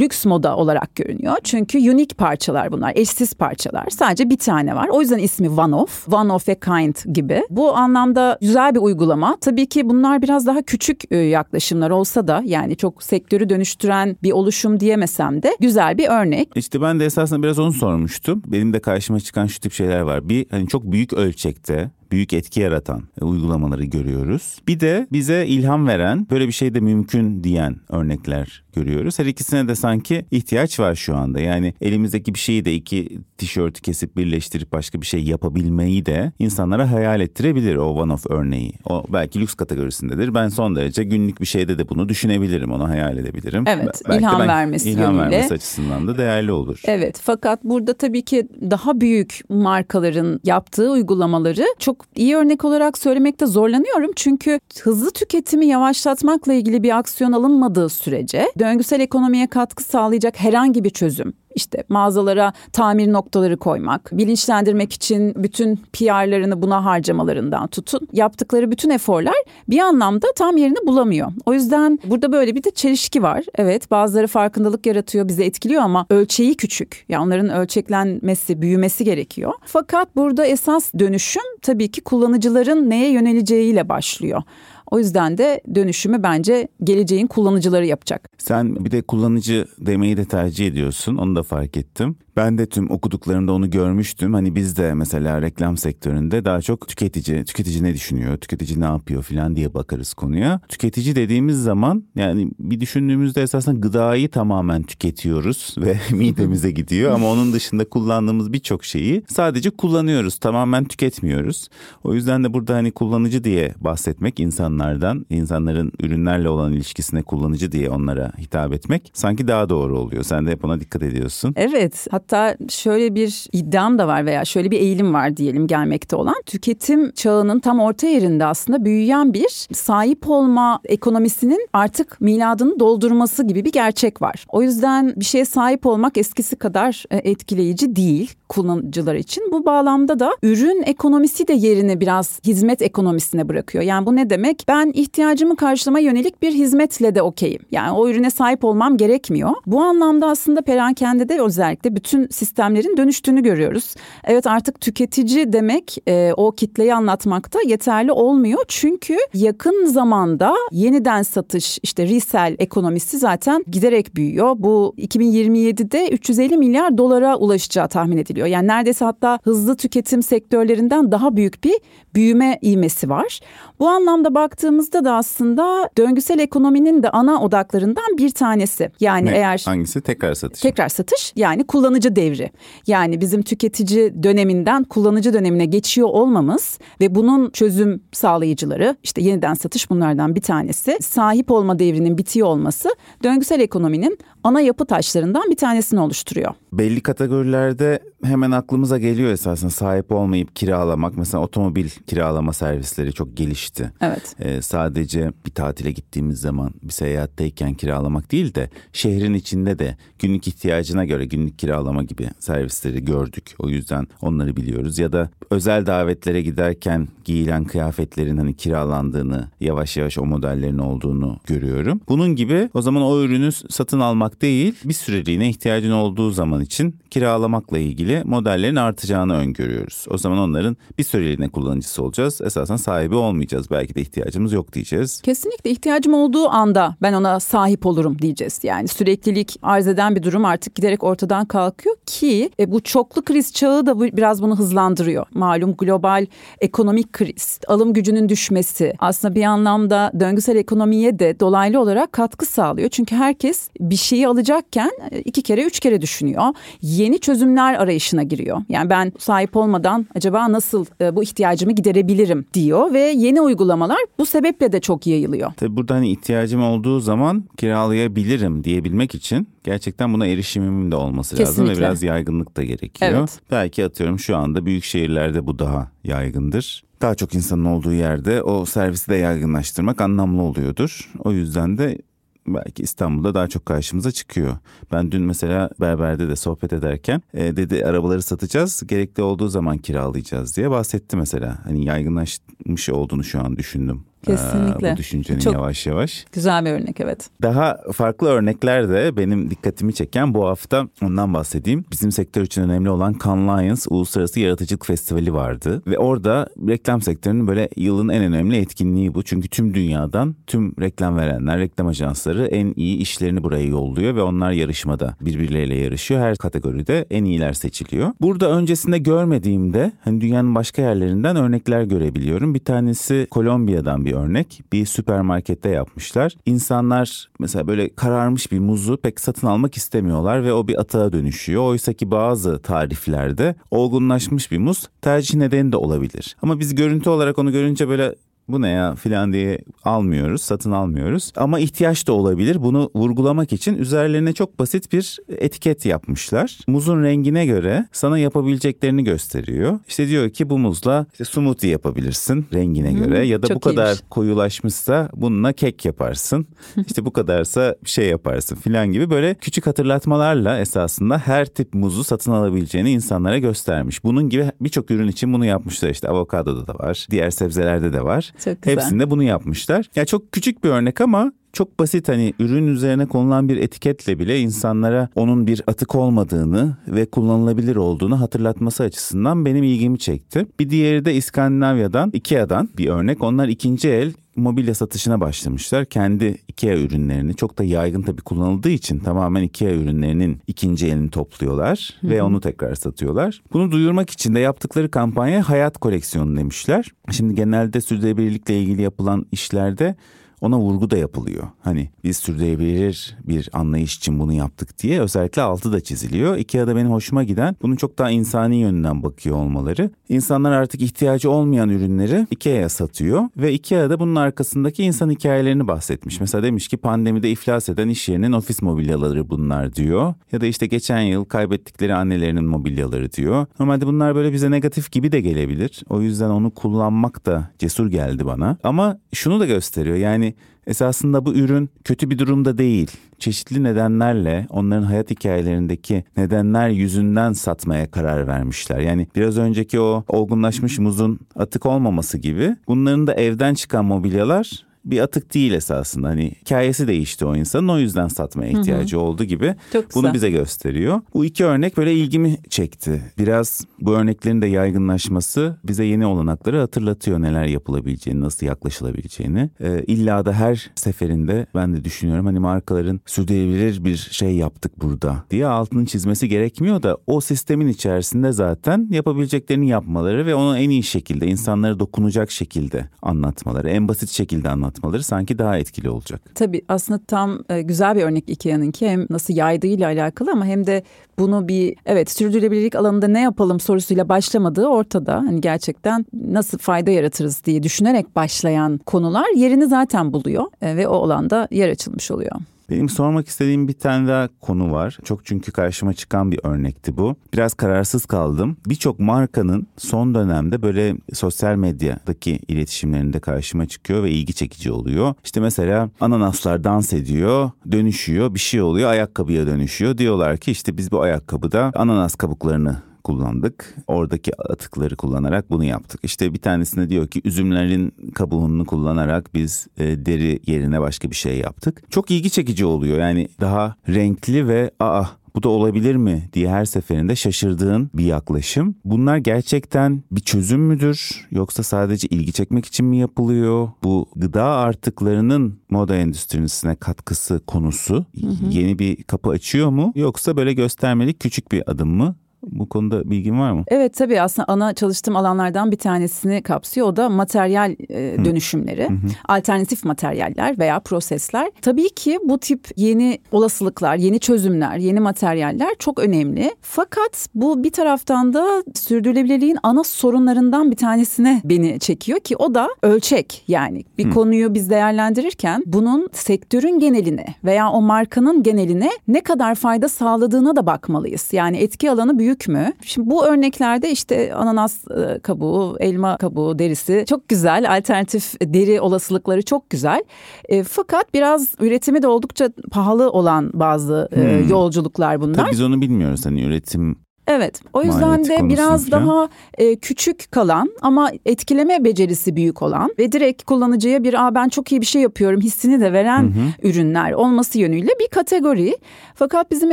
lüks 0.01 0.27
moda 0.27 0.57
olarak 0.57 0.97
görünüyor. 0.97 1.37
Çünkü 1.45 1.91
unik 1.91 2.19
parçalar 2.19 2.73
bunlar, 2.73 2.93
eşsiz 2.95 3.35
parçalar. 3.35 3.87
Sadece 3.91 4.31
bir 4.31 4.39
tane 4.39 4.77
var. 4.77 4.89
O 4.89 5.01
yüzden 5.01 5.19
ismi 5.19 5.49
One 5.49 5.75
Of, 5.75 6.09
One 6.13 6.33
of 6.33 6.49
a 6.49 6.55
Kind 6.55 6.95
gibi. 7.15 7.43
Bu 7.51 7.77
anlamda 7.77 8.39
güzel 8.41 8.75
bir 8.75 8.81
uygulama. 8.81 9.37
Tabii 9.41 9.67
ki 9.67 9.89
bunlar 9.89 10.23
biraz 10.23 10.47
daha 10.47 10.63
küçük 10.63 11.13
yaklaşımlar 11.13 11.91
olsa 11.91 12.29
da 12.29 12.43
yani 12.45 12.77
çok 12.77 13.03
sektörü 13.03 13.49
dönüştüren 13.49 14.17
bir 14.23 14.33
oluşum 14.33 14.81
diyemesem 14.81 15.43
de 15.43 15.57
güzel 15.61 15.99
bir 15.99 16.09
örnek. 16.09 16.49
İşte 16.55 16.83
ben 16.83 17.01
de 17.01 17.05
esasında 17.05 17.43
biraz 17.43 17.59
onu 17.59 17.73
sormuştum. 17.73 18.43
Benim 18.47 18.73
de 18.73 18.81
karşıma 18.81 19.21
çıkan 19.21 19.47
şu 19.47 19.61
tip 19.61 19.73
şeyler 19.73 20.01
var. 20.01 20.29
Bir 20.29 20.47
hani 20.51 20.69
çok 20.69 20.85
büyük 20.85 21.13
ölçekte 21.13 21.91
büyük 22.13 22.33
etki 22.33 22.61
yaratan 22.61 23.03
e, 23.21 23.25
uygulamaları 23.25 23.85
görüyoruz. 23.85 24.59
Bir 24.69 24.81
de 24.81 25.07
bize 25.13 25.47
ilham 25.47 25.87
veren, 25.87 26.27
böyle 26.31 26.47
bir 26.47 26.53
şey 26.53 26.75
de 26.75 26.81
mümkün 26.81 27.45
diyen 27.45 27.77
örnekler 27.89 28.63
görüyoruz. 28.73 29.19
Her 29.19 29.27
ikisine 29.27 29.69
de 29.69 29.75
sanki 29.75 30.25
ihtiyaç 30.31 30.81
var 30.81 30.95
şu 30.95 31.17
anda. 31.17 31.41
Yani 31.41 31.75
elimizdeki 31.81 32.35
bir 32.35 32.39
şeyi 32.39 32.65
de 32.65 32.75
iki 32.75 33.19
tişörtü 33.39 33.81
kesip 33.83 34.17
birleştirip 34.17 34.73
başka 34.73 35.01
bir 35.01 35.07
şey 35.07 35.23
yapabilmeyi 35.25 36.07
de 36.07 36.33
insanlara 36.39 36.93
hayal 36.93 37.21
ettirebilir 37.21 37.77
o 37.77 37.85
one 37.85 38.13
of 38.13 38.27
örneği. 38.31 38.73
O 38.85 39.05
belki 39.13 39.41
lüks 39.41 39.55
kategorisindedir. 39.55 40.35
Ben 40.35 40.49
son 40.49 40.77
derece 40.77 41.05
günlük 41.05 41.41
bir 41.41 41.47
şeyde 41.47 41.79
de 41.79 41.89
bunu 41.89 42.09
düşünebilirim, 42.09 42.73
onu 42.73 42.89
hayal 42.89 43.17
edebilirim. 43.19 43.65
Evet, 43.67 44.03
Belki 44.09 44.21
ilham 44.21 44.41
vermesi 44.49 44.91
ilham 44.91 45.15
yönüyle. 45.15 45.31
vermesi 45.37 45.55
açısından 45.55 46.09
da 46.09 46.19
değerli 46.19 46.53
olur. 46.53 46.81
Evet 46.85 47.21
fakat 47.23 47.65
burada 47.65 47.95
tabii 47.95 48.23
ki 48.23 48.49
daha 48.71 49.01
büyük 49.01 49.41
markaların 49.49 50.41
yaptığı 50.45 50.91
uygulamaları 50.91 51.65
çok 51.79 52.00
iyi 52.17 52.37
örnek 52.37 52.65
olarak 52.65 52.99
söylemekte 52.99 53.47
zorlanıyorum. 53.47 54.11
Çünkü 54.17 54.61
hızlı 54.83 55.11
tüketimi 55.11 55.67
yavaşlatmakla 55.67 56.53
ilgili 56.53 56.83
bir 56.83 56.99
aksiyon 56.99 57.33
alınmadığı 57.33 57.89
sürece 57.89 58.53
döngüsel 58.59 59.01
ekonomiye 59.01 59.47
katkı 59.47 59.83
sağlayacak 59.83 60.41
herhangi 60.41 60.85
bir 60.85 60.91
çözüm 60.91 61.35
işte 61.55 61.85
mağazalara 61.89 62.53
tamir 62.73 63.13
noktaları 63.13 63.57
koymak, 63.57 64.09
bilinçlendirmek 64.13 64.93
için 64.93 65.35
bütün 65.37 65.77
PR'larını 65.77 66.63
buna 66.63 66.85
harcamalarından 66.85 67.67
tutun. 67.67 68.09
Yaptıkları 68.13 68.71
bütün 68.71 68.91
eforlar 68.91 69.35
bir 69.69 69.79
anlamda 69.79 70.27
tam 70.37 70.57
yerini 70.57 70.87
bulamıyor. 70.87 71.33
O 71.47 71.55
yüzden 71.55 71.99
burada 72.05 72.33
böyle 72.33 72.55
bir 72.55 72.65
de 72.65 72.71
çelişki 72.71 73.23
var. 73.23 73.45
Evet 73.55 73.91
bazıları 73.91 74.27
farkındalık 74.27 74.87
yaratıyor, 74.87 75.29
bizi 75.29 75.45
etkiliyor 75.45 75.83
ama 75.83 76.07
ölçeği 76.11 76.57
küçük. 76.57 77.05
Yani 77.09 77.25
onların 77.25 77.51
ölçeklenmesi, 77.51 78.63
büyümesi 78.63 79.05
gerekiyor. 79.05 79.53
Fakat 79.65 80.17
burada 80.17 80.47
esas 80.47 80.93
dönüşüm 80.99 81.43
tabii 81.63 81.91
ki 81.91 82.01
kullanıcıların 82.01 82.91
neye 82.91 83.11
yöneleceğiyle 83.11 83.89
başlıyor. 83.89 84.43
O 84.91 84.99
yüzden 84.99 85.39
de 85.39 85.61
dönüşümü 85.75 86.23
bence 86.23 86.69
geleceğin 86.85 87.27
kullanıcıları 87.27 87.87
yapacak. 87.87 88.29
Sen 88.39 88.85
bir 88.85 88.91
de 88.91 89.03
kullanıcı 89.03 89.67
demeyi 89.79 90.17
de 90.17 90.25
tercih 90.25 90.67
ediyorsun. 90.67 91.17
Onu 91.17 91.37
da 91.37 91.43
fark 91.43 91.77
ettim. 91.77 92.17
Ben 92.37 92.59
de 92.59 92.67
tüm 92.67 92.91
okuduklarımda 92.91 93.53
onu 93.53 93.71
görmüştüm. 93.71 94.35
Hani 94.35 94.55
biz 94.55 94.77
de 94.77 94.95
mesela 94.95 95.43
reklam 95.43 95.77
sektöründe 95.77 96.45
daha 96.45 96.61
çok 96.61 96.89
tüketici, 96.89 97.45
tüketici 97.45 97.83
ne 97.83 97.95
düşünüyor, 97.95 98.37
tüketici 98.37 98.81
ne 98.81 98.85
yapıyor 98.85 99.23
falan 99.23 99.57
diye 99.57 99.75
bakarız 99.75 100.15
konuya. 100.15 100.61
Tüketici 100.69 101.17
dediğimiz 101.17 101.63
zaman 101.63 102.05
yani 102.17 102.51
bir 102.59 102.81
düşündüğümüzde 102.81 103.43
esasında 103.43 103.79
gıdayı 103.79 104.31
tamamen 104.31 104.83
tüketiyoruz 104.83 105.75
ve 105.79 105.97
midemize 106.11 106.71
gidiyor. 106.71 107.13
Ama 107.13 107.31
onun 107.31 107.53
dışında 107.53 107.89
kullandığımız 107.89 108.53
birçok 108.53 108.85
şeyi 108.85 109.23
sadece 109.29 109.71
kullanıyoruz, 109.71 110.39
tamamen 110.39 110.85
tüketmiyoruz. 110.85 111.69
O 112.05 112.15
yüzden 112.15 112.45
de 112.45 112.53
burada 112.53 112.75
hani 112.75 112.91
kullanıcı 112.91 113.45
diye 113.45 113.75
bahsetmek 113.81 114.41
insanlardan, 114.81 115.27
insanların 115.31 115.93
ürünlerle 116.01 116.49
olan 116.49 116.73
ilişkisine 116.73 117.23
kullanıcı 117.23 117.73
diye 117.73 117.91
onlara 117.91 118.33
hitap 118.39 118.73
etmek 118.73 119.11
sanki 119.15 119.49
daha 119.49 119.69
doğru 119.69 119.99
oluyor. 119.99 120.23
Sen 120.23 120.47
de 120.47 120.51
hep 120.51 120.65
ona 120.65 120.81
dikkat 120.81 121.03
ediyorsun. 121.03 121.53
Evet 121.57 122.07
hatta 122.11 122.57
şöyle 122.69 123.15
bir 123.15 123.47
iddiam 123.53 123.99
da 123.99 124.09
var 124.09 124.27
veya 124.27 124.45
şöyle 124.45 124.71
bir 124.71 124.81
eğilim 124.81 125.15
var 125.15 125.37
diyelim 125.37 125.67
gelmekte 125.67 126.17
olan. 126.17 126.35
Tüketim 126.47 127.13
çağının 127.13 127.61
tam 127.61 127.81
orta 127.81 128.07
yerinde 128.07 128.45
aslında 128.45 128.85
büyüyen 128.85 129.35
bir 129.35 129.69
sahip 129.73 130.31
olma 130.31 130.81
ekonomisinin 130.85 131.69
artık 131.73 132.21
miladını 132.21 132.81
doldurması 132.81 133.47
gibi 133.47 133.65
bir 133.65 133.73
gerçek 133.73 134.23
var. 134.23 134.45
O 134.49 134.63
yüzden 134.63 135.15
bir 135.17 135.25
şeye 135.25 135.45
sahip 135.45 135.87
olmak 135.87 136.19
eskisi 136.19 136.57
kadar 136.57 137.05
e, 137.11 137.17
etkileyici 137.17 137.97
değil 137.97 138.35
kullanıcılar 138.49 139.15
için. 139.15 139.53
Bu 139.53 139.67
bağlamda 139.67 140.19
da 140.19 140.33
ürün 140.43 140.83
ekonomisi 140.87 141.49
de 141.49 141.53
yerini 141.53 142.01
biraz 142.01 142.41
hizmet 142.47 142.83
ekonomisine 142.83 143.49
bırakıyor. 143.49 143.85
Yani 143.85 144.07
bu 144.07 144.17
ne 144.17 144.31
demek? 144.31 144.65
Ben 144.71 144.91
ihtiyacımı 144.95 145.57
karşılamaya 145.57 146.05
yönelik 146.05 146.43
bir 146.43 146.53
hizmetle 146.53 147.15
de 147.15 147.23
okeyim. 147.23 147.63
Yani 147.71 147.93
o 147.93 148.09
ürüne 148.09 148.31
sahip 148.31 148.65
olmam 148.65 148.97
gerekmiyor. 148.97 149.51
Bu 149.67 149.81
anlamda 149.81 150.27
aslında 150.27 150.63
perakende 150.63 151.29
de 151.29 151.43
özellikle 151.43 151.97
bütün 151.97 152.29
sistemlerin 152.29 152.97
dönüştüğünü 152.97 153.43
görüyoruz. 153.43 153.95
Evet 154.25 154.47
artık 154.47 154.81
tüketici 154.81 155.53
demek 155.53 155.99
e, 156.09 156.33
o 156.37 156.53
kitleyi 156.53 156.95
anlatmakta 156.95 157.59
yeterli 157.67 158.13
olmuyor. 158.13 158.65
Çünkü 158.69 159.17
yakın 159.35 159.87
zamanda 159.87 160.55
yeniden 160.73 161.23
satış 161.23 161.79
işte 161.83 162.09
resell 162.09 162.57
ekonomisi 162.59 163.19
zaten 163.19 163.65
giderek 163.71 164.17
büyüyor. 164.17 164.55
Bu 164.59 164.95
2027'de 164.99 166.09
350 166.09 166.57
milyar 166.57 166.99
dolara 166.99 167.37
ulaşacağı 167.37 167.89
tahmin 167.89 168.17
ediliyor. 168.17 168.47
Yani 168.47 168.67
neredeyse 168.67 169.05
hatta 169.05 169.39
hızlı 169.43 169.77
tüketim 169.77 170.23
sektörlerinden 170.23 171.13
daha 171.13 171.37
büyük 171.37 171.65
bir 171.65 171.75
büyüme 172.15 172.59
ivmesi 172.63 173.11
var. 173.11 173.41
Bu 173.81 173.89
anlamda 173.89 174.35
baktığımızda 174.35 175.05
da 175.05 175.15
aslında 175.15 175.91
döngüsel 175.99 176.39
ekonominin 176.39 177.03
de 177.03 177.11
ana 177.11 177.43
odaklarından 177.43 178.19
bir 178.19 178.31
tanesi. 178.31 178.91
Yani 179.01 179.27
Ne? 179.27 179.37
eğer 179.37 179.63
Hangisi? 179.67 180.01
Tekrar 180.01 180.35
satış. 180.35 180.61
tekrar 180.61 180.89
satış 180.89 181.33
yani 181.37 181.67
kullanıcı 181.67 182.17
devri. 182.17 182.51
Yani 182.87 183.21
bizim 183.21 183.43
tüketici 183.43 184.23
döneminden 184.23 184.85
kullanıcı 184.85 185.35
dönemine 185.35 185.65
geçiyor 185.65 186.09
olmamız 186.09 186.79
ve 187.01 187.15
bunun 187.15 187.51
çözüm 187.51 188.03
sağlayıcıları 188.13 188.97
işte 189.03 189.23
yeniden 189.23 189.55
satış 189.55 189.91
bunlardan 189.91 190.35
bir 190.35 190.43
tanesi. 190.43 190.99
Sahip 191.01 191.51
olma 191.51 191.79
devrinin 191.79 192.19
bitiyor 192.19 192.49
olması 192.49 192.89
döngüsel 193.25 193.61
ekonominin 193.61 194.19
ana 194.45 194.61
yapı 194.61 194.85
taşlarından 194.87 195.51
bir 195.51 195.57
tanesini 195.57 196.01
oluşturuyor. 196.01 196.55
Belli 196.73 197.01
kategorilerde 197.01 198.03
hemen 198.25 198.51
aklımıza 198.51 198.99
geliyor 198.99 199.31
esasında 199.31 199.71
sahip 199.71 200.13
olmayıp 200.13 200.57
kiralamak. 200.57 201.17
Mesela 201.17 201.43
otomobil 201.45 201.89
kiralama 202.07 202.53
servisleri 202.53 203.13
çok 203.13 203.37
gelişti. 203.37 203.93
Evet. 204.01 204.35
Ee, 204.39 204.63
sadece 204.63 205.33
bir 205.47 205.51
tatile 205.51 205.93
gittiğimiz 205.93 206.41
zaman 206.41 206.73
bir 206.83 206.93
seyahatteyken 206.93 207.75
kiralamak 207.75 208.33
değil 208.33 208.55
de 208.55 208.71
şehrin 208.93 209.35
içinde 209.35 209.79
de 209.79 209.97
günlük 210.19 210.49
ihtiyacına 210.49 211.05
göre 211.05 211.25
günlük 211.25 211.59
kiralama 211.59 212.03
gibi 212.03 212.29
servisleri 212.39 213.05
gördük. 213.05 213.55
O 213.59 213.69
yüzden 213.69 214.07
onları 214.23 214.57
biliyoruz. 214.57 214.99
Ya 214.99 215.13
da 215.13 215.31
özel 215.51 215.87
davetlere 215.87 216.43
giderken 216.43 217.09
giyilen 217.25 217.65
kıyafetlerin 217.65 218.37
hani 218.37 218.55
kiralandığını 218.55 219.49
yavaş 219.61 219.97
yavaş 219.97 220.19
o 220.19 220.27
modellerin 220.27 220.79
olduğunu 220.79 221.37
görüyorum. 221.47 222.01
Bunun 222.09 222.37
gibi 222.37 222.71
o 222.75 222.83
zaman 222.83 223.03
o 223.03 223.21
ürünü 223.21 223.53
satın 223.53 224.01
almak 224.01 224.43
değil 224.43 224.75
bir 224.85 224.95
süreliğine 224.95 225.49
ihtiyacın 225.49 225.93
olduğu 225.93 226.31
zaman 226.31 226.61
için 226.61 226.97
kiralamakla 227.11 227.79
ilgili 227.79 228.23
modellerin 228.25 228.77
artacağını 228.77 229.35
öngörüyoruz. 229.35 230.07
O 230.11 230.19
zaman 230.19 230.39
onların 230.39 230.77
bir 230.99 231.05
süreliğine 231.05 231.49
kullanıcısı 231.49 232.03
olacağız. 232.03 232.41
Esasen 232.41 232.77
sahibi 232.77 233.15
olmayacağız. 233.15 233.71
Belki 233.71 233.95
de 233.95 234.01
ihtiyacımız 234.01 234.53
yok 234.53 234.73
diyeceğiz. 234.73 235.21
Kesinlikle 235.21 235.71
ihtiyacım 235.71 236.15
olduğu 236.15 236.49
anda 236.49 236.97
ben 237.03 237.13
ona 237.13 237.41
sahip 237.41 237.87
olurum 237.87 238.19
diyeceğiz. 238.19 238.61
Yani 238.63 238.89
süreklilik 238.89 239.57
arz 239.63 239.87
eden 239.87 240.17
bir 240.17 240.23
durum 240.23 240.45
artık 240.45 240.75
giderek 240.75 241.05
ortadan 241.05 241.47
kalkıyor 241.47 241.97
ki 242.07 242.51
e, 242.61 242.71
bu 242.71 242.81
çoklu 242.81 243.23
kriz 243.23 243.53
çağı 243.53 243.87
da 243.87 244.01
biraz 244.01 244.43
bunu 244.43 244.59
hızlandırıyor. 244.59 245.27
Malum 245.41 245.75
global 245.77 246.27
ekonomik 246.61 247.13
kriz, 247.13 247.61
alım 247.69 247.93
gücünün 247.93 248.29
düşmesi 248.29 248.95
aslında 248.99 249.35
bir 249.35 249.45
anlamda 249.45 250.13
döngüsel 250.21 250.57
ekonomiye 250.57 251.19
de 251.19 251.41
dolaylı 251.41 251.81
olarak 251.81 252.13
katkı 252.13 252.47
sağlıyor. 252.47 252.89
Çünkü 252.89 253.17
herkes 253.17 253.69
bir 253.81 253.97
şeyi 253.97 254.29
alacakken 254.29 254.91
e, 255.11 255.21
iki 255.21 255.43
kere 255.43 255.65
üç 255.65 255.81
kere 255.81 256.03
düşünüyor. 256.03 256.45
Yeni 256.83 257.19
çözümler 257.19 257.75
arayışına 257.75 258.23
giriyor. 258.23 258.63
Yani 258.69 258.91
ben 258.91 259.13
sahip 259.19 259.57
olmadan 259.57 260.07
acaba 260.15 260.53
nasıl 260.53 260.87
e, 261.01 261.17
bu 261.17 261.23
ihtiyacımı 261.23 261.73
giderebilirim 261.73 262.45
diyor 262.55 262.93
ve 262.93 263.01
yeni 263.01 263.41
uygulamalar 263.41 263.99
bu 264.19 264.27
sebeple 264.27 264.73
de 264.73 264.81
çok 264.81 265.07
yayılıyor. 265.07 265.53
Tabii 265.57 265.77
burada 265.77 265.95
hani 265.95 266.11
ihtiyacım 266.11 266.63
olduğu 266.63 267.01
zaman 267.01 267.45
kiralayabilirim 267.57 268.65
diyebilmek 268.65 269.15
için 269.15 269.49
gerçekten 269.71 270.15
buna 270.15 270.27
erişimimin 270.27 270.91
de 270.91 270.97
olması 270.97 271.37
Kesinlikle. 271.37 271.63
lazım 271.63 271.69
ve 271.69 271.79
biraz 271.79 272.03
yaygınlık 272.03 272.57
da 272.57 272.65
gerekiyor. 272.65 273.13
Evet. 273.15 273.41
Belki 273.51 273.85
atıyorum 273.85 274.19
şu 274.19 274.37
anda 274.37 274.67
büyük 274.67 274.85
şehirlerde 274.85 275.47
bu 275.47 275.59
daha 275.59 275.91
yaygındır. 276.05 276.85
Daha 277.03 277.15
çok 277.15 277.35
insanın 277.35 277.65
olduğu 277.65 277.93
yerde 277.93 278.43
o 278.43 278.65
servisi 278.65 279.11
de 279.11 279.17
yaygınlaştırmak 279.17 280.01
anlamlı 280.01 280.43
oluyordur. 280.43 281.11
O 281.19 281.33
yüzden 281.33 281.79
de 281.79 281.99
belki 282.47 282.83
İstanbul'da 282.83 283.35
daha 283.35 283.49
çok 283.49 283.67
karşımıza 283.67 284.13
çıkıyor. 284.13 284.57
Ben 284.93 285.13
dün 285.13 285.23
mesela 285.23 285.71
berberde 285.81 286.29
de 286.29 286.37
sohbet 286.37 286.73
ederken 286.73 287.23
e, 287.35 287.57
dedi 287.57 287.87
arabaları 287.87 288.23
satacağız 288.23 288.83
gerekli 288.87 289.23
olduğu 289.23 289.49
zaman 289.49 289.79
kiralayacağız 289.79 290.57
diye 290.57 290.71
bahsetti 290.71 291.17
mesela. 291.17 291.59
Hani 291.65 291.85
yaygınlaşmış 291.85 292.89
olduğunu 292.89 293.25
şu 293.25 293.45
an 293.45 293.57
düşündüm. 293.57 294.05
Kesinlikle. 294.27 294.89
Ee, 294.89 294.93
bu 294.93 294.97
düşüncenin 294.97 295.39
Çok 295.39 295.55
yavaş 295.55 295.87
yavaş. 295.87 296.25
Güzel 296.33 296.65
bir 296.65 296.71
örnek 296.71 297.01
evet. 297.01 297.31
Daha 297.43 297.79
farklı 297.93 298.29
örnekler 298.29 298.89
de 298.89 299.17
benim 299.17 299.51
dikkatimi 299.51 299.95
çeken 299.95 300.35
bu 300.35 300.47
hafta 300.47 300.89
ondan 301.03 301.35
bahsedeyim. 301.35 301.85
Bizim 301.93 302.13
sektör 302.13 302.43
için 302.43 302.63
önemli 302.63 302.91
olan 302.91 303.17
Cannes 303.25 303.65
Lions 303.65 303.87
Uluslararası 303.91 304.41
Yaratıcılık 304.41 304.87
Festivali 304.87 305.35
vardı. 305.35 305.83
Ve 305.87 305.99
orada 305.99 306.49
reklam 306.69 307.03
sektörünün 307.03 307.47
böyle 307.47 307.69
yılın 307.77 308.09
en 308.09 308.23
önemli 308.23 308.57
etkinliği 308.57 309.15
bu. 309.15 309.23
Çünkü 309.23 309.49
tüm 309.49 309.75
dünyadan 309.75 310.37
tüm 310.47 310.75
reklam 310.81 311.17
verenler, 311.17 311.59
reklam 311.59 311.87
ajansları 311.87 312.47
en 312.47 312.73
iyi 312.77 312.97
işlerini 312.99 313.43
buraya 313.43 313.67
yolluyor 313.67 314.17
ve 314.17 314.23
onlar 314.23 314.51
yarışmada 314.53 315.17
birbirleriyle 315.21 315.77
yarışıyor. 315.77 316.21
Her 316.21 316.37
kategoride 316.37 317.07
en 317.11 317.25
iyiler 317.25 317.53
seçiliyor. 317.53 318.13
Burada 318.21 318.51
öncesinde 318.51 318.99
görmediğimde 318.99 319.93
hani 320.05 320.21
dünyanın 320.21 320.55
başka 320.55 320.83
yerlerinden 320.83 321.37
örnekler 321.37 321.83
görebiliyorum. 321.83 322.55
Bir 322.55 322.65
tanesi 322.65 323.27
Kolombiya'dan 323.31 324.05
bir 324.05 324.10
bir 324.11 324.15
örnek. 324.15 324.63
Bir 324.73 324.87
süpermarkette 324.87 325.69
yapmışlar. 325.69 326.35
İnsanlar 326.47 327.29
mesela 327.39 327.67
böyle 327.67 327.95
kararmış 327.95 328.53
bir 328.53 328.59
muzu 328.59 328.97
pek 328.97 329.21
satın 329.21 329.47
almak 329.47 329.77
istemiyorlar 329.77 330.45
ve 330.45 330.53
o 330.53 330.69
bir 330.69 330.81
atağa 330.81 331.13
dönüşüyor. 331.13 331.63
Oysa 331.63 331.93
ki 331.93 332.11
bazı 332.11 332.63
tariflerde 332.63 333.55
olgunlaşmış 333.71 334.53
bir 334.53 334.59
muz 334.59 334.89
tercih 335.01 335.35
nedeni 335.35 335.73
de 335.73 335.77
olabilir. 335.77 336.37
Ama 336.43 336.61
biz 336.61 336.75
görüntü 336.75 337.11
olarak 337.11 337.39
onu 337.39 337.53
görünce 337.53 337.89
böyle 337.89 338.15
bu 338.53 338.63
ne 338.63 338.69
ya 338.69 338.95
filan 338.95 339.33
diye 339.33 339.59
almıyoruz, 339.85 340.43
satın 340.43 340.73
almıyoruz. 340.73 341.33
Ama 341.37 341.61
ihtiyaç 341.61 342.07
da 342.07 342.13
olabilir. 342.13 342.63
Bunu 342.63 342.91
vurgulamak 342.95 343.53
için 343.53 343.79
üzerlerine 343.79 344.33
çok 344.33 344.59
basit 344.59 344.93
bir 344.93 345.19
etiket 345.29 345.87
yapmışlar. 345.87 346.59
Muzun 346.67 347.03
rengine 347.03 347.47
göre 347.47 347.87
sana 347.93 348.19
yapabileceklerini 348.19 349.05
gösteriyor. 349.05 349.79
İşte 349.89 350.09
diyor 350.09 350.31
ki 350.31 350.51
bu 350.51 350.59
muzla 350.59 351.07
işte 351.13 351.25
smoothie 351.25 351.71
yapabilirsin 351.71 352.47
rengine 352.55 352.91
hmm, 352.91 352.99
göre 352.99 353.27
ya 353.27 353.43
da 353.43 353.55
bu 353.55 353.61
kadar 353.61 353.87
iyiymiş. 353.87 354.03
koyulaşmışsa 354.11 355.11
bununla 355.17 355.53
kek 355.53 355.85
yaparsın. 355.85 356.47
İşte 356.87 357.05
bu 357.05 357.13
kadarsa 357.13 357.77
şey 357.85 358.09
yaparsın 358.09 358.57
filan 358.57 358.93
gibi 358.93 359.11
böyle 359.11 359.35
küçük 359.35 359.67
hatırlatmalarla 359.67 360.59
esasında 360.59 361.19
her 361.19 361.47
tip 361.47 361.75
muzu 361.75 362.05
satın 362.05 362.33
alabileceğini 362.33 362.91
insanlara 362.91 363.39
göstermiş. 363.39 364.05
Bunun 364.05 364.29
gibi 364.29 364.51
birçok 364.61 364.91
ürün 364.91 365.09
için 365.09 365.33
bunu 365.33 365.45
yapmışlar 365.45 365.91
işte 365.91 366.09
avokadoda 366.09 366.67
da 366.67 366.75
var, 366.75 367.07
diğer 367.11 367.31
sebzelerde 367.31 367.93
de 367.93 368.05
var. 368.05 368.33
Çok 368.45 368.63
güzel. 368.63 368.77
Hepsinde 368.77 369.11
bunu 369.11 369.23
yapmışlar. 369.23 369.79
Ya 369.79 369.91
yani 369.97 370.07
çok 370.07 370.33
küçük 370.33 370.65
bir 370.65 370.69
örnek 370.69 371.01
ama 371.01 371.33
çok 371.53 371.79
basit 371.79 372.09
hani 372.09 372.35
ürün 372.39 372.67
üzerine 372.67 373.07
konulan 373.07 373.49
bir 373.49 373.57
etiketle 373.57 374.19
bile 374.19 374.41
insanlara 374.41 375.09
onun 375.15 375.47
bir 375.47 375.63
atık 375.67 375.95
olmadığını 375.95 376.77
ve 376.89 377.07
kullanılabilir 377.07 377.77
olduğunu 377.77 378.21
hatırlatması 378.21 378.83
açısından 378.83 379.45
benim 379.45 379.65
ilgimi 379.65 379.99
çekti. 379.99 380.47
Bir 380.61 380.71
diğeri 380.71 381.05
de 381.05 381.15
İskandinavya'dan, 381.15 382.11
Ikea'dan 382.15 382.69
bir 382.79 382.89
örnek. 382.89 383.23
Onlar 383.23 383.49
ikinci 383.49 383.89
el 383.89 384.13
mobilya 384.37 384.75
satışına 384.75 385.21
başlamışlar. 385.21 385.85
Kendi 385.85 386.39
IKEA 386.49 386.77
ürünlerini 386.77 387.37
çok 387.37 387.59
da 387.59 387.65
yaygın 387.65 388.03
tabii 388.03 388.23
kullanıldığı 388.23 388.71
için 388.71 388.99
tamamen 388.99 389.43
IKEA 389.43 389.75
ürünlerinin 389.75 390.41
ikinci 390.47 390.87
elini 390.87 391.11
topluyorlar 391.11 391.91
Hı-hı. 392.01 392.11
ve 392.11 392.23
onu 392.23 392.41
tekrar 392.41 392.75
satıyorlar. 392.75 393.43
Bunu 393.53 393.71
duyurmak 393.73 394.11
için 394.11 394.35
de 394.35 394.41
yaptıkları 394.41 394.91
kampanya 394.91 395.49
hayat 395.49 395.79
koleksiyonu 395.79 396.37
demişler. 396.37 396.91
Şimdi 397.11 397.35
genelde 397.35 397.81
sürdürülebilirlikle 397.81 398.61
ilgili 398.61 398.83
yapılan 398.83 399.27
işlerde 399.33 399.97
ona 400.41 400.59
vurgu 400.59 400.91
da 400.91 400.97
yapılıyor. 400.97 401.45
Hani 401.61 401.91
biz 402.05 402.17
sürdürülebilir 402.17 403.17
bir 403.25 403.49
anlayış 403.53 403.97
için 403.97 404.19
bunu 404.19 404.33
yaptık 404.33 404.79
diye 404.83 405.01
özellikle 405.01 405.43
altı 405.43 405.73
da 405.73 405.81
çiziliyor. 405.81 406.37
Ikea'da 406.37 406.77
benim 406.77 406.91
hoşuma 406.91 407.25
giden 407.25 407.57
bunun 407.63 407.77
çok 407.77 407.99
daha 407.99 408.11
insani 408.11 408.57
yönünden 408.57 409.03
bakıyor 409.03 409.37
olmaları. 409.37 409.91
İnsanlar 410.09 410.53
artık 410.53 410.83
ihtiyacı 410.83 411.31
olmayan 411.31 411.69
ürünleri 411.69 412.27
Ikea'ya 412.31 412.69
satıyor 412.69 413.29
ve 413.37 413.53
Ikea'da 413.53 414.01
bunun 414.01 414.17
arkasındaki 414.17 414.83
insan 414.83 415.11
hikayelerini 415.11 415.69
bahsetmiş. 415.69 416.21
Mesela 416.21 416.43
demiş 416.43 416.69
ki 416.69 416.77
pandemide 416.77 417.31
iflas 417.31 417.69
eden 417.69 417.89
iş 417.89 418.09
yerinin 418.09 418.33
ofis 418.33 418.63
mobilyaları 418.63 419.31
bunlar 419.31 419.75
diyor. 419.75 420.15
Ya 420.33 420.41
da 420.41 420.47
işte 420.47 420.67
geçen 420.67 421.01
yıl 421.01 421.25
kaybettikleri 421.25 421.95
annelerinin 421.95 422.45
mobilyaları 422.45 423.13
diyor. 423.13 423.47
Normalde 423.61 423.87
bunlar 423.87 424.15
böyle 424.15 424.33
bize 424.33 424.51
negatif 424.51 424.93
gibi 424.93 425.13
de 425.13 425.21
gelebilir. 425.21 425.83
O 425.89 426.01
yüzden 426.01 426.31
onu 426.31 426.51
kullanmak 426.51 427.27
da 427.27 427.51
cesur 427.59 427.91
geldi 427.91 428.27
bana. 428.27 428.57
Ama 428.65 428.99
şunu 429.13 429.41
da 429.41 429.47
gösteriyor 429.47 429.97
yani 429.97 430.30
esasında 430.67 431.27
bu 431.27 431.35
ürün 431.35 431.71
kötü 431.85 432.11
bir 432.11 432.19
durumda 432.19 432.59
değil. 432.59 432.91
Çeşitli 433.19 433.63
nedenlerle 433.63 434.47
onların 434.51 434.83
hayat 434.83 435.11
hikayelerindeki 435.11 436.05
nedenler 436.17 436.69
yüzünden 436.69 437.33
satmaya 437.33 437.91
karar 437.91 438.27
vermişler. 438.27 438.79
Yani 438.79 439.07
biraz 439.17 439.39
önceki 439.39 439.81
o 439.81 440.05
olgunlaşmış 440.09 440.79
muzun 440.79 441.19
atık 441.37 441.67
olmaması 441.67 442.19
gibi 442.19 442.57
bunların 442.69 443.07
da 443.07 443.15
evden 443.15 443.55
çıkan 443.55 443.85
mobilyalar 443.85 444.70
bir 444.85 445.01
atık 445.01 445.35
değil 445.35 445.53
esasında. 445.53 446.09
Hani 446.09 446.33
hikayesi 446.41 446.89
değişti 446.89 447.25
o 447.25 447.37
insanın 447.37 447.69
o 447.69 447.79
yüzden 447.79 448.09
satmaya 448.09 448.51
ihtiyacı 448.51 448.97
hı 448.97 449.01
hı. 449.01 449.05
oldu 449.05 449.25
gibi. 449.25 449.55
Çok 449.73 449.95
Bunu 449.95 450.15
bize 450.15 450.31
gösteriyor. 450.31 451.01
Bu 451.15 451.25
iki 451.25 451.45
örnek 451.45 451.77
böyle 451.77 451.95
ilgimi 451.95 452.37
çekti. 452.51 453.03
Biraz 453.19 453.67
bu 453.81 453.93
örneklerin 453.93 454.43
de 454.43 454.47
yaygınlaşması 454.47 455.57
bize 455.65 455.85
yeni 455.85 456.07
olanakları 456.07 456.59
hatırlatıyor 456.59 457.23
neler 457.23 457.45
yapılabileceğini, 457.45 458.21
nasıl 458.21 458.47
yaklaşılabileceğini. 458.47 459.51
Ee, 459.61 459.85
illa 459.87 460.27
da 460.27 460.33
her 460.33 460.71
seferinde 460.75 461.47
ben 461.55 461.77
de 461.77 461.85
düşünüyorum 461.85 462.27
hani 462.27 462.39
markaların 462.39 463.01
sürdürülebilir 463.07 463.85
bir 463.85 463.97
şey 463.97 464.37
yaptık 464.37 464.83
burada 464.83 465.25
diye 465.31 465.47
altının 465.47 465.85
çizmesi 465.85 466.29
gerekmiyor 466.29 466.83
da 466.83 466.99
o 467.07 467.21
sistemin 467.21 467.69
içerisinde 467.69 468.33
zaten 468.33 468.89
yapabileceklerini 468.91 469.69
yapmaları 469.69 470.27
ve 470.27 470.35
onu 470.35 470.59
en 470.59 470.71
iyi 470.71 470.83
şekilde 470.83 471.27
insanlara 471.27 471.79
dokunacak 471.79 472.31
şekilde 472.31 472.89
anlatmaları, 473.03 473.71
en 473.71 473.89
basit 473.89 474.11
şekilde 474.11 474.49
anlatmaları 474.49 474.70
anlatmaları 474.71 475.03
sanki 475.03 475.39
daha 475.39 475.59
etkili 475.59 475.91
olacak. 475.91 476.21
Tabii 476.35 476.63
aslında 476.69 477.01
tam 477.07 477.39
e, 477.49 477.63
güzel 477.63 477.97
bir 477.97 478.03
örnek 478.03 478.29
Ikea'nınki 478.29 478.89
hem 478.89 479.07
nasıl 479.11 479.35
yaydığıyla 479.35 479.87
alakalı 479.89 480.33
ama 480.33 480.47
hem 480.47 480.67
de 480.67 480.83
bunu 481.19 481.49
bir 481.49 481.77
evet 481.87 482.11
sürdürülebilirlik 482.11 482.75
alanında 482.75 483.09
ne 483.09 483.21
yapalım 483.21 483.61
sorusuyla 483.61 484.09
başlamadığı 484.09 484.67
ortada. 484.67 485.15
Hani 485.15 485.41
gerçekten 485.41 486.07
nasıl 486.13 486.59
fayda 486.59 486.91
yaratırız 486.91 487.45
diye 487.45 487.63
düşünerek 487.63 488.17
başlayan 488.17 488.79
konular 488.79 489.37
yerini 489.37 489.67
zaten 489.67 490.13
buluyor 490.13 490.45
e, 490.63 490.77
ve 490.77 490.89
o 490.89 491.05
alanda 491.05 491.49
yer 491.51 491.69
açılmış 491.69 492.11
oluyor. 492.11 492.37
Benim 492.71 492.89
sormak 492.89 493.29
istediğim 493.29 493.69
bir 493.69 493.73
tane 493.73 494.09
daha 494.09 494.29
konu 494.41 494.73
var. 494.73 494.99
Çok 495.05 495.27
çünkü 495.27 495.53
karşıma 495.53 495.93
çıkan 495.93 496.33
bir 496.33 496.41
örnekti 496.43 496.97
bu. 496.97 497.17
Biraz 497.33 497.55
kararsız 497.55 498.07
kaldım. 498.07 498.57
Birçok 498.67 499.01
markanın 499.01 499.67
son 499.77 500.15
dönemde 500.15 500.63
böyle 500.63 500.97
sosyal 501.13 501.57
medyadaki 501.57 502.41
iletişimlerinde 502.49 503.21
karşıma 503.21 503.67
çıkıyor 503.67 504.03
ve 504.03 504.11
ilgi 504.11 504.35
çekici 504.35 504.73
oluyor. 504.73 505.15
İşte 505.25 505.41
mesela 505.41 505.91
ananaslar 506.01 506.65
dans 506.65 506.93
ediyor, 506.93 507.51
dönüşüyor, 507.73 508.35
bir 508.35 508.39
şey 508.39 508.63
oluyor, 508.63 508.91
ayakkabıya 508.91 509.47
dönüşüyor. 509.47 509.99
Diyorlar 509.99 510.37
ki 510.37 510.51
işte 510.51 510.77
biz 510.77 510.93
bu 510.93 511.03
ayakkabıda 511.03 511.73
ananas 511.75 512.15
kabuklarını 512.15 512.90
kullandık. 513.05 513.77
Oradaki 513.87 514.43
atıkları 514.43 514.97
kullanarak 514.97 515.51
bunu 515.51 515.65
yaptık. 515.65 516.01
İşte 516.03 516.35
bir 516.35 516.39
tanesinde 516.39 516.91
diyor 516.91 517.07
ki 517.07 517.21
üzümlerin 517.25 517.95
kabuğunu 518.15 518.65
kullanarak 518.65 519.35
biz 519.35 519.67
e, 519.79 520.07
deri 520.07 520.41
yerine 520.47 520.81
başka 520.81 521.11
bir 521.11 521.17
şey 521.17 521.39
yaptık. 521.39 521.83
Çok 521.91 522.11
ilgi 522.11 522.31
çekici 522.31 522.65
oluyor. 522.65 522.99
Yani 522.99 523.29
daha 523.41 523.75
renkli 523.89 524.49
ve 524.49 524.71
aa 524.81 525.05
bu 525.35 525.43
da 525.43 525.49
olabilir 525.49 525.97
mi 525.97 526.29
diye 526.33 526.49
her 526.49 526.65
seferinde 526.65 527.17
şaşırdığın 527.17 527.91
bir 527.95 528.05
yaklaşım. 528.05 528.75
Bunlar 528.85 529.17
gerçekten 529.17 530.03
bir 530.11 530.21
çözüm 530.21 530.61
müdür 530.61 531.27
yoksa 531.31 531.63
sadece 531.63 532.09
ilgi 532.09 532.33
çekmek 532.33 532.67
için 532.67 532.87
mi 532.87 532.97
yapılıyor? 532.99 533.69
Bu 533.83 534.09
gıda 534.17 534.45
artıklarının 534.45 535.61
moda 535.71 535.97
endüstrisine 535.97 536.75
katkısı 536.75 537.41
konusu 537.47 537.95
hı 538.21 538.27
hı. 538.27 538.51
yeni 538.51 538.79
bir 538.79 539.03
kapı 539.03 539.31
açıyor 539.31 539.71
mu 539.71 539.93
yoksa 539.97 540.37
böyle 540.37 540.53
göstermelik 540.53 541.21
küçük 541.21 541.53
bir 541.53 541.71
adım 541.71 541.89
mı? 541.89 542.17
Bu 542.43 542.69
konuda 542.69 543.11
bilgin 543.11 543.41
var 543.41 543.53
mı? 543.53 543.65
Evet 543.69 543.95
tabii 543.95 544.21
aslında 544.21 544.49
ana 544.49 544.75
çalıştığım 544.75 545.17
alanlardan 545.17 545.71
bir 545.71 545.77
tanesini 545.77 546.43
kapsıyor. 546.43 546.87
O 546.87 546.97
da 546.97 547.09
materyal 547.09 547.77
e, 547.89 548.25
dönüşümleri, 548.25 548.89
hı 548.89 548.93
hı. 548.93 549.09
alternatif 549.29 549.85
materyaller 549.85 550.59
veya 550.59 550.81
prosesler. 550.81 551.51
Tabii 551.63 551.89
ki 551.89 552.19
bu 552.25 552.39
tip 552.39 552.69
yeni 552.77 553.19
olasılıklar, 553.33 553.97
yeni 553.97 554.21
çözümler, 554.21 554.77
yeni 554.77 555.01
materyaller 555.01 555.75
çok 555.79 555.99
önemli. 555.99 556.55
Fakat 556.61 557.29
bu 557.35 557.65
bir 557.65 557.71
taraftan 557.71 558.35
da 558.35 558.63
sürdürülebilirliğin 558.75 559.59
ana 559.63 559.85
sorunlarından 559.85 560.71
bir 560.71 560.77
tanesine 560.77 561.41
beni 561.45 561.79
çekiyor 561.79 562.21
ki 562.21 562.37
o 562.37 562.55
da 562.55 562.69
ölçek. 562.83 563.45
Yani 563.49 563.85
bir 563.99 564.05
hı. 564.05 564.11
konuyu 564.11 564.55
biz 564.55 564.71
değerlendirirken 564.71 565.63
bunun 565.67 566.09
sektörün 566.13 566.79
geneline 566.79 567.27
veya 567.45 567.71
o 567.71 567.83
markanın 567.83 568.43
geneline 568.43 568.91
ne 569.09 569.21
kadar 569.21 569.55
fayda 569.55 569.89
sağladığına 569.89 570.57
da 570.57 570.67
bakmalıyız. 570.67 571.29
Yani 571.33 571.57
etki 571.57 571.91
alanı 571.91 572.19
büyük 572.19 572.30
mü? 572.49 572.73
Şimdi 572.85 573.11
bu 573.11 573.27
örneklerde 573.27 573.91
işte 573.91 574.35
ananas 574.35 574.85
e, 574.91 575.19
kabuğu, 575.19 575.77
elma 575.81 576.17
kabuğu 576.17 576.59
derisi 576.59 577.05
çok 577.09 577.29
güzel. 577.29 577.77
Alternatif 577.77 578.35
deri 578.43 578.81
olasılıkları 578.81 579.43
çok 579.43 579.71
güzel. 579.71 580.05
E, 580.49 580.63
fakat 580.65 581.15
biraz 581.15 581.55
üretimi 581.61 582.03
de 582.03 582.07
oldukça 582.07 582.51
pahalı 582.71 583.11
olan 583.11 583.51
bazı 583.55 584.09
e, 584.13 584.17
hmm. 584.17 584.49
yolculuklar 584.49 585.21
bunlar. 585.21 585.35
Tabii 585.35 585.51
biz 585.51 585.63
onu 585.63 585.81
bilmiyoruz 585.81 586.27
hani 586.27 586.43
üretim 586.43 586.97
Evet 587.31 587.63
o 587.73 587.83
yüzden 587.83 588.25
de 588.25 588.49
biraz 588.49 588.91
falan. 588.91 589.07
daha 589.07 589.29
e, 589.59 589.77
küçük 589.77 590.33
kalan 590.33 590.71
ama 590.83 591.11
etkileme 591.27 591.85
becerisi 591.85 592.37
büyük 592.37 592.63
olan 592.63 592.91
ve 592.99 593.13
direkt 593.13 593.43
kullanıcıya 593.43 594.05
bir 594.05 594.27
Aa, 594.27 594.35
ben 594.35 594.49
çok 594.49 594.73
iyi 594.73 594.81
bir 594.81 594.87
şey 594.87 595.03
yapıyorum 595.03 595.41
hissini 595.41 595.81
de 595.81 595.93
veren 595.93 596.23
hı 596.23 596.27
hı. 596.27 596.69
ürünler 596.69 597.13
olması 597.13 597.59
yönüyle 597.59 597.91
bir 598.01 598.09
kategori. 598.09 598.77
Fakat 599.15 599.51
bizim 599.51 599.73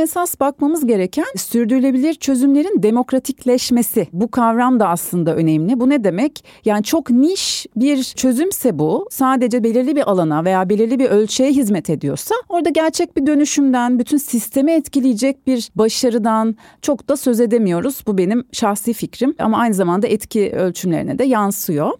esas 0.00 0.40
bakmamız 0.40 0.86
gereken 0.86 1.24
sürdürülebilir 1.36 2.14
çözümlerin 2.14 2.82
demokratikleşmesi. 2.82 4.08
Bu 4.12 4.30
kavram 4.30 4.80
da 4.80 4.88
aslında 4.88 5.34
önemli. 5.34 5.80
Bu 5.80 5.88
ne 5.88 6.04
demek? 6.04 6.44
Yani 6.64 6.82
çok 6.82 7.10
niş 7.10 7.66
bir 7.76 8.02
çözümse 8.02 8.78
bu 8.78 9.08
sadece 9.10 9.64
belirli 9.64 9.96
bir 9.96 10.10
alana 10.10 10.44
veya 10.44 10.68
belirli 10.68 10.98
bir 10.98 11.10
ölçüye 11.10 11.50
hizmet 11.50 11.90
ediyorsa 11.90 12.34
orada 12.48 12.70
gerçek 12.70 13.16
bir 13.16 13.26
dönüşümden 13.26 13.98
bütün 13.98 14.16
sistemi 14.16 14.72
etkileyecek 14.72 15.46
bir 15.46 15.70
başarıdan 15.74 16.56
çok 16.82 17.08
da 17.08 17.16
söz 17.16 17.40
edemiyoruz. 17.48 18.02
Bu 18.06 18.18
benim 18.18 18.44
şahsi 18.52 18.92
fikrim 18.92 19.34
ama 19.38 19.58
aynı 19.58 19.74
zamanda 19.74 20.06
etki 20.06 20.52
ölçümlerine 20.52 21.18
de 21.18 21.24
yansıyor. 21.24 21.90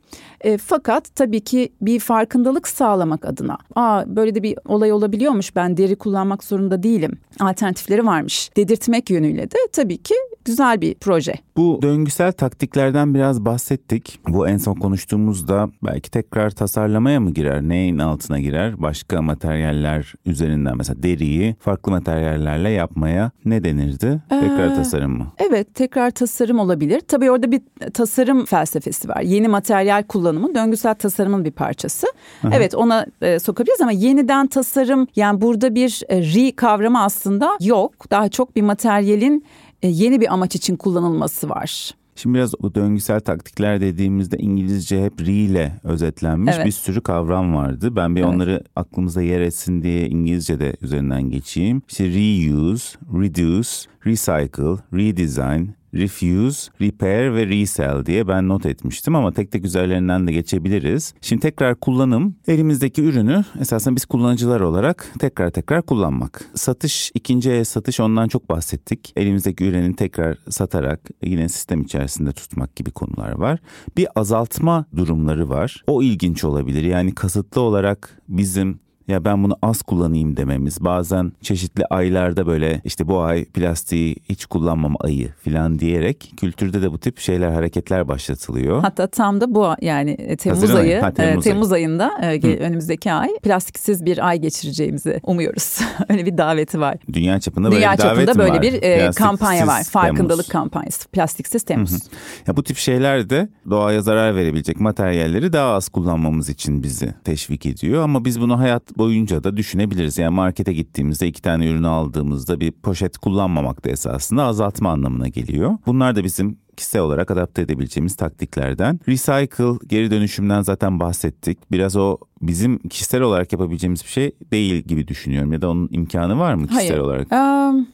E, 0.40 0.58
fakat 0.58 1.14
tabii 1.14 1.40
ki 1.40 1.72
bir 1.80 2.00
farkındalık 2.00 2.68
sağlamak 2.68 3.24
adına 3.24 3.58
aa 3.74 4.04
böyle 4.06 4.34
de 4.34 4.42
bir 4.42 4.58
olay 4.68 4.92
olabiliyormuş 4.92 5.56
ben 5.56 5.76
deri 5.76 5.96
kullanmak 5.96 6.44
zorunda 6.44 6.82
değilim 6.82 7.18
alternatifleri 7.40 8.06
varmış 8.06 8.50
dedirtmek 8.56 9.10
yönüyle 9.10 9.50
de 9.50 9.56
tabii 9.72 9.98
ki 9.98 10.14
güzel 10.48 10.80
bir 10.80 10.94
proje. 10.94 11.34
Bu 11.56 11.78
döngüsel 11.82 12.32
taktiklerden 12.32 13.14
biraz 13.14 13.44
bahsettik. 13.44 14.20
Bu 14.28 14.48
en 14.48 14.56
son 14.56 14.74
konuştuğumuzda 14.74 15.70
belki 15.82 16.10
tekrar 16.10 16.50
tasarlamaya 16.50 17.20
mı 17.20 17.30
girer? 17.30 17.62
Neyin 17.62 17.98
altına 17.98 18.40
girer? 18.40 18.82
Başka 18.82 19.22
materyaller 19.22 20.14
üzerinden 20.26 20.76
mesela 20.76 21.02
deriyi 21.02 21.56
farklı 21.60 21.92
materyallerle 21.92 22.70
yapmaya 22.70 23.30
ne 23.44 23.64
denirdi? 23.64 24.20
Tekrar 24.28 24.72
ee, 24.72 24.74
tasarım 24.74 25.18
mı? 25.18 25.26
Evet 25.38 25.74
tekrar 25.74 26.10
tasarım 26.10 26.58
olabilir. 26.58 27.00
Tabii 27.00 27.30
orada 27.30 27.52
bir 27.52 27.60
tasarım 27.94 28.44
felsefesi 28.44 29.08
var. 29.08 29.20
Yeni 29.20 29.48
materyal 29.48 30.02
kullanımı 30.28 30.54
döngüsel 30.54 30.94
tasarımın 30.94 31.44
bir 31.44 31.50
parçası. 31.50 32.06
Aha. 32.44 32.50
Evet 32.54 32.74
ona 32.74 33.06
e, 33.22 33.38
sokabiliriz 33.38 33.80
ama 33.80 33.92
yeniden 33.92 34.46
tasarım 34.46 35.06
yani 35.16 35.40
burada 35.40 35.74
bir 35.74 36.02
e, 36.08 36.20
re 36.22 36.52
kavramı 36.56 37.02
aslında 37.02 37.58
yok. 37.60 38.10
Daha 38.10 38.28
çok 38.28 38.56
bir 38.56 38.62
materyalin 38.62 39.44
e, 39.82 39.88
yeni 39.88 40.20
bir 40.20 40.32
amaç 40.32 40.54
için 40.54 40.76
kullanılması 40.76 41.48
var. 41.48 41.90
Şimdi 42.16 42.34
biraz 42.34 42.54
o 42.62 42.74
döngüsel 42.74 43.20
taktikler 43.20 43.80
dediğimizde 43.80 44.36
İngilizce 44.36 45.04
hep 45.04 45.20
re 45.20 45.32
ile 45.32 45.72
özetlenmiş 45.84 46.54
evet. 46.56 46.66
bir 46.66 46.72
sürü 46.72 47.00
kavram 47.00 47.54
vardı. 47.54 47.96
Ben 47.96 48.16
bir 48.16 48.20
evet. 48.20 48.34
onları 48.34 48.64
aklımıza 48.76 49.22
yer 49.22 49.40
etsin 49.40 49.82
diye 49.82 50.08
İngilizce'de 50.08 50.76
üzerinden 50.82 51.22
geçeyim. 51.30 51.82
İşte 51.88 52.04
reuse, 52.04 52.98
reduce, 53.12 53.70
recycle, 54.06 54.82
redesign, 54.92 55.70
refuse, 55.94 56.70
repair 56.80 57.34
ve 57.34 57.46
resell 57.46 58.06
diye 58.06 58.28
ben 58.28 58.48
not 58.48 58.66
etmiştim 58.66 59.16
ama 59.16 59.32
tek 59.32 59.52
tek 59.52 59.64
üzerlerinden 59.64 60.26
de 60.26 60.32
geçebiliriz. 60.32 61.14
Şimdi 61.20 61.42
tekrar 61.42 61.74
kullanım 61.74 62.36
elimizdeki 62.48 63.02
ürünü 63.02 63.44
esasen 63.60 63.96
biz 63.96 64.04
kullanıcılar 64.04 64.60
olarak 64.60 65.12
tekrar 65.18 65.50
tekrar 65.50 65.82
kullanmak. 65.82 66.44
Satış, 66.54 67.12
ikinci 67.14 67.50
el 67.50 67.64
satış 67.64 68.00
ondan 68.00 68.28
çok 68.28 68.48
bahsettik. 68.48 69.12
Elimizdeki 69.16 69.64
ürünü 69.64 69.96
tekrar 69.96 70.38
satarak 70.48 71.00
yine 71.22 71.48
sistem 71.48 71.82
içerisinde 71.82 72.32
tutmak 72.32 72.76
gibi 72.76 72.90
konular 72.90 73.32
var. 73.32 73.58
Bir 73.96 74.08
azaltma 74.14 74.84
durumları 74.96 75.48
var. 75.48 75.82
O 75.86 76.02
ilginç 76.02 76.44
olabilir. 76.44 76.82
Yani 76.82 77.14
kasıtlı 77.14 77.60
olarak 77.60 78.22
bizim 78.28 78.80
ya 79.08 79.24
ben 79.24 79.44
bunu 79.44 79.56
az 79.62 79.82
kullanayım 79.82 80.36
dememiz. 80.36 80.84
Bazen 80.84 81.32
çeşitli 81.42 81.84
aylarda 81.86 82.46
böyle 82.46 82.80
işte 82.84 83.08
bu 83.08 83.20
ay 83.20 83.44
plastiği 83.44 84.16
hiç 84.28 84.46
kullanmam 84.46 84.94
ayı 85.00 85.32
falan 85.44 85.78
diyerek 85.78 86.32
kültürde 86.36 86.82
de 86.82 86.92
bu 86.92 86.98
tip 86.98 87.18
şeyler 87.18 87.50
hareketler 87.50 88.08
başlatılıyor. 88.08 88.80
Hatta 88.80 89.06
tam 89.06 89.40
da 89.40 89.54
bu 89.54 89.68
yani 89.80 90.10
e, 90.10 90.36
Temmuz 90.36 90.62
Haziran 90.62 90.80
ayı, 90.80 91.00
ha, 91.00 91.14
Temmuz, 91.14 91.46
e, 91.46 91.50
Temmuz 91.50 91.72
ayında 91.72 92.10
e, 92.22 92.58
önümüzdeki 92.58 93.12
ay 93.12 93.28
plastiksiz 93.42 94.04
bir 94.04 94.28
ay 94.28 94.38
geçireceğimizi 94.38 95.20
umuyoruz. 95.22 95.80
Öyle 96.08 96.26
bir 96.26 96.38
daveti 96.38 96.80
var. 96.80 96.96
Dünya 97.12 97.40
çapında 97.40 97.70
böyle 97.70 97.76
Dünya 97.76 97.92
bir 97.92 97.98
davet 97.98 98.26
çapında 98.26 98.44
böyle 98.44 98.54
var. 98.54 98.62
bir 98.62 98.82
e, 98.82 99.10
kampanya 99.10 99.66
var. 99.66 99.84
Farkındalık 99.84 100.28
Temmuz. 100.28 100.48
kampanyası. 100.48 101.08
Plastiksiz 101.08 101.62
Temmuz. 101.62 101.90
Hı 101.90 101.94
hı. 101.94 102.00
Ya 102.46 102.56
bu 102.56 102.62
tip 102.62 102.76
şeyler 102.76 103.30
de 103.30 103.48
doğaya 103.70 104.02
zarar 104.02 104.36
verebilecek 104.36 104.80
materyalleri 104.80 105.52
daha 105.52 105.74
az 105.74 105.88
kullanmamız 105.88 106.48
için 106.48 106.82
bizi 106.82 107.14
teşvik 107.24 107.66
ediyor 107.66 108.02
ama 108.02 108.24
biz 108.24 108.40
bunu 108.40 108.58
hayat 108.58 108.97
boyunca 108.98 109.44
da 109.44 109.56
düşünebiliriz. 109.56 110.18
Yani 110.18 110.34
markete 110.34 110.72
gittiğimizde 110.72 111.26
iki 111.26 111.42
tane 111.42 111.66
ürünü 111.66 111.88
aldığımızda 111.88 112.60
bir 112.60 112.72
poşet 112.72 113.18
kullanmamak 113.18 113.84
da 113.84 113.90
esasında 113.90 114.44
azaltma 114.44 114.90
anlamına 114.90 115.28
geliyor. 115.28 115.76
Bunlar 115.86 116.16
da 116.16 116.24
bizim 116.24 116.58
kişisel 116.76 117.02
olarak 117.02 117.30
adapte 117.30 117.62
edebileceğimiz 117.62 118.16
taktiklerden. 118.16 119.00
Recycle 119.08 119.86
geri 119.86 120.10
dönüşümden 120.10 120.62
zaten 120.62 121.00
bahsettik. 121.00 121.72
Biraz 121.72 121.96
o 121.96 122.16
bizim 122.42 122.78
kişisel 122.78 123.20
olarak 123.20 123.52
yapabileceğimiz 123.52 124.02
bir 124.02 124.08
şey 124.08 124.32
değil 124.52 124.82
gibi 124.82 125.08
düşünüyorum 125.08 125.52
ya 125.52 125.62
da 125.62 125.70
onun 125.70 125.88
imkanı 125.92 126.38
var 126.38 126.54
mı 126.54 126.66
kişisel 126.66 126.88
hayır. 126.88 127.00
olarak? 127.00 127.32
Um, 127.32 127.88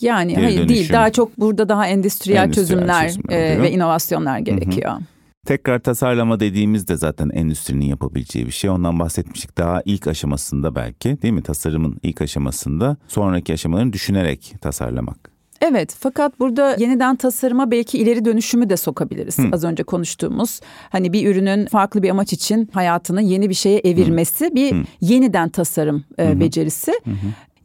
yani 0.00 0.32
geri 0.32 0.42
hayır 0.42 0.58
dönüşüm. 0.58 0.74
değil. 0.74 0.92
Daha 0.92 1.12
çok 1.12 1.40
burada 1.40 1.68
daha 1.68 1.86
endüstriyel, 1.86 2.42
endüstriyel 2.42 2.66
çözümler, 2.66 3.06
çözümler 3.06 3.56
e, 3.56 3.62
ve 3.62 3.70
inovasyonlar 3.70 4.38
gerekiyor. 4.38 4.92
Hı 4.92 4.96
hı. 4.96 5.19
Tekrar 5.46 5.78
tasarlama 5.78 6.40
dediğimizde 6.40 6.96
zaten 6.96 7.30
endüstrinin 7.30 7.84
yapabileceği 7.84 8.46
bir 8.46 8.50
şey. 8.50 8.70
Ondan 8.70 8.98
bahsetmiştik 8.98 9.58
daha 9.58 9.82
ilk 9.84 10.06
aşamasında 10.06 10.74
belki 10.74 11.22
değil 11.22 11.34
mi? 11.34 11.42
Tasarımın 11.42 11.98
ilk 12.02 12.22
aşamasında 12.22 12.96
sonraki 13.08 13.52
aşamalarını 13.52 13.92
düşünerek 13.92 14.54
tasarlamak. 14.60 15.30
Evet 15.60 15.96
fakat 15.98 16.40
burada 16.40 16.76
yeniden 16.78 17.16
tasarıma 17.16 17.70
belki 17.70 17.98
ileri 17.98 18.24
dönüşümü 18.24 18.70
de 18.70 18.76
sokabiliriz. 18.76 19.38
Hı. 19.38 19.48
Az 19.52 19.64
önce 19.64 19.82
konuştuğumuz 19.82 20.60
hani 20.90 21.12
bir 21.12 21.26
ürünün 21.30 21.66
farklı 21.66 22.02
bir 22.02 22.10
amaç 22.10 22.32
için 22.32 22.70
hayatını 22.72 23.22
yeni 23.22 23.48
bir 23.48 23.54
şeye 23.54 23.78
evirmesi 23.78 24.46
Hı. 24.46 24.54
bir 24.54 24.72
Hı. 24.72 24.82
yeniden 25.00 25.48
tasarım 25.48 26.04
e, 26.18 26.40
becerisi. 26.40 26.92
Hı. 27.04 27.10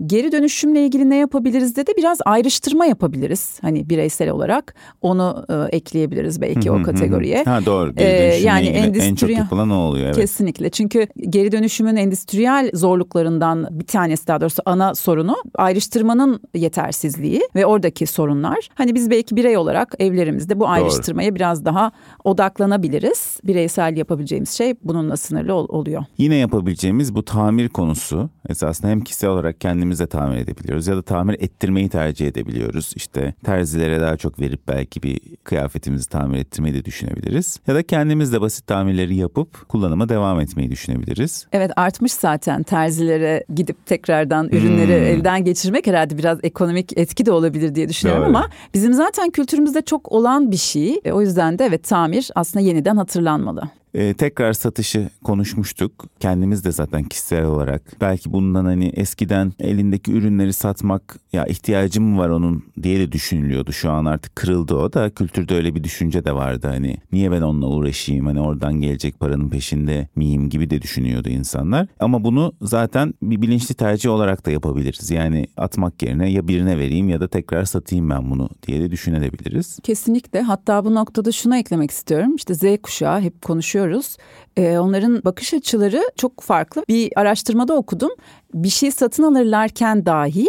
Geri 0.05 0.31
dönüşümle 0.31 0.85
ilgili 0.85 1.09
ne 1.09 1.15
yapabiliriz 1.15 1.75
de 1.75 1.87
de 1.87 1.91
biraz 1.97 2.17
ayrıştırma 2.25 2.85
yapabiliriz. 2.85 3.59
Hani 3.61 3.89
bireysel 3.89 4.29
olarak 4.29 4.75
onu 5.01 5.45
e, 5.49 5.77
ekleyebiliriz 5.77 6.41
belki 6.41 6.71
o 6.71 6.83
kategoriye. 6.83 7.43
Ha 7.43 7.65
doğru. 7.65 7.95
Geri 7.95 8.07
ee, 8.07 8.35
yani 8.35 8.65
endüstri 8.67 9.07
en 9.07 9.15
çok 9.15 9.29
yapılan 9.29 9.69
o 9.69 9.75
oluyor 9.75 10.05
evet. 10.05 10.15
Kesinlikle. 10.15 10.69
Çünkü 10.69 11.07
geri 11.29 11.51
dönüşümün 11.51 11.95
endüstriyel 11.95 12.71
zorluklarından 12.73 13.67
bir 13.71 13.85
tanesi 13.85 14.27
daha 14.27 14.41
doğrusu 14.41 14.61
ana 14.65 14.95
sorunu 14.95 15.35
ayrıştırmanın 15.55 16.39
yetersizliği 16.53 17.41
ve 17.55 17.65
oradaki 17.65 18.07
sorunlar. 18.07 18.69
Hani 18.73 18.95
biz 18.95 19.09
belki 19.09 19.35
birey 19.35 19.57
olarak 19.57 19.95
evlerimizde 19.99 20.59
bu 20.59 20.67
ayrıştırmaya 20.67 21.29
doğru. 21.29 21.35
biraz 21.35 21.65
daha 21.65 21.91
odaklanabiliriz. 22.23 23.37
Bireysel 23.43 23.97
yapabileceğimiz 23.97 24.49
şey 24.49 24.73
bununla 24.83 25.17
sınırlı 25.17 25.53
ol- 25.53 25.69
oluyor. 25.69 26.03
Yine 26.17 26.35
yapabileceğimiz 26.35 27.15
bu 27.15 27.25
tamir 27.25 27.69
konusu 27.69 28.29
esasında 28.49 28.91
hem 28.91 29.01
kişisel 29.01 29.29
olarak 29.29 29.61
kendi 29.61 29.84
kendimize 29.85 30.07
tamir 30.07 30.37
edebiliyoruz 30.37 30.87
ya 30.87 30.97
da 30.97 31.01
tamir 31.01 31.33
ettirmeyi 31.39 31.89
tercih 31.89 32.27
edebiliyoruz. 32.27 32.93
İşte 32.95 33.33
terzilere 33.43 34.01
daha 34.01 34.17
çok 34.17 34.39
verip 34.39 34.67
belki 34.67 35.03
bir 35.03 35.19
kıyafetimizi 35.43 36.09
tamir 36.09 36.37
ettirmeyi 36.37 36.75
de 36.75 36.85
düşünebiliriz. 36.85 37.59
Ya 37.67 37.75
da 37.75 37.83
kendimiz 37.83 38.33
de 38.33 38.41
basit 38.41 38.67
tamirleri 38.67 39.15
yapıp 39.15 39.69
kullanıma 39.69 40.09
devam 40.09 40.39
etmeyi 40.39 40.71
düşünebiliriz. 40.71 41.47
Evet 41.51 41.71
artmış 41.75 42.13
zaten 42.13 42.63
terzilere 42.63 43.43
gidip 43.55 43.85
tekrardan 43.85 44.49
ürünleri 44.49 44.99
hmm. 44.99 45.07
elden 45.07 45.43
geçirmek 45.43 45.87
herhalde 45.87 46.17
biraz 46.17 46.39
ekonomik 46.43 46.97
etki 46.97 47.25
de 47.25 47.31
olabilir 47.31 47.75
diye 47.75 47.89
düşünüyorum 47.89 48.23
Doğru. 48.23 48.37
ama 48.37 48.49
bizim 48.73 48.93
zaten 48.93 49.29
kültürümüzde 49.29 49.81
çok 49.81 50.11
olan 50.11 50.51
bir 50.51 50.57
şey. 50.57 50.99
E, 51.05 51.11
o 51.11 51.21
yüzden 51.21 51.59
de 51.59 51.65
evet 51.65 51.83
tamir 51.83 52.29
aslında 52.35 52.65
yeniden 52.65 52.97
hatırlanmalı. 52.97 53.69
E, 53.95 54.13
tekrar 54.13 54.53
satışı 54.53 55.09
konuşmuştuk. 55.23 56.05
Kendimiz 56.19 56.65
de 56.65 56.71
zaten 56.71 57.03
kişisel 57.03 57.45
olarak 57.45 57.81
belki 58.01 58.33
bundan 58.33 58.65
hani 58.65 58.85
eskiden 58.85 59.53
elindeki 59.59 60.11
ürünleri 60.11 60.53
satmak 60.53 61.19
ya 61.33 61.45
ihtiyacım 61.45 62.17
var 62.17 62.29
onun 62.29 62.63
diye 62.83 62.99
de 62.99 63.11
düşünülüyordu. 63.11 63.71
Şu 63.73 63.91
an 63.91 64.05
artık 64.05 64.35
kırıldı 64.35 64.75
o 64.75 64.93
da 64.93 65.09
kültürde 65.09 65.55
öyle 65.55 65.75
bir 65.75 65.83
düşünce 65.83 66.25
de 66.25 66.35
vardı 66.35 66.67
hani 66.67 66.97
niye 67.11 67.31
ben 67.31 67.41
onunla 67.41 67.67
uğraşayım 67.67 68.25
hani 68.25 68.41
oradan 68.41 68.73
gelecek 68.73 69.19
paranın 69.19 69.49
peşinde 69.49 70.07
miyim 70.15 70.49
gibi 70.49 70.69
de 70.69 70.81
düşünüyordu 70.81 71.29
insanlar. 71.29 71.87
Ama 71.99 72.23
bunu 72.23 72.53
zaten 72.61 73.13
bir 73.21 73.41
bilinçli 73.41 73.75
tercih 73.75 74.09
olarak 74.09 74.45
da 74.45 74.51
yapabiliriz. 74.51 75.11
Yani 75.11 75.47
atmak 75.57 76.03
yerine 76.03 76.31
ya 76.31 76.47
birine 76.47 76.77
vereyim 76.77 77.09
ya 77.09 77.19
da 77.19 77.27
tekrar 77.27 77.65
satayım 77.65 78.09
ben 78.09 78.31
bunu 78.31 78.49
diye 78.67 78.81
de 78.81 78.91
düşünebiliriz. 78.91 79.79
Kesinlikle 79.83 80.41
hatta 80.41 80.85
bu 80.85 80.95
noktada 80.95 81.31
şunu 81.31 81.57
eklemek 81.57 81.91
istiyorum. 81.91 82.35
İşte 82.35 82.53
Z 82.53 82.63
kuşağı 82.83 83.21
hep 83.21 83.41
konuşuyoruz. 83.85 84.17
Ee, 84.57 84.77
onların 84.77 85.21
bakış 85.25 85.53
açıları 85.53 86.03
çok 86.15 86.41
farklı. 86.41 86.85
Bir 86.89 87.11
araştırmada 87.15 87.75
okudum. 87.75 88.11
Bir 88.53 88.69
şey 88.69 88.91
satın 88.91 89.23
alırlarken 89.23 90.05
dahi 90.05 90.47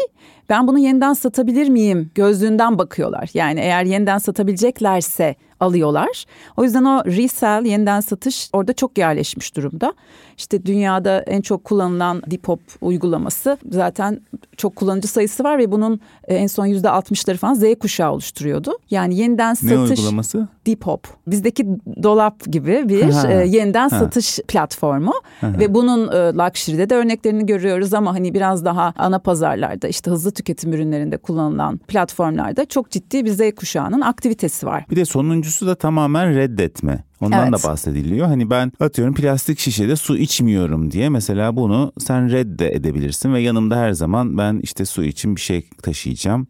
ben 0.48 0.68
bunu 0.68 0.78
yeniden 0.78 1.12
satabilir 1.12 1.68
miyim 1.68 2.10
gözlüğünden 2.14 2.78
bakıyorlar. 2.78 3.30
Yani 3.34 3.60
eğer 3.60 3.84
yeniden 3.84 4.18
satabileceklerse 4.18 5.36
alıyorlar. 5.60 6.24
O 6.56 6.64
yüzden 6.64 6.84
o 6.84 7.04
resell 7.04 7.64
yeniden 7.64 8.00
satış 8.00 8.50
orada 8.52 8.72
çok 8.72 8.98
yerleşmiş 8.98 9.56
durumda. 9.56 9.94
İşte 10.36 10.66
dünyada 10.66 11.20
en 11.20 11.40
çok 11.40 11.64
kullanılan 11.64 12.22
Depop 12.26 12.60
uygulaması 12.80 13.58
zaten 13.70 14.20
çok 14.56 14.76
kullanıcı 14.76 15.08
sayısı 15.08 15.44
var 15.44 15.58
ve 15.58 15.72
bunun 15.72 16.00
e, 16.24 16.34
en 16.34 16.46
son 16.46 16.66
yüzde 16.66 16.90
altmışları 16.90 17.36
falan 17.36 17.54
Z 17.54 17.64
kuşağı 17.80 18.12
oluşturuyordu. 18.12 18.78
Yani 18.90 19.16
yeniden 19.16 19.54
satış. 19.54 19.70
Ne 19.70 19.78
uygulaması? 19.78 20.48
Depop. 20.66 21.08
Bizdeki 21.26 21.66
dolap 22.02 22.44
gibi 22.52 22.88
bir 22.88 23.30
e, 23.30 23.46
yeniden 23.46 23.88
ha. 23.88 23.98
satış 23.98 24.38
platformu 24.48 25.12
ha. 25.40 25.52
ve 25.58 25.74
bunun 25.74 26.08
e, 26.08 26.32
luxury'de 26.34 26.90
de 26.90 26.94
örneklerini 26.94 27.46
görüyoruz 27.46 27.94
ama 27.94 28.14
hani 28.14 28.34
biraz 28.34 28.64
daha 28.64 28.92
ana 28.96 29.18
pazarlarda 29.18 29.88
işte 29.88 30.10
hızlı 30.10 30.32
tüketim 30.36 30.72
ürünlerinde 30.72 31.16
kullanılan 31.16 31.78
platformlarda 31.78 32.64
çok 32.64 32.90
ciddi 32.90 33.24
bir 33.24 33.30
Z 33.30 33.54
kuşağının 33.54 34.00
aktivitesi 34.00 34.66
var. 34.66 34.84
Bir 34.90 34.96
de 34.96 35.04
sonuncusu 35.04 35.66
da 35.66 35.74
tamamen 35.74 36.34
reddetme. 36.34 37.04
Ondan 37.20 37.48
evet. 37.48 37.64
da 37.64 37.68
bahsediliyor. 37.68 38.26
Hani 38.26 38.50
ben 38.50 38.72
atıyorum 38.80 39.14
plastik 39.14 39.58
şişede 39.58 39.96
su 39.96 40.18
içmiyorum 40.18 40.90
diye 40.90 41.08
mesela 41.08 41.56
bunu 41.56 41.92
sen 41.98 42.32
redde 42.32 42.72
edebilirsin 42.72 43.34
ve 43.34 43.40
yanımda 43.40 43.76
her 43.76 43.92
zaman 43.92 44.38
ben 44.38 44.60
işte 44.62 44.84
su 44.84 45.04
için 45.04 45.36
bir 45.36 45.40
şey 45.40 45.68
taşıyacağım 45.82 46.46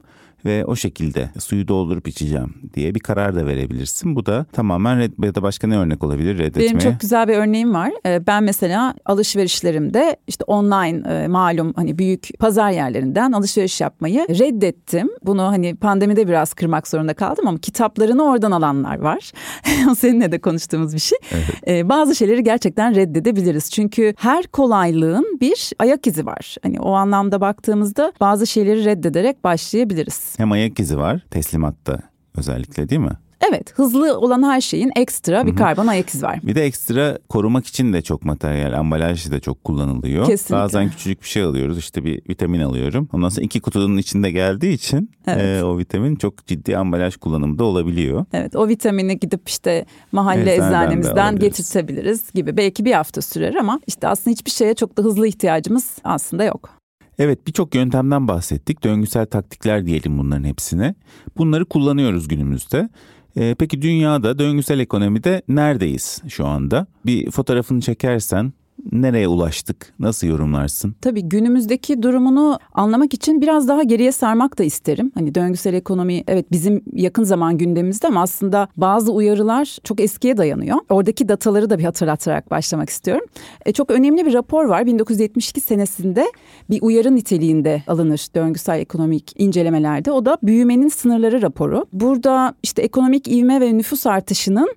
ve 0.47 0.65
o 0.65 0.77
şekilde 0.77 1.31
suyu 1.39 1.69
doldurup 1.69 2.09
içeceğim 2.09 2.55
diye 2.75 2.95
bir 2.95 3.01
karar 3.01 3.35
da 3.37 3.47
verebilirsin. 3.47 4.17
Bu 4.17 4.27
da 4.27 4.47
tamamen 4.53 4.99
red 4.99 5.13
ya 5.25 5.35
da 5.35 5.43
başka 5.43 5.67
ne 5.67 5.79
örnek 5.79 6.05
olabilir 6.05 6.39
reddetmeye? 6.39 6.69
Benim 6.69 6.79
çok 6.79 7.01
güzel 7.01 7.29
bir 7.29 7.35
örneğim 7.35 7.75
var. 7.75 7.93
Ee, 8.07 8.27
ben 8.27 8.45
mesela 8.45 8.95
alışverişlerimde 9.05 10.17
işte 10.27 10.45
online 10.45 11.09
e, 11.09 11.29
malum 11.29 11.73
hani 11.77 11.99
büyük 11.99 12.29
pazar 12.39 12.71
yerlerinden 12.71 13.33
alışveriş 13.33 13.81
yapmayı 13.81 14.27
reddettim. 14.29 15.11
Bunu 15.25 15.43
hani 15.43 15.77
pandemide 15.77 16.29
biraz 16.29 16.55
kırmak 16.55 16.89
zorunda 16.89 17.15
kaldım 17.15 17.49
ama 17.49 17.59
kitaplarını 17.59 18.23
oradan 18.25 18.51
alanlar 18.51 18.99
var. 18.99 19.33
Seninle 19.99 20.33
de 20.33 20.41
konuştuğumuz 20.41 20.95
bir 20.95 20.99
şey. 20.99 21.19
Evet. 21.33 21.45
Ee, 21.69 21.89
bazı 21.89 22.15
şeyleri 22.15 22.45
gerçekten 22.45 22.95
reddedebiliriz. 22.95 23.71
Çünkü 23.71 24.15
her 24.19 24.47
kolaylığın 24.47 25.39
bir 25.41 25.73
ayak 25.79 26.07
izi 26.07 26.27
var. 26.27 26.57
Hani 26.63 26.81
o 26.81 26.93
anlamda 26.93 27.41
baktığımızda 27.41 28.13
bazı 28.21 28.47
şeyleri 28.47 28.85
reddederek 28.85 29.45
başlayabiliriz. 29.45 30.36
Hem 30.37 30.53
ayak 30.53 30.81
izi 30.81 30.99
var 30.99 31.21
teslimatta 31.31 31.99
özellikle 32.37 32.89
değil 32.89 33.01
mi? 33.01 33.19
Evet 33.51 33.73
hızlı 33.75 34.19
olan 34.19 34.43
her 34.43 34.61
şeyin 34.61 34.93
ekstra 34.97 35.47
bir 35.47 35.57
karbon 35.57 35.87
ayak 35.87 36.09
izi 36.09 36.23
var. 36.23 36.41
Bir 36.43 36.55
de 36.55 36.65
ekstra 36.65 37.19
korumak 37.29 37.67
için 37.67 37.93
de 37.93 38.03
çok 38.03 38.25
materyal 38.25 38.73
ambalaj 38.73 39.31
da 39.31 39.41
çok 39.41 39.65
kullanılıyor. 39.65 40.27
Kesinlikle. 40.27 40.57
Bazen 40.57 40.91
küçücük 40.91 41.23
bir 41.23 41.29
şey 41.29 41.43
alıyoruz 41.43 41.79
işte 41.79 42.05
bir 42.05 42.23
vitamin 42.29 42.61
alıyorum. 42.61 43.09
Ondan 43.13 43.29
sonra 43.29 43.45
iki 43.45 43.61
kutunun 43.61 43.97
içinde 43.97 44.31
geldiği 44.31 44.73
için 44.73 45.11
evet. 45.27 45.63
e, 45.63 45.65
o 45.65 45.79
vitamin 45.79 46.17
çok 46.17 46.47
ciddi 46.47 46.77
ambalaj 46.77 47.17
kullanımı 47.17 47.59
da 47.59 47.65
olabiliyor. 47.65 48.25
Evet 48.33 48.57
o 48.57 48.69
vitamini 48.69 49.19
gidip 49.19 49.49
işte 49.49 49.87
mahalle 50.13 50.55
eczanemizden 50.55 51.39
getirtebiliriz 51.39 52.33
gibi. 52.35 52.57
Belki 52.57 52.85
bir 52.85 52.93
hafta 52.93 53.23
sürer 53.23 53.55
ama 53.55 53.81
işte 53.87 54.09
aslında 54.09 54.33
hiçbir 54.33 54.51
şeye 54.51 54.75
çok 54.75 54.99
da 54.99 55.03
hızlı 55.03 55.27
ihtiyacımız 55.27 55.97
aslında 56.05 56.45
yok. 56.45 56.76
Evet 57.19 57.47
birçok 57.47 57.75
yöntemden 57.75 58.29
bahsettik. 58.29 58.85
Döngüsel 58.85 59.27
taktikler 59.27 59.87
diyelim 59.87 60.19
bunların 60.19 60.45
hepsine. 60.45 60.95
Bunları 61.37 61.65
kullanıyoruz 61.65 62.29
günümüzde. 62.29 62.89
Ee, 63.37 63.55
peki 63.59 63.83
dünyada 63.83 64.39
döngüsel 64.39 64.79
ekonomide 64.79 65.43
neredeyiz 65.49 66.23
şu 66.29 66.47
anda? 66.47 66.87
Bir 67.07 67.31
fotoğrafını 67.31 67.81
çekersen 67.81 68.53
nereye 68.93 69.29
ulaştık? 69.29 69.95
Nasıl 69.99 70.27
yorumlarsın? 70.27 70.95
Tabii 71.01 71.23
günümüzdeki 71.23 72.03
durumunu 72.03 72.59
anlamak 72.75 73.15
için 73.15 73.41
biraz 73.41 73.69
daha 73.69 73.83
geriye 73.83 74.13
sarmak 74.13 74.59
da 74.59 74.65
isterim. 74.65 75.13
Hani 75.15 75.35
döngüsel 75.35 75.75
ekonomi 75.75 76.25
evet 76.29 76.53
bizim 76.53 76.83
yakın 76.93 77.25
zaman 77.25 77.59
gündemimizde 77.59 78.07
ama 78.07 78.23
aslında 78.23 78.69
bazı 78.77 79.13
uyarılar 79.13 79.79
çok 79.85 80.01
eskiye 80.01 80.37
dayanıyor. 80.37 80.77
Oradaki 80.89 81.29
dataları 81.29 81.71
da 81.71 81.79
bir 81.79 81.85
hatırlatarak 81.85 82.51
başlamak 82.51 82.91
istiyorum. 82.91 83.27
E, 83.67 83.73
çok 83.73 83.91
önemli 83.91 84.27
bir 84.27 84.33
rapor 84.33 84.65
var. 84.65 84.87
1972 84.87 85.61
senesinde 85.61 86.27
bir 86.71 86.83
uyarı 86.83 87.17
niteliğinde 87.17 87.83
alınır 87.87 88.27
döngüsel 88.35 88.81
ekonomik 88.81 89.33
incelemelerde. 89.41 90.11
O 90.11 90.25
da 90.25 90.39
büyümenin 90.43 90.89
sınırları 90.89 91.43
raporu. 91.43 91.87
Burada 91.93 92.55
işte 92.63 92.83
ekonomik 92.83 93.29
ivme 93.29 93.61
ve 93.61 93.77
nüfus 93.77 94.07
artışının 94.07 94.69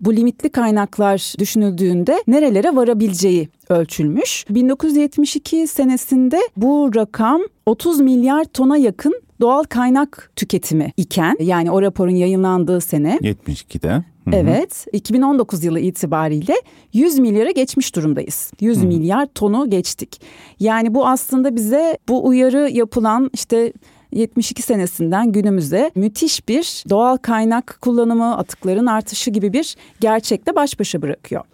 bu 0.00 0.16
limitli 0.16 0.48
kaynaklar 0.48 1.34
düşünüldüğünde 1.38 2.22
nerelere 2.26 2.76
varabileceği 2.76 3.48
ölçülmüş. 3.68 4.44
1972 4.50 5.66
senesinde 5.66 6.38
bu 6.56 6.90
rakam 6.94 7.40
30 7.66 8.00
milyar 8.00 8.44
tona 8.44 8.76
yakın 8.76 9.20
doğal 9.40 9.62
kaynak 9.62 10.30
tüketimi 10.36 10.92
iken 10.96 11.36
yani 11.40 11.70
o 11.70 11.82
raporun 11.82 12.14
yayınlandığı 12.14 12.80
sene 12.80 13.18
72'de 13.22 14.04
Hı-hı. 14.26 14.36
Evet 14.36 14.86
2019 14.92 15.64
yılı 15.64 15.80
itibariyle 15.80 16.54
100 16.92 17.18
milyara 17.18 17.50
geçmiş 17.50 17.96
durumdayız. 17.96 18.52
100 18.60 18.78
Hı-hı. 18.78 18.86
milyar 18.86 19.26
tonu 19.26 19.70
geçtik. 19.70 20.20
Yani 20.60 20.94
bu 20.94 21.06
aslında 21.06 21.56
bize 21.56 21.98
bu 22.08 22.26
uyarı 22.26 22.70
yapılan 22.72 23.30
işte 23.34 23.72
72 24.12 24.62
senesinden 24.62 25.32
günümüze 25.32 25.90
müthiş 25.94 26.48
bir 26.48 26.84
doğal 26.90 27.16
kaynak 27.16 27.78
kullanımı, 27.80 28.36
atıkların 28.36 28.86
artışı 28.86 29.30
gibi 29.30 29.52
bir 29.52 29.76
gerçekle 30.00 30.56
baş 30.56 30.80
başa 30.80 31.02
bırakıyor. 31.02 31.44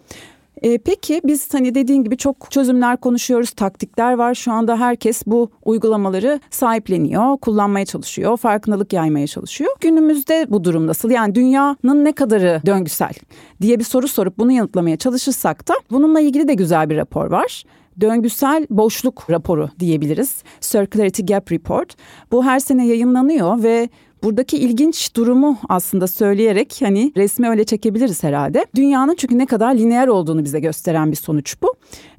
E, 0.63 0.77
peki 0.77 1.21
biz 1.23 1.53
hani 1.53 1.75
dediğin 1.75 2.03
gibi 2.03 2.17
çok 2.17 2.51
çözümler 2.51 2.97
konuşuyoruz, 2.97 3.51
taktikler 3.51 4.13
var. 4.13 4.35
Şu 4.35 4.51
anda 4.51 4.79
herkes 4.79 5.23
bu 5.25 5.51
uygulamaları 5.65 6.39
sahipleniyor, 6.49 7.37
kullanmaya 7.37 7.85
çalışıyor, 7.85 8.37
farkındalık 8.37 8.93
yaymaya 8.93 9.27
çalışıyor. 9.27 9.71
Günümüzde 9.81 10.45
bu 10.49 10.63
durum 10.63 10.87
nasıl? 10.87 11.11
Yani 11.11 11.35
dünyanın 11.35 12.05
ne 12.05 12.11
kadarı 12.11 12.61
döngüsel 12.65 13.13
diye 13.61 13.79
bir 13.79 13.83
soru 13.83 14.07
sorup 14.07 14.37
bunu 14.37 14.51
yanıtlamaya 14.51 14.97
çalışırsak 14.97 15.67
da 15.67 15.73
bununla 15.91 16.19
ilgili 16.19 16.47
de 16.47 16.53
güzel 16.53 16.89
bir 16.89 16.97
rapor 16.97 17.31
var 17.31 17.63
döngüsel 18.01 18.67
boşluk 18.69 19.29
raporu 19.29 19.69
diyebiliriz. 19.79 20.43
Circularity 20.61 21.21
Gap 21.21 21.51
Report. 21.51 21.95
Bu 22.31 22.45
her 22.45 22.59
sene 22.59 22.87
yayınlanıyor 22.87 23.63
ve 23.63 23.89
Buradaki 24.23 24.57
ilginç 24.57 25.15
durumu 25.15 25.57
aslında 25.69 26.07
söyleyerek 26.07 26.75
hani 26.79 27.11
resmi 27.17 27.49
öyle 27.49 27.63
çekebiliriz 27.63 28.23
herhalde. 28.23 28.65
Dünyanın 28.75 29.15
çünkü 29.15 29.37
ne 29.37 29.45
kadar 29.45 29.75
lineer 29.75 30.07
olduğunu 30.07 30.43
bize 30.43 30.59
gösteren 30.59 31.11
bir 31.11 31.15
sonuç 31.15 31.55
bu. 31.61 31.73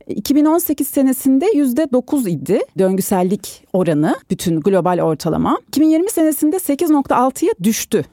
2018 0.07 0.89
senesinde 0.89 1.47
%9 1.47 2.29
idi 2.29 2.61
döngüsellik 2.79 3.67
oranı 3.73 4.17
bütün 4.31 4.61
global 4.61 4.99
ortalama. 4.99 5.59
2020 5.69 6.11
senesinde 6.11 6.57
8.6'ya 6.57 7.53
düştü 7.63 8.05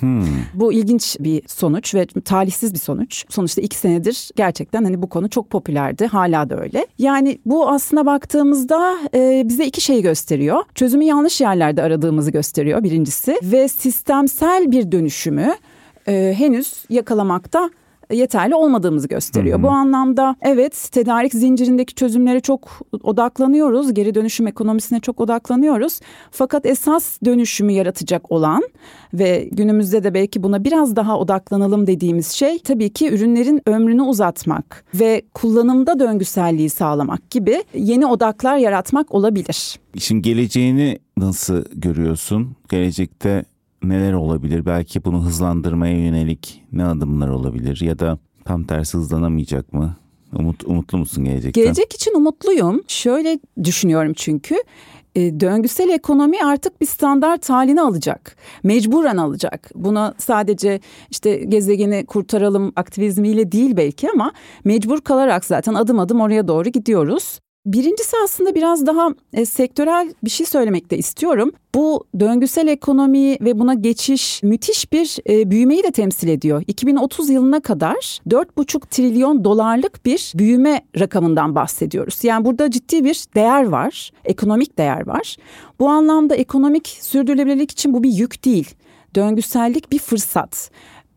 Hmm. 0.00 0.24
Bu 0.54 0.72
ilginç 0.72 1.16
bir 1.20 1.42
sonuç 1.46 1.94
ve 1.94 2.06
talihsiz 2.06 2.74
bir 2.74 2.78
sonuç. 2.78 3.24
Sonuçta 3.28 3.62
iki 3.62 3.76
senedir 3.76 4.30
gerçekten 4.36 4.84
hani 4.84 5.02
bu 5.02 5.08
konu 5.08 5.30
çok 5.30 5.50
popülerdi. 5.50 6.06
Hala 6.06 6.50
da 6.50 6.60
öyle. 6.60 6.86
Yani 6.98 7.38
bu 7.46 7.68
aslına 7.68 8.06
baktığımızda 8.06 8.98
e, 9.14 9.42
bize 9.48 9.66
iki 9.66 9.80
şey 9.80 10.02
gösteriyor. 10.02 10.62
Çözümü 10.74 11.04
yanlış 11.04 11.40
yerlerde 11.40 11.82
aradığımızı 11.82 12.30
gösteriyor 12.30 12.82
birincisi. 12.82 13.38
Ve 13.42 13.68
sistemsel 13.68 14.72
bir 14.72 14.92
dönüşümü 14.92 15.54
e, 16.08 16.34
henüz 16.38 16.84
yakalamakta 16.90 17.70
yeterli 18.12 18.54
olmadığımızı 18.54 19.08
gösteriyor. 19.08 19.58
Hı 19.58 19.62
hı. 19.62 19.66
Bu 19.66 19.70
anlamda 19.70 20.36
evet 20.42 20.88
tedarik 20.92 21.34
zincirindeki 21.34 21.94
çözümlere 21.94 22.40
çok 22.40 22.80
odaklanıyoruz. 23.02 23.94
Geri 23.94 24.14
dönüşüm 24.14 24.46
ekonomisine 24.46 25.00
çok 25.00 25.20
odaklanıyoruz. 25.20 26.00
Fakat 26.30 26.66
esas 26.66 27.18
dönüşümü 27.24 27.72
yaratacak 27.72 28.32
olan 28.32 28.62
ve 29.14 29.48
günümüzde 29.52 30.04
de 30.04 30.14
belki 30.14 30.42
buna 30.42 30.64
biraz 30.64 30.96
daha 30.96 31.18
odaklanalım 31.18 31.86
dediğimiz 31.86 32.28
şey 32.28 32.58
tabii 32.58 32.90
ki 32.90 33.10
ürünlerin 33.10 33.62
ömrünü 33.66 34.02
uzatmak 34.02 34.84
ve 34.94 35.22
kullanımda 35.34 36.00
döngüselliği 36.00 36.70
sağlamak 36.70 37.30
gibi 37.30 37.64
yeni 37.74 38.06
odaklar 38.06 38.56
yaratmak 38.56 39.14
olabilir. 39.14 39.80
İşin 39.94 40.22
geleceğini 40.22 40.98
nasıl 41.16 41.64
görüyorsun? 41.74 42.56
Gelecekte 42.68 43.44
neler 43.82 44.12
olabilir? 44.12 44.66
Belki 44.66 45.04
bunu 45.04 45.22
hızlandırmaya 45.24 45.98
yönelik 45.98 46.62
ne 46.72 46.84
adımlar 46.84 47.28
olabilir? 47.28 47.80
Ya 47.80 47.98
da 47.98 48.18
Tam 48.44 48.64
tersi 48.64 48.98
hızlanamayacak 48.98 49.72
mı? 49.72 49.96
Umut, 50.32 50.64
umutlu 50.64 50.98
musun 50.98 51.24
gelecekten? 51.24 51.62
Gelecek 51.64 51.92
için 51.92 52.14
umutluyum. 52.14 52.82
Şöyle 52.88 53.38
düşünüyorum 53.64 54.12
çünkü 54.16 54.56
e, 55.14 55.40
döngüsel 55.40 55.88
ekonomi 55.88 56.44
artık 56.44 56.80
bir 56.80 56.86
standart 56.86 57.50
halini 57.50 57.80
alacak. 57.80 58.36
Mecburen 58.62 59.16
alacak. 59.16 59.70
Buna 59.74 60.14
sadece 60.18 60.80
işte 61.10 61.36
gezegeni 61.36 62.06
kurtaralım 62.06 62.72
aktivizmiyle 62.76 63.52
değil 63.52 63.76
belki 63.76 64.10
ama 64.10 64.32
mecbur 64.64 65.00
kalarak 65.00 65.44
zaten 65.44 65.74
adım 65.74 65.98
adım 65.98 66.20
oraya 66.20 66.48
doğru 66.48 66.68
gidiyoruz. 66.68 67.40
Birincisi 67.66 68.16
aslında 68.24 68.54
biraz 68.54 68.86
daha 68.86 69.08
e, 69.32 69.44
sektörel 69.44 70.14
bir 70.24 70.30
şey 70.30 70.46
söylemek 70.46 70.90
de 70.90 70.98
istiyorum. 70.98 71.52
Bu 71.74 72.04
döngüsel 72.20 72.68
ekonomi 72.68 73.36
ve 73.40 73.58
buna 73.58 73.74
geçiş 73.74 74.42
müthiş 74.42 74.92
bir 74.92 75.16
e, 75.28 75.50
büyümeyi 75.50 75.82
de 75.82 75.90
temsil 75.90 76.28
ediyor. 76.28 76.62
2030 76.66 77.30
yılına 77.30 77.60
kadar 77.60 78.20
4,5 78.28 78.86
trilyon 78.90 79.44
dolarlık 79.44 80.06
bir 80.06 80.32
büyüme 80.34 80.80
rakamından 80.98 81.54
bahsediyoruz. 81.54 82.24
Yani 82.24 82.44
burada 82.44 82.70
ciddi 82.70 83.04
bir 83.04 83.24
değer 83.34 83.64
var, 83.64 84.10
ekonomik 84.24 84.78
değer 84.78 85.06
var. 85.06 85.36
Bu 85.80 85.88
anlamda 85.88 86.34
ekonomik 86.34 86.98
sürdürülebilirlik 87.00 87.70
için 87.70 87.94
bu 87.94 88.02
bir 88.02 88.12
yük 88.12 88.44
değil. 88.44 88.74
Döngüsellik 89.14 89.92
bir 89.92 89.98
fırsat. 89.98 90.70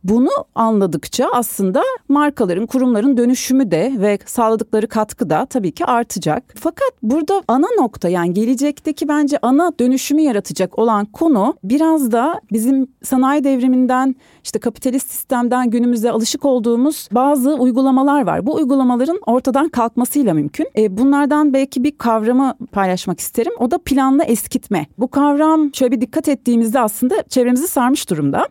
Bunu 0.04 0.30
anladıkça 0.56 1.28
aslında 1.34 1.84
markaların, 2.10 2.66
kurumların 2.66 3.18
dönüşümü 3.18 3.72
de 3.72 3.94
ve 3.98 4.20
sağladıkları 4.26 4.88
katkı 4.88 5.30
da 5.30 5.46
tabii 5.46 5.72
ki 5.72 5.86
artacak. 5.86 6.54
Fakat 6.60 6.92
burada 7.04 7.44
ana 7.48 7.68
nokta 7.78 8.10
yani 8.10 8.34
gelecekteki 8.34 9.08
bence 9.08 9.38
ana 9.42 9.72
dönüşümü 9.80 10.22
yaratacak 10.22 10.80
olan 10.80 11.06
konu 11.06 11.56
biraz 11.64 12.12
da 12.12 12.42
bizim 12.52 12.88
sanayi 13.04 13.44
devriminden 13.44 14.16
işte 14.44 14.60
kapitalist 14.60 15.12
sistemden 15.12 15.70
günümüze 15.70 16.12
alışık 16.12 16.46
olduğumuz 16.46 17.08
bazı 17.12 17.56
uygulamalar 17.56 18.26
var. 18.26 18.46
Bu 18.46 18.56
uygulamaların 18.56 19.20
ortadan 19.26 19.70
kalkmasıyla 19.70 20.34
mümkün. 20.34 20.68
E, 20.78 20.98
bunlardan 20.98 21.54
belki 21.54 21.84
bir 21.84 21.98
kavramı 21.98 22.54
paylaşmak 22.72 23.20
isterim. 23.20 23.54
O 23.60 23.72
da 23.72 23.78
planlı 23.78 24.24
eskitme. 24.24 24.86
Bu 24.98 25.08
kavram 25.08 25.74
şöyle 25.74 25.92
bir 25.92 26.02
dikkat 26.02 26.28
ettiğimizde 26.28 26.80
aslında 26.80 27.24
çevremizi 27.30 27.68
sarmış 27.68 28.10
durumda. 28.10 28.48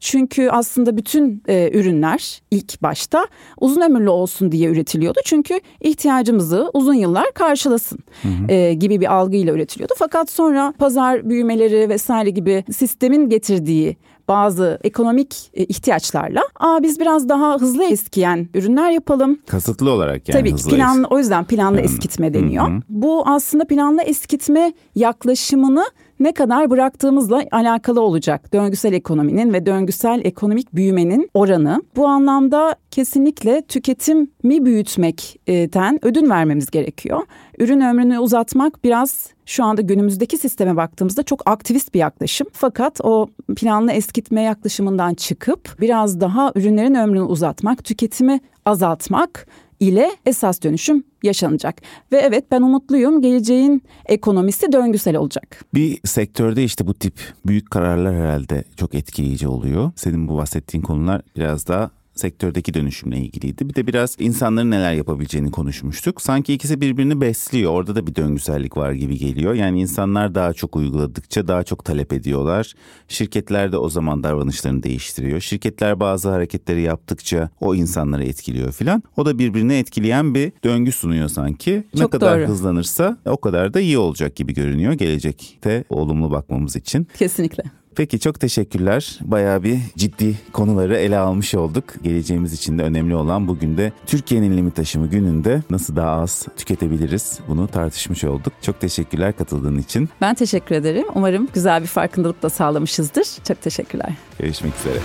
Çünkü 0.00 0.48
aslında 0.48 0.93
bütün 0.96 1.42
e, 1.48 1.70
ürünler 1.78 2.42
ilk 2.50 2.82
başta 2.82 3.26
uzun 3.60 3.80
ömürlü 3.80 4.08
olsun 4.08 4.52
diye 4.52 4.70
üretiliyordu. 4.70 5.20
Çünkü 5.24 5.60
ihtiyacımızı 5.80 6.70
uzun 6.74 6.94
yıllar 6.94 7.32
karşılasın 7.34 7.98
hı 8.22 8.28
hı. 8.28 8.52
E, 8.52 8.74
gibi 8.74 9.00
bir 9.00 9.14
algıyla 9.14 9.54
üretiliyordu. 9.54 9.94
Fakat 9.98 10.30
sonra 10.30 10.74
pazar 10.78 11.30
büyümeleri 11.30 11.88
vesaire 11.88 12.30
gibi 12.30 12.64
sistemin 12.72 13.28
getirdiği 13.28 13.96
bazı 14.28 14.78
ekonomik 14.84 15.50
e, 15.54 15.64
ihtiyaçlarla 15.64 16.40
aa 16.60 16.82
biz 16.82 17.00
biraz 17.00 17.28
daha 17.28 17.54
hızlı 17.60 17.84
eskiyen 17.84 18.48
ürünler 18.54 18.90
yapalım. 18.90 19.38
Kasıtlı 19.46 19.90
olarak 19.90 20.28
yani 20.28 20.38
Tabii 20.38 20.52
hızlı 20.52 20.70
planlı 20.70 21.06
o 21.10 21.18
yüzden 21.18 21.44
planlı 21.44 21.76
yani. 21.76 21.84
eskitme 21.84 22.34
deniyor. 22.34 22.68
Hı 22.68 22.74
hı. 22.76 22.80
Bu 22.88 23.22
aslında 23.26 23.64
planlı 23.64 24.02
eskitme 24.02 24.72
yaklaşımını 24.94 25.84
ne 26.20 26.32
kadar 26.32 26.70
bıraktığımızla 26.70 27.42
alakalı 27.50 28.00
olacak. 28.00 28.52
Döngüsel 28.52 28.92
ekonominin 28.92 29.52
ve 29.52 29.66
döngüsel 29.66 30.20
ekonomik 30.24 30.74
büyümenin 30.74 31.30
oranı. 31.34 31.82
Bu 31.96 32.06
anlamda 32.06 32.76
kesinlikle 32.90 33.62
tüketimi 33.62 34.64
büyütmekten 34.64 36.04
ödün 36.04 36.30
vermemiz 36.30 36.70
gerekiyor. 36.70 37.20
Ürün 37.58 37.80
ömrünü 37.80 38.18
uzatmak 38.18 38.84
biraz 38.84 39.30
şu 39.46 39.64
anda 39.64 39.80
günümüzdeki 39.80 40.38
sisteme 40.38 40.76
baktığımızda 40.76 41.22
çok 41.22 41.50
aktivist 41.50 41.94
bir 41.94 41.98
yaklaşım. 41.98 42.46
Fakat 42.52 43.00
o 43.02 43.26
planlı 43.56 43.92
eskitme 43.92 44.42
yaklaşımından 44.42 45.14
çıkıp 45.14 45.80
biraz 45.80 46.20
daha 46.20 46.52
ürünlerin 46.54 46.94
ömrünü 46.94 47.22
uzatmak, 47.22 47.84
tüketimi 47.84 48.40
azaltmak 48.64 49.46
ile 49.80 50.16
esas 50.26 50.62
dönüşüm 50.62 51.04
yaşanacak. 51.22 51.82
Ve 52.12 52.18
evet 52.18 52.44
ben 52.50 52.62
umutluyum 52.62 53.22
geleceğin 53.22 53.82
ekonomisi 54.06 54.72
döngüsel 54.72 55.16
olacak. 55.16 55.64
Bir 55.74 56.00
sektörde 56.04 56.64
işte 56.64 56.86
bu 56.86 56.94
tip 56.94 57.14
büyük 57.46 57.70
kararlar 57.70 58.14
herhalde 58.14 58.64
çok 58.76 58.94
etkileyici 58.94 59.48
oluyor. 59.48 59.92
Senin 59.96 60.28
bu 60.28 60.36
bahsettiğin 60.36 60.82
konular 60.82 61.22
biraz 61.36 61.68
daha 61.68 61.90
sektördeki 62.14 62.74
dönüşümle 62.74 63.18
ilgiliydi. 63.18 63.68
Bir 63.68 63.74
de 63.74 63.86
biraz 63.86 64.16
insanların 64.18 64.70
neler 64.70 64.92
yapabileceğini 64.92 65.50
konuşmuştuk. 65.50 66.22
Sanki 66.22 66.52
ikisi 66.52 66.80
birbirini 66.80 67.20
besliyor. 67.20 67.72
Orada 67.72 67.94
da 67.96 68.06
bir 68.06 68.14
döngüsellik 68.14 68.76
var 68.76 68.92
gibi 68.92 69.18
geliyor. 69.18 69.54
Yani 69.54 69.80
insanlar 69.80 70.34
daha 70.34 70.52
çok 70.52 70.76
uyguladıkça 70.76 71.48
daha 71.48 71.62
çok 71.62 71.84
talep 71.84 72.12
ediyorlar. 72.12 72.72
Şirketler 73.08 73.72
de 73.72 73.78
o 73.78 73.88
zaman 73.88 74.22
davranışlarını 74.22 74.82
değiştiriyor. 74.82 75.40
Şirketler 75.40 76.00
bazı 76.00 76.30
hareketleri 76.30 76.82
yaptıkça 76.82 77.50
o 77.60 77.74
insanları 77.74 78.24
etkiliyor 78.24 78.72
filan. 78.72 79.02
O 79.16 79.26
da 79.26 79.38
birbirini 79.38 79.74
etkileyen 79.74 80.34
bir 80.34 80.52
döngü 80.64 80.92
sunuyor 80.92 81.28
sanki. 81.28 81.84
Çok 81.92 82.00
ne 82.00 82.18
kadar 82.18 82.40
doğru. 82.40 82.48
hızlanırsa 82.48 83.18
o 83.26 83.36
kadar 83.36 83.74
da 83.74 83.80
iyi 83.80 83.98
olacak 83.98 84.36
gibi 84.36 84.54
görünüyor 84.54 84.92
gelecekte 84.92 85.84
olumlu 85.88 86.30
bakmamız 86.30 86.76
için. 86.76 87.06
Kesinlikle. 87.18 87.62
Peki 87.96 88.20
çok 88.20 88.40
teşekkürler. 88.40 89.18
Bayağı 89.20 89.62
bir 89.62 89.78
ciddi 89.96 90.38
konuları 90.52 90.96
ele 90.96 91.18
almış 91.18 91.54
olduk. 91.54 91.84
Geleceğimiz 92.02 92.52
için 92.52 92.78
de 92.78 92.82
önemli 92.82 93.14
olan 93.14 93.48
bugün 93.48 93.76
de 93.76 93.92
Türkiye'nin 94.06 94.56
limit 94.56 94.76
taşımı 94.76 95.06
gününde 95.06 95.62
nasıl 95.70 95.96
daha 95.96 96.10
az 96.10 96.46
tüketebiliriz 96.56 97.38
bunu 97.48 97.68
tartışmış 97.68 98.24
olduk. 98.24 98.52
Çok 98.62 98.80
teşekkürler 98.80 99.36
katıldığın 99.36 99.78
için. 99.78 100.08
Ben 100.20 100.34
teşekkür 100.34 100.74
ederim. 100.74 101.06
Umarım 101.14 101.48
güzel 101.54 101.82
bir 101.82 101.86
farkındalık 101.86 102.42
da 102.42 102.50
sağlamışızdır. 102.50 103.26
Çok 103.48 103.62
teşekkürler. 103.62 104.14
Görüşmek 104.38 104.72
üzere. 104.80 104.98